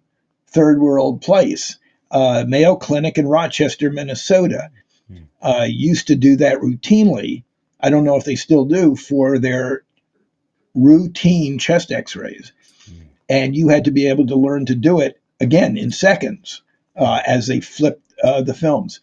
third 0.48 0.80
world 0.80 1.20
place. 1.20 1.78
Uh, 2.10 2.44
Mayo 2.46 2.74
Clinic 2.76 3.18
in 3.18 3.28
Rochester, 3.28 3.90
Minnesota, 3.90 4.70
hmm. 5.06 5.18
uh, 5.40 5.66
used 5.68 6.08
to 6.08 6.16
do 6.16 6.36
that 6.36 6.58
routinely. 6.58 7.44
I 7.82 7.90
don't 7.90 8.04
know 8.04 8.16
if 8.16 8.24
they 8.24 8.36
still 8.36 8.64
do 8.64 8.96
for 8.96 9.38
their 9.38 9.82
routine 10.74 11.58
chest 11.58 11.90
x 11.90 12.16
rays. 12.16 12.52
Mm. 12.88 12.96
And 13.28 13.56
you 13.56 13.68
had 13.68 13.84
to 13.84 13.90
be 13.90 14.08
able 14.08 14.26
to 14.26 14.36
learn 14.36 14.66
to 14.66 14.74
do 14.74 15.00
it 15.00 15.20
again 15.40 15.76
in 15.76 15.90
seconds 15.90 16.62
uh, 16.96 17.20
as 17.26 17.46
they 17.46 17.60
flipped 17.60 18.14
uh, 18.22 18.42
the 18.42 18.54
films. 18.54 19.00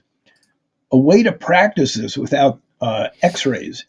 A 0.92 0.98
way 0.98 1.24
to 1.24 1.32
practice 1.32 1.96
this 1.96 2.18
without 2.18 2.62
uh, 2.80 3.08
x 3.22 3.46
rays 3.46 3.86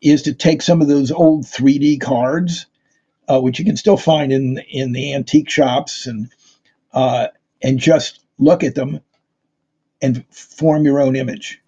is 0.00 0.22
to 0.22 0.34
take 0.34 0.60
some 0.60 0.82
of 0.82 0.88
those 0.88 1.10
old 1.10 1.44
3D 1.44 2.00
cards, 2.00 2.66
uh, 3.28 3.40
which 3.40 3.58
you 3.58 3.64
can 3.64 3.76
still 3.76 3.96
find 3.96 4.32
in, 4.32 4.58
in 4.68 4.92
the 4.92 5.14
antique 5.14 5.48
shops, 5.48 6.06
and, 6.06 6.28
uh, 6.92 7.28
and 7.62 7.78
just 7.78 8.20
look 8.38 8.62
at 8.62 8.74
them 8.74 9.00
and 10.02 10.26
form 10.30 10.84
your 10.84 11.00
own 11.00 11.16
image. 11.16 11.62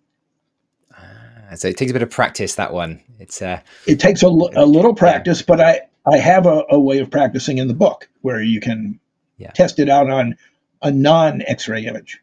Ah, 1.51 1.55
so 1.55 1.69
it 1.69 1.77
takes 1.77 1.91
a 1.91 1.93
bit 1.93 2.03
of 2.03 2.11
practice. 2.11 2.55
That 2.55 2.73
one, 2.73 3.01
it's 3.19 3.43
uh, 3.43 3.61
it 3.87 4.01
takes 4.01 4.23
a, 4.23 4.27
a 4.27 4.67
little 4.67 4.95
practice, 4.95 5.43
but 5.43 5.61
I 5.61 5.81
I 6.07 6.19
have 6.19 6.47
a, 6.47 6.65
a, 6.71 6.79
way 6.79 6.99
of 6.99 7.11
practicing 7.11 7.59
in 7.59 7.69
the 7.69 7.75
book 7.75 8.09
where 8.23 8.41
you 8.41 8.61
can 8.61 8.99
yeah. 9.39 9.51
test 9.51 9.79
it 9.79 9.89
out 9.89 10.09
on 10.09 10.37
a 10.83 10.91
non 10.91 11.43
X-ray 11.43 11.85
image. 11.85 12.21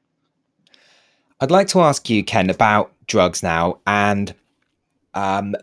I'd 1.39 1.51
like 1.51 1.67
to 1.69 1.81
ask 1.81 2.09
you, 2.09 2.23
Ken, 2.23 2.49
about 2.49 2.93
drugs 3.07 3.43
now 3.43 3.79
and 3.85 4.33
um, 5.13 5.55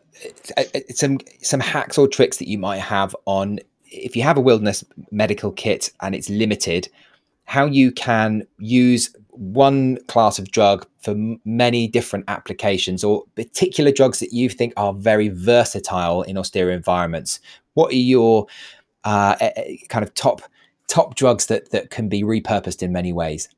some 0.91 1.19
some 1.41 1.61
hacks 1.61 1.97
or 1.99 2.07
tricks 2.07 2.37
that 2.39 2.49
you 2.49 2.59
might 2.59 2.79
have 2.79 3.17
on 3.25 3.61
if 3.91 4.15
you 4.15 4.23
have 4.23 4.37
a 4.37 4.41
wilderness 4.41 4.85
medical 5.11 5.51
kit 5.51 5.91
and 6.01 6.15
it's 6.15 6.31
limited, 6.31 6.89
how 7.45 7.67
you 7.67 7.91
can 7.91 8.47
use 8.59 9.15
one 9.33 9.99
class 10.07 10.39
of 10.39 10.51
drug 10.51 10.87
for 11.03 11.15
many 11.45 11.87
different 11.87 12.25
applications 12.29 13.03
or 13.05 13.25
particular 13.37 13.93
drugs 13.93 14.19
that 14.21 14.33
you 14.33 14.49
think 14.49 14.73
are 14.77 14.93
very 14.93 15.29
versatile 15.29 16.23
in 16.23 16.37
austere 16.37 16.71
environments 16.71 17.41
what 17.75 17.93
are 17.93 17.97
your 17.97 18.47
uh, 19.05 19.37
kind 19.89 20.05
of 20.05 20.13
top 20.15 20.43
top 20.89 21.15
drugs 21.15 21.47
that 21.47 21.71
that 21.71 21.91
can 21.91 22.09
be 22.09 22.23
repurposed 22.23 22.83
in 22.83 22.93
many 22.93 23.13
ways 23.13 23.49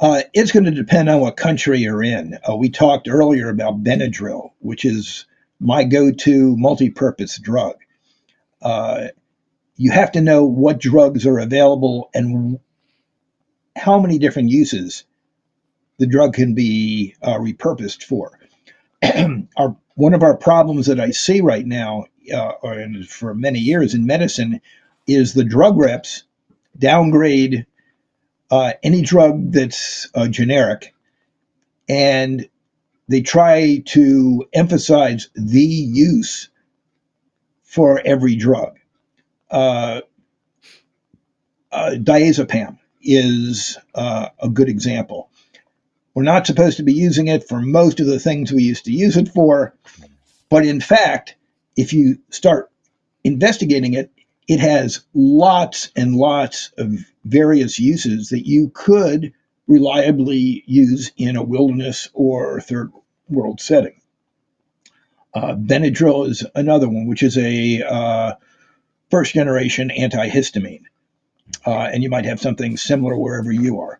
uh, 0.00 0.22
it's 0.34 0.52
going 0.52 0.64
to 0.64 0.70
depend 0.70 1.08
on 1.08 1.20
what 1.20 1.36
country 1.36 1.78
you're 1.78 2.02
in. 2.02 2.36
Uh, 2.48 2.56
we 2.56 2.68
talked 2.68 3.08
earlier 3.08 3.48
about 3.48 3.84
Benadryl, 3.84 4.50
which 4.58 4.84
is 4.84 5.24
my 5.60 5.84
go-to 5.84 6.56
multi-purpose 6.56 7.38
drug. 7.38 7.76
Uh, 8.60 9.08
you 9.76 9.90
have 9.90 10.10
to 10.12 10.20
know 10.20 10.44
what 10.44 10.80
drugs 10.80 11.26
are 11.26 11.38
available 11.38 12.10
and 12.12 12.58
how 13.76 13.98
many 13.98 14.18
different 14.18 14.50
uses 14.50 15.04
the 15.98 16.06
drug 16.06 16.34
can 16.34 16.54
be 16.54 17.14
uh, 17.22 17.38
repurposed 17.38 18.02
for. 18.02 18.38
our, 19.56 19.76
one 19.94 20.14
of 20.14 20.22
our 20.22 20.36
problems 20.36 20.86
that 20.86 21.00
I 21.00 21.10
see 21.10 21.40
right 21.40 21.66
now, 21.66 22.06
uh, 22.32 22.52
and 22.62 23.06
for 23.08 23.34
many 23.34 23.58
years 23.58 23.94
in 23.94 24.06
medicine, 24.06 24.60
is 25.06 25.34
the 25.34 25.44
drug 25.44 25.76
reps 25.76 26.24
downgrade 26.78 27.66
uh, 28.50 28.72
any 28.82 29.02
drug 29.02 29.52
that's 29.52 30.08
uh, 30.14 30.28
generic 30.28 30.94
and 31.88 32.48
they 33.08 33.20
try 33.20 33.82
to 33.86 34.46
emphasize 34.52 35.28
the 35.34 35.60
use 35.60 36.48
for 37.62 38.00
every 38.04 38.36
drug. 38.36 38.78
Uh, 39.50 40.00
uh, 41.70 41.90
diazepam 41.96 42.78
is 43.04 43.78
uh, 43.94 44.28
a 44.40 44.48
good 44.48 44.68
example. 44.68 45.30
We're 46.14 46.22
not 46.22 46.46
supposed 46.46 46.76
to 46.76 46.82
be 46.82 46.94
using 46.94 47.28
it 47.28 47.48
for 47.48 47.60
most 47.60 48.00
of 48.00 48.06
the 48.06 48.20
things 48.20 48.52
we 48.52 48.62
used 48.62 48.84
to 48.84 48.92
use 48.92 49.16
it 49.16 49.28
for, 49.28 49.74
but 50.48 50.64
in 50.64 50.80
fact, 50.80 51.34
if 51.76 51.92
you 51.92 52.18
start 52.30 52.70
investigating 53.24 53.94
it, 53.94 54.10
it 54.46 54.60
has 54.60 55.00
lots 55.14 55.90
and 55.96 56.14
lots 56.14 56.70
of 56.78 56.92
various 57.24 57.80
uses 57.80 58.28
that 58.28 58.46
you 58.46 58.70
could 58.74 59.32
reliably 59.66 60.62
use 60.66 61.10
in 61.16 61.36
a 61.36 61.42
wilderness 61.42 62.08
or 62.12 62.60
third 62.60 62.92
world 63.28 63.60
setting. 63.60 64.00
Uh, 65.32 65.54
Benadryl 65.54 66.28
is 66.28 66.46
another 66.54 66.88
one, 66.88 67.06
which 67.06 67.22
is 67.22 67.36
a 67.38 67.82
uh, 67.82 68.34
first 69.10 69.34
generation 69.34 69.90
antihistamine 69.90 70.84
uh, 71.66 71.88
and 71.92 72.02
you 72.02 72.10
might 72.10 72.24
have 72.24 72.40
something 72.40 72.76
similar 72.76 73.16
wherever 73.16 73.50
you 73.50 73.80
are. 73.80 73.98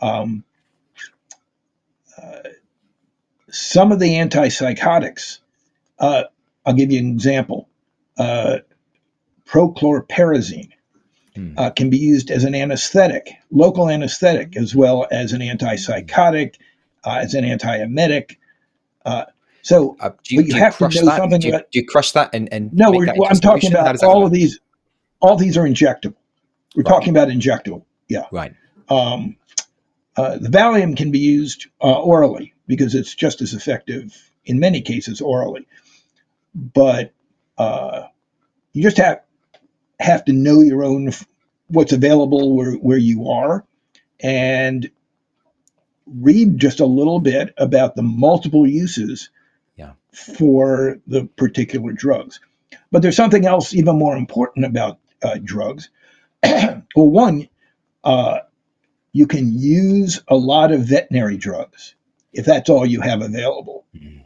Um, 0.00 0.44
uh, 2.20 2.48
some 3.50 3.92
of 3.92 3.98
the 3.98 4.14
antipsychotics, 4.14 5.38
uh, 5.98 6.24
I'll 6.64 6.74
give 6.74 6.90
you 6.90 6.98
an 6.98 7.10
example. 7.10 7.68
Uh, 8.18 8.58
prochlorperazine 9.46 10.70
hmm. 11.34 11.54
Uh, 11.56 11.70
can 11.70 11.90
be 11.90 11.98
used 11.98 12.30
as 12.30 12.44
an 12.44 12.54
anesthetic, 12.54 13.30
local 13.50 13.88
anesthetic, 13.88 14.56
as 14.56 14.74
well 14.74 15.06
as 15.10 15.32
an 15.32 15.40
antipsychotic, 15.40 16.56
uh, 17.04 17.18
as 17.22 17.34
an 17.34 17.44
antiemetic. 17.44 18.36
so 19.62 19.96
do 20.24 20.34
you, 20.34 20.42
you 20.42 20.54
have 20.54 20.76
to 20.78 20.84
know 20.84 20.88
that? 20.88 21.16
something. 21.18 21.40
Do 21.40 21.48
you, 21.48 21.54
about, 21.54 21.70
do 21.70 21.78
you, 21.78 21.86
crush 21.86 22.12
that 22.12 22.30
and, 22.32 22.52
and 22.52 22.72
no? 22.72 22.90
Well, 22.90 23.28
I'm 23.28 23.40
talking 23.40 23.72
about 23.72 24.02
all 24.02 24.24
of 24.24 24.32
these. 24.32 24.58
All 25.20 25.36
these 25.36 25.56
are 25.56 25.64
injectable. 25.64 26.16
We're 26.74 26.82
right. 26.82 26.90
talking 26.90 27.10
about 27.10 27.28
injectable. 27.28 27.84
Yeah. 28.08 28.26
Right. 28.30 28.54
Um, 28.88 29.36
uh, 30.16 30.38
the 30.38 30.48
Valium 30.48 30.96
can 30.96 31.10
be 31.10 31.20
used 31.20 31.66
uh, 31.82 32.00
orally 32.00 32.54
because 32.66 32.94
it's 32.94 33.14
just 33.14 33.40
as 33.40 33.54
effective 33.54 34.30
in 34.44 34.58
many 34.60 34.82
cases 34.82 35.20
orally. 35.20 35.66
But 36.54 37.12
uh, 37.56 38.04
you 38.72 38.82
just 38.82 38.98
have 38.98 39.22
have 39.98 40.24
to 40.26 40.32
know 40.32 40.60
your 40.60 40.84
own 40.84 41.12
what's 41.68 41.92
available 41.92 42.54
where, 42.54 42.72
where 42.72 42.98
you 42.98 43.30
are 43.30 43.64
and 44.20 44.90
read 46.06 46.58
just 46.58 46.80
a 46.80 46.86
little 46.86 47.20
bit 47.20 47.54
about 47.56 47.96
the 47.96 48.02
multiple 48.02 48.66
uses 48.66 49.30
yeah. 49.76 49.92
for 50.12 50.98
the 51.06 51.24
particular 51.24 51.92
drugs. 51.92 52.40
But 52.90 53.02
there's 53.02 53.16
something 53.16 53.46
else 53.46 53.74
even 53.74 53.98
more 53.98 54.16
important 54.16 54.66
about 54.66 54.98
uh, 55.22 55.38
drugs. 55.42 55.88
well, 56.96 57.10
one, 57.10 57.48
uh, 58.04 58.40
you 59.12 59.26
can 59.26 59.58
use 59.58 60.20
a 60.28 60.36
lot 60.36 60.72
of 60.72 60.86
veterinary 60.86 61.36
drugs 61.36 61.94
if 62.32 62.46
that's 62.46 62.70
all 62.70 62.86
you 62.86 63.00
have 63.00 63.22
available. 63.22 63.84
Mm-hmm. 63.94 64.20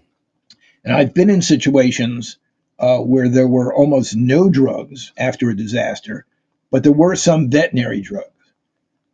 And 0.85 0.95
I've 0.95 1.15
been 1.15 1.31
in 1.31 1.43
situations 1.43 2.39
uh, 2.79 2.99
where 2.99 3.29
there 3.29 3.49
were 3.49 3.75
almost 3.75 4.15
no 4.15 4.49
drugs 4.49 5.13
after 5.17 5.51
a 5.51 5.57
disaster, 5.57 6.27
but 6.71 6.83
there 6.83 6.93
were 6.93 7.17
some 7.17 7.51
veterinary 7.51 8.01
drugs. 8.01 8.31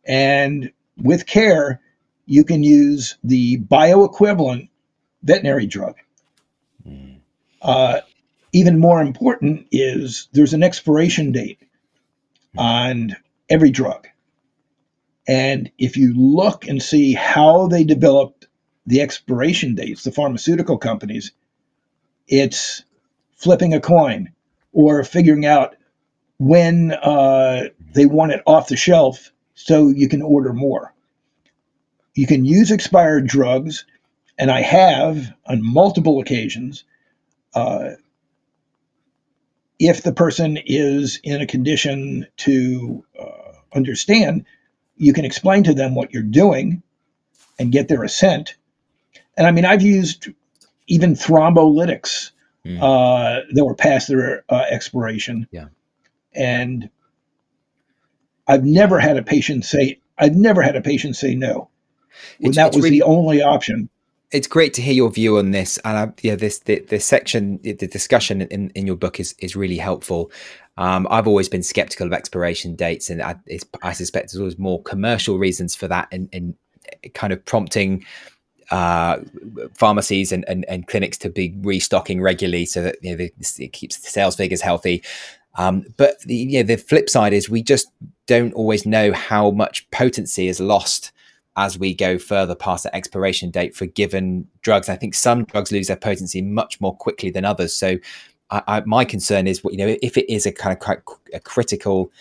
And 0.05 0.71
with 0.97 1.25
care, 1.25 1.81
you 2.25 2.43
can 2.43 2.63
use 2.63 3.17
the 3.23 3.57
bioequivalent 3.57 4.69
veterinary 5.23 5.65
drug. 5.65 5.95
Mm. 6.87 7.19
Uh, 7.61 8.01
even 8.51 8.79
more 8.79 9.01
important 9.01 9.67
is 9.71 10.27
there's 10.33 10.53
an 10.53 10.63
expiration 10.63 11.31
date 11.31 11.59
on 12.57 13.15
every 13.49 13.71
drug. 13.71 14.07
And 15.27 15.71
if 15.77 15.95
you 15.97 16.13
look 16.13 16.67
and 16.67 16.81
see 16.81 17.13
how 17.13 17.67
they 17.67 17.83
developed 17.83 18.47
the 18.85 19.01
expiration 19.01 19.75
dates, 19.75 20.03
the 20.03 20.11
pharmaceutical 20.11 20.77
companies, 20.77 21.31
it's 22.27 22.83
flipping 23.35 23.73
a 23.73 23.79
coin 23.79 24.31
or 24.73 25.03
figuring 25.03 25.45
out 25.45 25.75
when 26.39 26.91
uh, 26.91 27.69
they 27.93 28.05
want 28.05 28.33
it 28.33 28.41
off 28.45 28.67
the 28.67 28.75
shelf 28.75 29.31
so 29.55 29.87
you 29.87 30.09
can 30.09 30.21
order 30.21 30.51
more. 30.51 30.93
You 32.15 32.27
can 32.27 32.45
use 32.45 32.71
expired 32.71 33.27
drugs, 33.27 33.85
and 34.37 34.51
I 34.51 34.61
have 34.61 35.31
on 35.45 35.63
multiple 35.63 36.19
occasions. 36.19 36.83
Uh, 37.53 37.91
if 39.79 40.03
the 40.03 40.13
person 40.13 40.57
is 40.65 41.19
in 41.23 41.41
a 41.41 41.47
condition 41.47 42.27
to 42.37 43.03
uh, 43.19 43.53
understand, 43.75 44.45
you 44.97 45.13
can 45.13 45.25
explain 45.25 45.63
to 45.63 45.73
them 45.73 45.95
what 45.95 46.13
you're 46.13 46.23
doing 46.23 46.83
and 47.59 47.71
get 47.71 47.87
their 47.87 48.03
assent. 48.03 48.55
And 49.37 49.47
I 49.47 49.51
mean, 49.51 49.65
I've 49.65 49.81
used 49.81 50.29
even 50.87 51.15
thrombolytics 51.15 52.31
mm. 52.65 52.77
uh, 52.79 53.41
that 53.51 53.65
were 53.65 53.75
past 53.75 54.07
their 54.07 54.43
uh, 54.49 54.65
expiration. 54.69 55.47
Yeah. 55.51 55.67
And 56.35 56.89
I've 58.47 58.63
never 58.63 58.99
had 58.99 59.17
a 59.17 59.23
patient 59.23 59.65
say, 59.65 59.99
I've 60.17 60.35
never 60.35 60.61
had 60.61 60.75
a 60.75 60.81
patient 60.81 61.15
say 61.15 61.35
no. 61.35 61.69
When 62.39 62.51
that 62.53 62.73
was 62.73 62.83
really, 62.83 62.99
the 62.99 63.03
only 63.03 63.41
option. 63.41 63.89
It's 64.33 64.47
great 64.47 64.73
to 64.73 64.81
hear 64.81 64.93
your 64.93 65.11
view 65.11 65.37
on 65.37 65.51
this, 65.51 65.77
and 65.85 66.11
yeah, 66.23 66.35
this 66.35 66.59
the, 66.59 66.79
the 66.79 66.99
section, 66.99 67.59
the 67.61 67.75
discussion 67.75 68.41
in, 68.41 68.71
in 68.71 68.87
your 68.87 68.95
book 68.95 69.19
is 69.19 69.35
is 69.37 69.55
really 69.55 69.77
helpful. 69.77 70.31
Um, 70.75 71.07
I've 71.11 71.27
always 71.27 71.47
been 71.47 71.61
skeptical 71.61 72.07
of 72.07 72.13
expiration 72.13 72.75
dates, 72.75 73.11
and 73.11 73.21
I, 73.21 73.35
I 73.83 73.93
suspect 73.93 74.31
there's 74.31 74.39
always 74.39 74.57
more 74.57 74.81
commercial 74.81 75.37
reasons 75.37 75.75
for 75.75 75.87
that, 75.87 76.07
and, 76.11 76.29
and 76.33 76.55
kind 77.13 77.31
of 77.31 77.45
prompting 77.45 78.05
uh, 78.71 79.19
pharmacies 79.75 80.31
and, 80.31 80.43
and, 80.47 80.65
and, 80.67 80.87
clinics 80.87 81.17
to 81.19 81.29
be 81.29 81.53
restocking 81.61 82.21
regularly 82.21 82.65
so 82.65 82.81
that 82.81 82.97
you 83.01 83.15
know, 83.15 83.23
it 83.23 83.73
keeps 83.73 83.97
the 83.97 84.09
sales 84.09 84.35
figures 84.35 84.61
healthy. 84.61 85.03
Um, 85.55 85.85
but 85.97 86.19
the, 86.21 86.35
you 86.35 86.59
know, 86.59 86.67
the 86.67 86.77
flip 86.77 87.09
side 87.09 87.33
is 87.33 87.49
we 87.49 87.61
just 87.61 87.91
don't 88.25 88.53
always 88.53 88.85
know 88.85 89.11
how 89.11 89.51
much 89.51 89.89
potency 89.91 90.47
is 90.47 90.59
lost 90.59 91.11
as 91.55 91.77
we 91.77 91.93
go 91.93 92.17
further 92.17 92.55
past 92.55 92.83
the 92.83 92.95
expiration 92.95 93.51
date 93.51 93.75
for 93.75 93.85
given 93.85 94.47
drugs. 94.61 94.89
I 94.89 94.95
think 94.95 95.13
some 95.13 95.45
drugs 95.45 95.71
lose 95.71 95.87
their 95.87 95.97
potency 95.97 96.41
much 96.41 96.81
more 96.81 96.95
quickly 96.95 97.29
than 97.29 97.45
others. 97.45 97.75
So 97.75 97.97
I, 98.49 98.63
I, 98.67 98.83
my 98.85 99.05
concern 99.05 99.47
is, 99.47 99.61
you 99.63 99.77
know, 99.77 99.95
if 100.01 100.17
it 100.17 100.31
is 100.31 100.45
a 100.45 100.51
kind 100.51 100.75
of 100.75 100.97
a 101.33 101.39
critical 101.39 102.11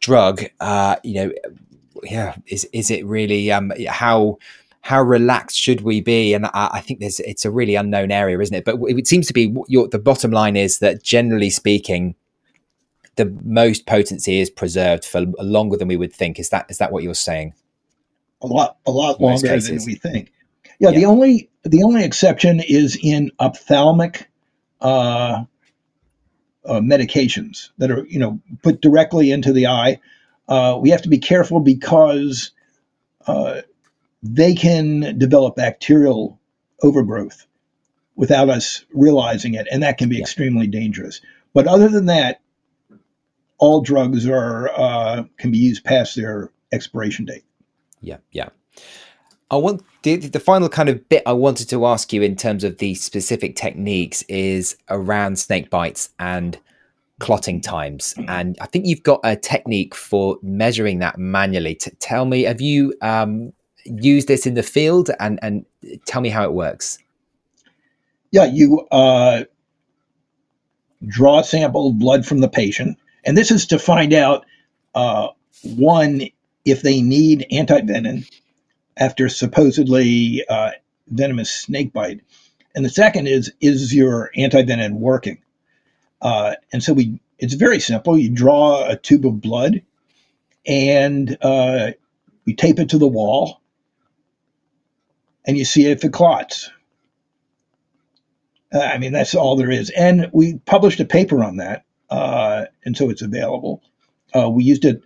drug, 0.00 0.44
uh, 0.60 0.96
you 1.02 1.14
know, 1.14 1.32
yeah, 2.02 2.36
is 2.46 2.68
is 2.72 2.90
it 2.90 3.06
really 3.06 3.50
um, 3.50 3.72
how 3.88 4.38
how 4.82 5.00
relaxed 5.00 5.58
should 5.58 5.82
we 5.82 6.00
be? 6.00 6.34
And 6.34 6.46
I, 6.46 6.70
I, 6.72 6.80
think 6.80 7.00
there's 7.00 7.20
it's 7.20 7.44
a 7.44 7.50
really 7.50 7.76
unknown 7.76 8.10
area, 8.10 8.38
isn't 8.38 8.54
it? 8.54 8.64
But 8.64 8.78
it 8.88 9.06
seems 9.06 9.26
to 9.28 9.32
be 9.32 9.54
your, 9.68 9.88
the 9.88 9.98
bottom 9.98 10.32
line 10.32 10.56
is 10.56 10.80
that 10.80 11.02
generally 11.02 11.50
speaking, 11.50 12.16
the 13.16 13.26
most 13.44 13.86
potency 13.86 14.40
is 14.40 14.50
preserved 14.50 15.04
for 15.04 15.20
longer 15.38 15.76
than 15.76 15.88
we 15.88 15.96
would 15.96 16.12
think. 16.12 16.38
Is 16.38 16.50
that 16.50 16.66
is 16.68 16.78
that 16.78 16.92
what 16.92 17.02
you're 17.02 17.14
saying? 17.14 17.54
A 18.42 18.46
lot, 18.46 18.76
a 18.86 18.90
lot 18.90 19.20
longer 19.20 19.60
than 19.60 19.78
we 19.86 19.94
think. 19.94 20.32
Yeah, 20.78 20.90
yeah, 20.90 20.98
the 20.98 21.04
only 21.06 21.48
the 21.62 21.84
only 21.84 22.04
exception 22.04 22.60
is 22.60 22.98
in 23.00 23.30
ophthalmic 23.38 24.28
uh, 24.80 25.44
uh, 26.64 26.80
medications 26.80 27.70
that 27.78 27.90
are 27.90 28.04
you 28.06 28.18
know 28.18 28.40
put 28.62 28.80
directly 28.80 29.30
into 29.30 29.52
the 29.52 29.68
eye. 29.68 30.00
Uh, 30.48 30.76
we 30.80 30.90
have 30.90 31.02
to 31.02 31.08
be 31.08 31.18
careful 31.18 31.60
because 31.60 32.50
uh, 33.26 33.60
they 34.22 34.54
can 34.54 35.18
develop 35.18 35.56
bacterial 35.56 36.40
overgrowth 36.82 37.46
without 38.16 38.50
us 38.50 38.84
realizing 38.92 39.54
it, 39.54 39.66
and 39.70 39.82
that 39.82 39.98
can 39.98 40.08
be 40.08 40.16
yeah. 40.16 40.22
extremely 40.22 40.66
dangerous. 40.66 41.20
But 41.54 41.66
other 41.66 41.88
than 41.88 42.06
that, 42.06 42.40
all 43.58 43.80
drugs 43.82 44.26
are 44.26 44.68
uh, 44.68 45.24
can 45.38 45.52
be 45.52 45.58
used 45.58 45.84
past 45.84 46.16
their 46.16 46.50
expiration 46.72 47.24
date. 47.24 47.44
Yeah, 48.02 48.18
yeah. 48.30 48.50
I 49.50 49.56
want 49.56 49.82
the, 50.02 50.16
the 50.16 50.40
final 50.40 50.68
kind 50.68 50.88
of 50.88 51.08
bit 51.08 51.22
I 51.26 51.32
wanted 51.32 51.68
to 51.70 51.86
ask 51.86 52.12
you 52.12 52.22
in 52.22 52.36
terms 52.36 52.64
of 52.64 52.78
the 52.78 52.94
specific 52.94 53.56
techniques 53.56 54.22
is 54.22 54.76
around 54.90 55.38
snake 55.38 55.70
bites 55.70 56.10
and 56.18 56.58
clotting 57.20 57.60
times. 57.60 58.14
And 58.26 58.56
I 58.60 58.66
think 58.66 58.86
you've 58.86 59.02
got 59.02 59.20
a 59.22 59.36
technique 59.36 59.94
for 59.94 60.38
measuring 60.42 60.98
that 60.98 61.18
manually. 61.18 61.74
To 61.76 61.90
tell 61.96 62.24
me, 62.24 62.42
have 62.42 62.60
you 62.60 62.94
um, 63.00 63.52
used 63.84 64.26
this 64.26 64.46
in 64.46 64.54
the 64.54 64.62
field 64.62 65.10
and, 65.20 65.38
and 65.42 65.64
tell 66.06 66.20
me 66.20 66.30
how 66.30 66.44
it 66.44 66.52
works? 66.52 66.98
Yeah, 68.32 68.46
you 68.46 68.86
uh, 68.90 69.44
draw 71.06 71.40
a 71.40 71.44
sample 71.44 71.90
of 71.90 71.98
blood 71.98 72.26
from 72.26 72.40
the 72.40 72.48
patient 72.48 72.98
and 73.24 73.36
this 73.36 73.50
is 73.50 73.66
to 73.66 73.78
find 73.78 74.12
out 74.12 74.46
uh, 74.94 75.28
one, 75.62 76.22
if 76.64 76.82
they 76.82 77.02
need 77.02 77.46
antivenin 77.52 78.28
after 78.96 79.28
supposedly 79.28 80.44
uh, 80.48 80.70
venomous 81.08 81.50
snake 81.50 81.92
bite. 81.92 82.20
And 82.74 82.84
the 82.84 82.90
second 82.90 83.26
is, 83.26 83.52
is 83.60 83.94
your 83.94 84.30
antivenin 84.36 84.94
working? 84.94 85.42
Uh, 86.20 86.54
and 86.72 86.82
so 86.82 86.92
we, 86.92 87.20
it's 87.38 87.54
very 87.54 87.80
simple. 87.80 88.16
You 88.16 88.30
draw 88.30 88.88
a 88.88 88.96
tube 88.96 89.26
of 89.26 89.40
blood 89.40 89.82
and 90.66 91.36
uh, 91.42 91.92
you 92.44 92.54
tape 92.54 92.78
it 92.78 92.90
to 92.90 92.98
the 92.98 93.08
wall 93.08 93.60
and 95.44 95.58
you 95.58 95.64
see 95.64 95.86
if 95.86 96.04
it 96.04 96.12
clots. 96.12 96.70
Uh, 98.72 98.78
I 98.80 98.98
mean, 98.98 99.12
that's 99.12 99.34
all 99.34 99.56
there 99.56 99.70
is. 99.70 99.90
And 99.90 100.30
we 100.32 100.58
published 100.58 101.00
a 101.00 101.04
paper 101.04 101.42
on 101.42 101.56
that 101.56 101.84
uh, 102.12 102.66
and 102.84 102.94
so 102.94 103.08
it's 103.08 103.22
available. 103.22 103.82
Uh, 104.36 104.50
we 104.50 104.64
used 104.64 104.84
it 104.84 105.02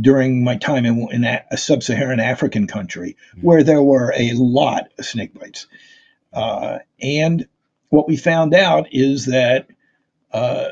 during 0.00 0.42
my 0.42 0.56
time 0.56 0.86
in, 0.86 1.08
in 1.12 1.24
a, 1.24 1.56
sub-Saharan 1.56 2.20
African 2.20 2.66
country 2.66 3.16
mm-hmm. 3.30 3.46
where 3.46 3.62
there 3.62 3.82
were 3.82 4.12
a 4.16 4.32
lot 4.34 4.88
of 4.98 5.04
snake 5.04 5.38
bites, 5.38 5.66
uh, 6.32 6.78
and 7.00 7.46
what 7.90 8.08
we 8.08 8.16
found 8.16 8.54
out 8.54 8.88
is 8.92 9.26
that 9.26 9.68
uh, 10.32 10.70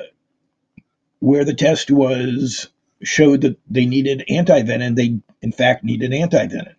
where 1.18 1.45
the 1.45 1.55
test 1.55 1.91
was 1.91 2.68
showed 3.03 3.43
that 3.43 3.59
they 3.68 3.85
needed 3.85 4.25
antivenin, 4.31 4.97
they 4.97 5.21
in 5.43 5.53
fact 5.53 5.85
needed 5.85 6.12
antivenin, 6.12 6.75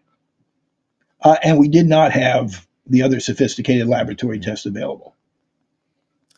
uh, 1.21 1.37
and 1.43 1.59
we 1.59 1.67
did 1.67 1.85
not 1.85 2.11
have 2.11 2.67
the 2.87 3.03
other 3.03 3.19
sophisticated 3.19 3.87
laboratory 3.87 4.39
mm-hmm. 4.39 4.49
tests 4.49 4.65
available. 4.65 5.15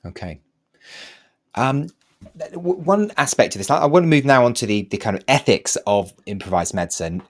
Okay. 0.05 0.41
Um, 1.55 1.87
one 2.53 3.11
aspect 3.17 3.55
of 3.55 3.59
this, 3.59 3.69
I 3.69 3.85
want 3.85 4.03
to 4.03 4.07
move 4.07 4.25
now 4.25 4.45
on 4.45 4.53
to 4.55 4.65
the, 4.65 4.83
the 4.83 4.97
kind 4.97 5.15
of 5.15 5.23
ethics 5.27 5.75
of 5.87 6.13
improvised 6.25 6.73
medicine. 6.73 7.21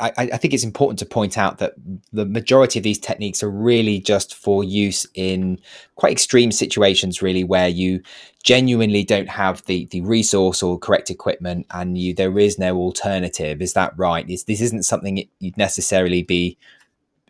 I, 0.00 0.12
I, 0.18 0.36
think 0.36 0.52
it's 0.52 0.64
important 0.64 0.98
to 0.98 1.06
point 1.06 1.38
out 1.38 1.58
that 1.58 1.74
the 2.12 2.26
majority 2.26 2.80
of 2.80 2.82
these 2.82 2.98
techniques 2.98 3.40
are 3.44 3.50
really 3.50 4.00
just 4.00 4.34
for 4.34 4.64
use 4.64 5.06
in 5.14 5.60
quite 5.94 6.10
extreme 6.10 6.50
situations, 6.50 7.22
really, 7.22 7.44
where 7.44 7.68
you 7.68 8.02
genuinely 8.42 9.04
don't 9.04 9.28
have 9.28 9.64
the 9.66 9.86
the 9.92 10.00
resource 10.00 10.60
or 10.60 10.76
correct 10.76 11.08
equipment, 11.08 11.66
and 11.70 11.96
you 11.98 12.14
there 12.14 12.36
is 12.36 12.58
no 12.58 12.76
alternative. 12.76 13.62
Is 13.62 13.74
that 13.74 13.96
right? 13.96 14.28
Is, 14.28 14.42
this 14.44 14.60
isn't 14.60 14.82
something 14.82 15.28
you'd 15.38 15.56
necessarily 15.56 16.24
be 16.24 16.58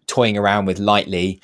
toying 0.06 0.38
around 0.38 0.64
with 0.64 0.78
lightly. 0.78 1.42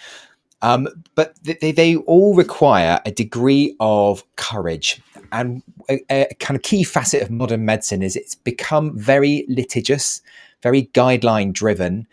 Um, 0.63 0.89
but 1.17 1.35
they, 1.43 1.73
they 1.73 1.97
all 1.97 2.35
require 2.35 3.01
a 3.05 3.11
degree 3.11 3.77
of 3.81 4.25
courage. 4.37 5.03
And 5.33 5.63
a, 5.91 6.01
a, 6.09 6.35
kind 6.39 6.57
of 6.57 6.63
key 6.63 6.85
facet 6.85 7.23
of 7.23 7.31
modern 7.31 7.65
medicine 7.65 8.03
is 8.03 8.15
it's 8.15 8.37
become 8.37 8.97
very 8.97 9.45
litigious, 9.49 10.23
very 10.63 10.85
guideline 10.95 11.53
driven. 11.53 12.07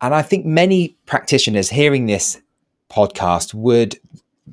And 0.00 0.14
I 0.14 0.22
think 0.22 0.44
many 0.44 0.96
practitioners 1.06 1.70
hearing 1.70 2.06
this 2.06 2.40
podcast 2.90 3.54
would 3.54 4.00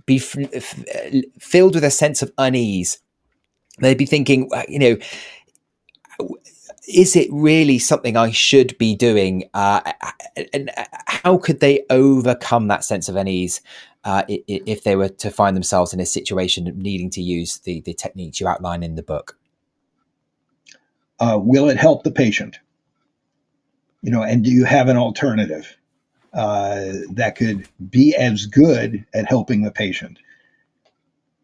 be 0.06 0.18
f- 0.18 0.38
f- 0.54 1.24
filled 1.40 1.76
with 1.76 1.84
a 1.84 1.92
sense 1.92 2.22
of 2.22 2.32
unease. 2.38 3.00
They'd 3.80 3.98
be 3.98 4.06
thinking, 4.06 4.50
you 4.68 4.80
know, 4.80 4.98
is 6.90 7.16
it 7.16 7.30
really 7.32 7.78
something 7.78 8.18
I 8.18 8.32
should 8.32 8.78
be 8.78 8.96
doing? 8.96 9.48
Uh, 9.54 9.94
and 10.54 10.72
how 11.06 11.38
could 11.38 11.60
they 11.60 11.86
overcome 11.90 12.68
that 12.68 12.84
sense 12.84 13.08
of 13.08 13.16
unease 13.16 13.62
uh, 14.04 14.24
if 14.28 14.84
they 14.84 14.96
were 14.96 15.10
to 15.10 15.30
find 15.30 15.56
themselves 15.56 15.94
in 15.94 16.00
a 16.00 16.06
situation 16.06 16.66
needing 16.76 17.10
to 17.12 17.22
use 17.22 17.60
the, 17.60 17.82
the 17.82 17.94
techniques 17.94 18.40
you 18.40 18.48
outline 18.48 18.82
in 18.82 18.96
the 18.96 19.04
book? 19.04 19.38
Uh, 21.20 21.38
will 21.40 21.70
it 21.70 21.78
help 21.78 22.04
the 22.04 22.12
patient? 22.12 22.60
You 24.02 24.12
know, 24.12 24.24
and 24.24 24.44
do 24.44 24.52
you 24.52 24.66
have 24.66 24.88
an 24.88 24.98
alternative 24.98 25.78
uh, 26.34 26.86
that 27.12 27.36
could 27.36 27.68
be 27.90 28.16
as 28.16 28.46
good 28.46 29.06
at 29.14 29.28
helping 29.28 29.62
the 29.62 29.72
patient? 29.72 30.18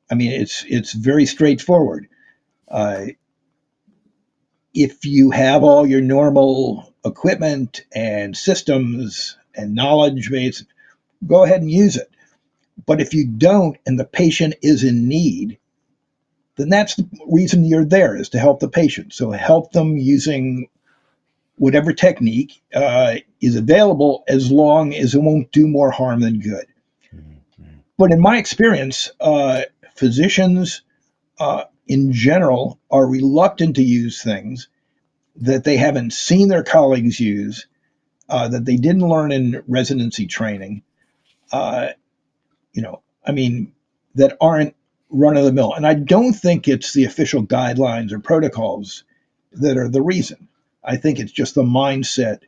I 0.10 0.16
mean, 0.16 0.32
it's 0.32 0.64
it's 0.68 0.93
very 0.93 1.26
straightforward. 1.26 2.08
Uh, 2.68 3.08
if 4.76 5.05
you 5.05 5.32
have 5.32 5.63
all 5.63 5.88
your 5.88 6.01
normal 6.01 6.93
equipment 7.05 7.86
and 7.95 8.36
systems 8.36 9.38
and 9.55 9.73
knowledge 9.73 10.30
base, 10.30 10.65
go 11.26 11.43
ahead 11.43 11.61
and 11.61 11.71
use 11.71 11.95
it. 11.95 12.09
But 12.86 12.99
if 12.99 13.13
you 13.13 13.26
don't 13.26 13.78
and 13.86 13.97
the 13.97 14.05
patient 14.05 14.55
is 14.61 14.84
in 14.84 15.07
need, 15.07 15.57
then 16.57 16.69
that's 16.69 16.95
the 16.95 17.07
reason 17.28 17.63
you're 17.63 17.86
there 17.86 18.17
is 18.17 18.30
to 18.30 18.39
help 18.39 18.59
the 18.59 18.67
patient. 18.67 19.13
So 19.13 19.32
help 19.32 19.71
them 19.71 19.97
using 19.97 20.67
whatever 21.55 21.93
technique 21.93 22.61
uh, 22.73 23.15
is 23.39 23.55
available 23.55 24.26
as 24.28 24.51
long 24.51 24.93
as 24.93 25.15
it 25.15 25.21
won't 25.21 25.51
do 25.53 25.67
more 25.67 25.89
harm 25.89 26.19
than 26.19 26.41
good. 26.41 26.65
Mm-hmm. 27.15 27.78
But 27.97 28.11
in 28.11 28.19
my 28.19 28.38
experience, 28.38 29.09
uh, 29.21 29.61
physicians 29.95 30.82
uh, 31.39 31.63
in 31.88 32.12
general 32.12 32.80
are 32.90 33.08
reluctant 33.08 33.76
to 33.76 33.84
use 33.84 34.22
things 34.22 34.68
that 35.38 35.64
they 35.64 35.78
haven't 35.78 36.14
seen 36.14 36.48
their 36.48 36.64
colleagues 36.64 37.20
use, 37.20 37.68
uh, 38.30 38.48
that 38.48 38.66
they 38.66 38.78
didn't 38.78 39.08
learn 39.08 39.32
in 39.32 39.64
residency 39.68 40.28
training. 40.28 40.82
Uh, 41.52 41.90
you 42.74 42.82
know, 42.82 43.02
I 43.26 43.32
mean, 43.32 43.74
that 44.16 44.38
aren't 44.40 44.76
run 45.10 45.38
of 45.38 45.46
the 45.46 45.52
mill. 45.52 45.74
And 45.74 45.86
I 45.86 45.94
don't 45.94 46.34
think 46.34 46.68
it's 46.68 46.94
the 46.94 47.06
official 47.06 47.46
guidelines 47.46 48.12
or 48.12 48.20
protocols 48.20 49.04
that 49.54 49.78
are 49.78 49.90
the 49.90 50.02
reason. 50.02 50.48
I 50.84 50.98
think 50.98 51.20
it's 51.20 51.32
just 51.32 51.56
the 51.56 51.64
mindset 51.64 52.40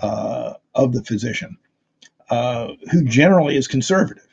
uh, 0.00 0.54
of 0.74 0.92
the 0.92 1.02
physician, 1.02 1.58
uh, 2.28 2.68
who 2.90 3.04
generally 3.04 3.56
is 3.56 3.68
conservative, 3.68 4.26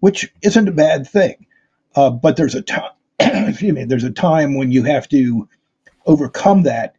which 0.00 0.32
isn't 0.42 0.68
a 0.68 0.72
bad 0.72 1.06
thing. 1.06 1.46
Uh, 1.94 2.10
but 2.10 2.36
there's 2.36 2.54
a 2.54 2.62
time, 2.62 2.90
excuse 3.48 3.72
me, 3.72 3.84
there's 3.84 4.04
a 4.04 4.10
time 4.10 4.54
when 4.56 4.72
you 4.72 4.82
have 4.84 5.08
to 5.10 5.48
overcome 6.06 6.62
that 6.62 6.94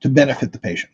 to 0.00 0.08
benefit 0.08 0.52
the 0.52 0.58
patient. 0.58 0.92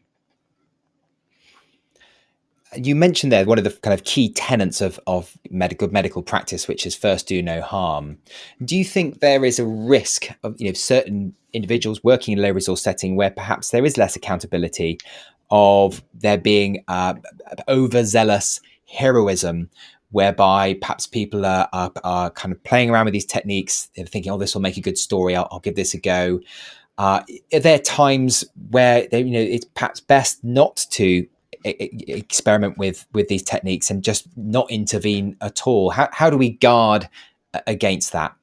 You 2.76 2.94
mentioned 2.94 3.32
there 3.32 3.44
one 3.44 3.58
of 3.58 3.64
the 3.64 3.70
kind 3.70 3.92
of 3.92 4.04
key 4.04 4.32
tenets 4.32 4.80
of, 4.80 5.00
of 5.06 5.36
medical 5.50 5.88
medical 5.88 6.22
practice, 6.22 6.68
which 6.68 6.86
is 6.86 6.94
first 6.94 7.26
do 7.26 7.42
no 7.42 7.60
harm. 7.60 8.18
Do 8.64 8.76
you 8.76 8.84
think 8.84 9.20
there 9.20 9.44
is 9.44 9.58
a 9.58 9.66
risk 9.66 10.28
of 10.44 10.60
you 10.60 10.68
know 10.68 10.74
certain 10.74 11.34
individuals 11.52 12.04
working 12.04 12.32
in 12.32 12.38
a 12.38 12.42
low 12.42 12.52
resource 12.52 12.80
setting 12.80 13.16
where 13.16 13.30
perhaps 13.30 13.70
there 13.70 13.84
is 13.84 13.96
less 13.96 14.14
accountability 14.14 14.98
of 15.50 16.02
there 16.14 16.38
being 16.38 16.84
uh, 16.86 17.14
overzealous 17.68 18.60
heroism 18.86 19.68
whereby 20.10 20.74
perhaps 20.74 21.06
people 21.06 21.46
are, 21.46 21.68
are, 21.72 21.92
are, 22.02 22.30
kind 22.30 22.52
of 22.52 22.62
playing 22.64 22.90
around 22.90 23.04
with 23.04 23.12
these 23.12 23.26
techniques. 23.26 23.88
They're 23.94 24.06
thinking, 24.06 24.32
oh, 24.32 24.38
this 24.38 24.54
will 24.54 24.62
make 24.62 24.76
a 24.76 24.80
good 24.80 24.98
story. 24.98 25.36
I'll, 25.36 25.48
I'll 25.50 25.60
give 25.60 25.76
this 25.76 25.94
a 25.94 25.98
go. 25.98 26.40
Uh, 26.98 27.22
are 27.54 27.60
there 27.60 27.78
times 27.78 28.44
where 28.70 29.06
they, 29.08 29.22
you 29.22 29.30
know 29.30 29.40
it's 29.40 29.64
perhaps 29.64 30.00
best 30.00 30.44
not 30.44 30.84
to 30.90 31.26
experiment 31.64 32.76
with 32.78 33.06
with 33.12 33.28
these 33.28 33.42
techniques 33.42 33.90
and 33.90 34.02
just 34.04 34.26
not 34.36 34.70
intervene 34.70 35.36
at 35.40 35.66
all? 35.66 35.90
How 35.90 36.08
how 36.12 36.28
do 36.28 36.36
we 36.36 36.50
guard 36.50 37.08
against 37.66 38.12
that? 38.12 38.34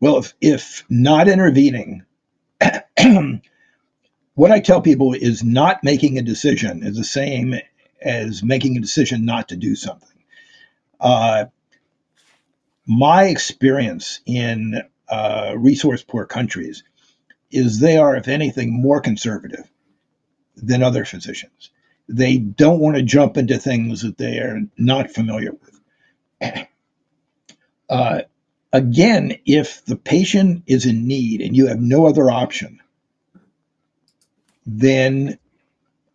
Well, 0.00 0.18
if 0.18 0.34
if 0.40 0.84
not 0.88 1.28
intervening, 1.28 2.04
what 4.34 4.50
I 4.50 4.60
tell 4.60 4.80
people 4.80 5.12
is 5.12 5.44
not 5.44 5.84
making 5.84 6.16
a 6.16 6.22
decision 6.22 6.82
is 6.82 6.96
the 6.96 7.04
same 7.04 7.56
as 8.04 8.42
making 8.42 8.76
a 8.76 8.80
decision 8.80 9.24
not 9.24 9.48
to 9.48 9.56
do 9.56 9.74
something. 9.74 10.08
Uh, 11.00 11.46
my 12.86 13.24
experience 13.24 14.20
in 14.26 14.82
uh, 15.08 15.54
resource 15.56 16.02
poor 16.02 16.26
countries 16.26 16.84
is 17.50 17.80
they 17.80 17.96
are, 17.96 18.16
if 18.16 18.28
anything, 18.28 18.72
more 18.72 19.00
conservative 19.00 19.70
than 20.56 20.82
other 20.82 21.04
physicians. 21.04 21.70
They 22.08 22.36
don't 22.36 22.80
want 22.80 22.96
to 22.96 23.02
jump 23.02 23.36
into 23.36 23.58
things 23.58 24.02
that 24.02 24.18
they 24.18 24.38
are 24.38 24.60
not 24.76 25.10
familiar 25.10 25.52
with. 25.52 25.80
Uh, 27.86 28.22
again, 28.72 29.36
if 29.44 29.84
the 29.84 29.94
patient 29.94 30.62
is 30.66 30.86
in 30.86 31.06
need 31.06 31.42
and 31.42 31.54
you 31.54 31.66
have 31.66 31.78
no 31.78 32.06
other 32.06 32.30
option, 32.30 32.80
then 34.64 35.38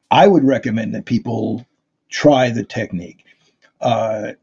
I 0.10 0.28
would 0.28 0.44
recommend 0.44 0.96
that 0.96 1.06
people 1.06 1.66
try 2.10 2.50
the 2.50 2.64
technique. 2.64 3.26
Uh, 3.80 4.34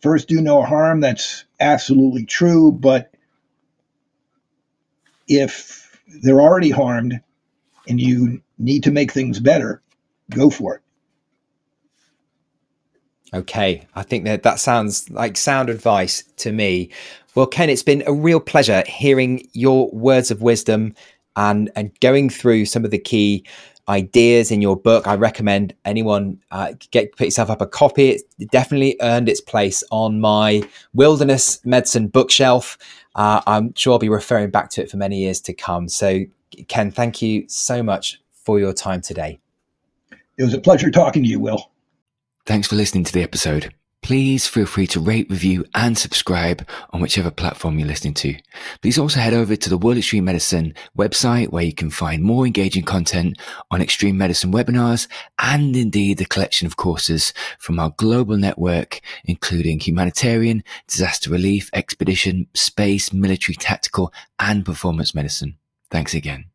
first, 0.00 0.28
do 0.28 0.40
no 0.40 0.62
harm. 0.62 1.00
That's 1.00 1.44
absolutely 1.60 2.26
true. 2.26 2.72
But 2.72 3.12
if 5.28 5.98
they're 6.22 6.40
already 6.40 6.70
harmed 6.70 7.20
and 7.88 8.00
you 8.00 8.42
need 8.58 8.84
to 8.84 8.90
make 8.90 9.12
things 9.12 9.40
better, 9.40 9.82
go 10.30 10.50
for 10.50 10.76
it. 10.76 10.80
Okay, 13.32 13.84
I 13.96 14.02
think 14.04 14.24
that 14.24 14.44
that 14.44 14.60
sounds 14.60 15.10
like 15.10 15.36
sound 15.36 15.68
advice 15.68 16.22
to 16.36 16.52
me. 16.52 16.90
Well, 17.34 17.46
Ken, 17.46 17.68
it's 17.68 17.82
been 17.82 18.04
a 18.06 18.12
real 18.12 18.38
pleasure 18.38 18.84
hearing 18.86 19.48
your 19.54 19.90
words 19.90 20.30
of 20.30 20.40
wisdom 20.40 20.94
and 21.36 21.70
and 21.74 21.98
going 22.00 22.30
through 22.30 22.66
some 22.66 22.84
of 22.84 22.92
the 22.92 22.98
key 22.98 23.44
ideas 23.88 24.50
in 24.50 24.62
your 24.62 24.76
book. 24.76 25.06
I 25.06 25.14
recommend 25.14 25.74
anyone 25.84 26.40
uh, 26.50 26.72
get 26.90 27.16
put 27.16 27.26
yourself 27.26 27.50
up 27.50 27.60
a 27.60 27.66
copy. 27.66 28.10
It's 28.10 28.24
definitely 28.46 28.96
earned 29.00 29.28
its 29.28 29.40
place 29.40 29.82
on 29.90 30.20
my 30.20 30.62
wilderness 30.94 31.64
medicine 31.64 32.08
bookshelf. 32.08 32.78
Uh, 33.14 33.40
I'm 33.46 33.74
sure 33.74 33.92
I'll 33.92 33.98
be 33.98 34.08
referring 34.08 34.50
back 34.50 34.70
to 34.70 34.82
it 34.82 34.90
for 34.90 34.96
many 34.96 35.18
years 35.18 35.40
to 35.42 35.54
come. 35.54 35.88
So, 35.88 36.24
Ken, 36.68 36.90
thank 36.90 37.22
you 37.22 37.44
so 37.48 37.82
much 37.82 38.20
for 38.32 38.58
your 38.58 38.72
time 38.72 39.00
today. 39.00 39.38
It 40.36 40.42
was 40.42 40.54
a 40.54 40.60
pleasure 40.60 40.90
talking 40.90 41.22
to 41.22 41.28
you, 41.28 41.38
Will. 41.38 41.70
Thanks 42.46 42.68
for 42.68 42.76
listening 42.76 43.04
to 43.04 43.12
the 43.12 43.22
episode. 43.22 43.72
Please 44.04 44.46
feel 44.46 44.66
free 44.66 44.86
to 44.88 45.00
rate, 45.00 45.30
review, 45.30 45.64
and 45.74 45.96
subscribe 45.96 46.68
on 46.90 47.00
whichever 47.00 47.30
platform 47.30 47.78
you're 47.78 47.88
listening 47.88 48.12
to. 48.12 48.36
Please 48.82 48.98
also 48.98 49.18
head 49.18 49.32
over 49.32 49.56
to 49.56 49.70
the 49.70 49.78
World 49.78 49.96
Extreme 49.96 50.26
Medicine 50.26 50.74
website 50.94 51.48
where 51.48 51.64
you 51.64 51.72
can 51.72 51.88
find 51.88 52.22
more 52.22 52.44
engaging 52.44 52.82
content 52.82 53.38
on 53.70 53.80
extreme 53.80 54.18
medicine 54.18 54.52
webinars 54.52 55.08
and 55.38 55.74
indeed 55.74 56.18
the 56.18 56.26
collection 56.26 56.66
of 56.66 56.76
courses 56.76 57.32
from 57.58 57.80
our 57.80 57.94
global 57.96 58.36
network, 58.36 59.00
including 59.24 59.80
humanitarian, 59.80 60.62
disaster 60.86 61.30
relief, 61.30 61.70
expedition, 61.72 62.46
space, 62.52 63.10
military, 63.10 63.56
tactical, 63.56 64.12
and 64.38 64.66
performance 64.66 65.14
medicine. 65.14 65.56
Thanks 65.90 66.12
again. 66.12 66.50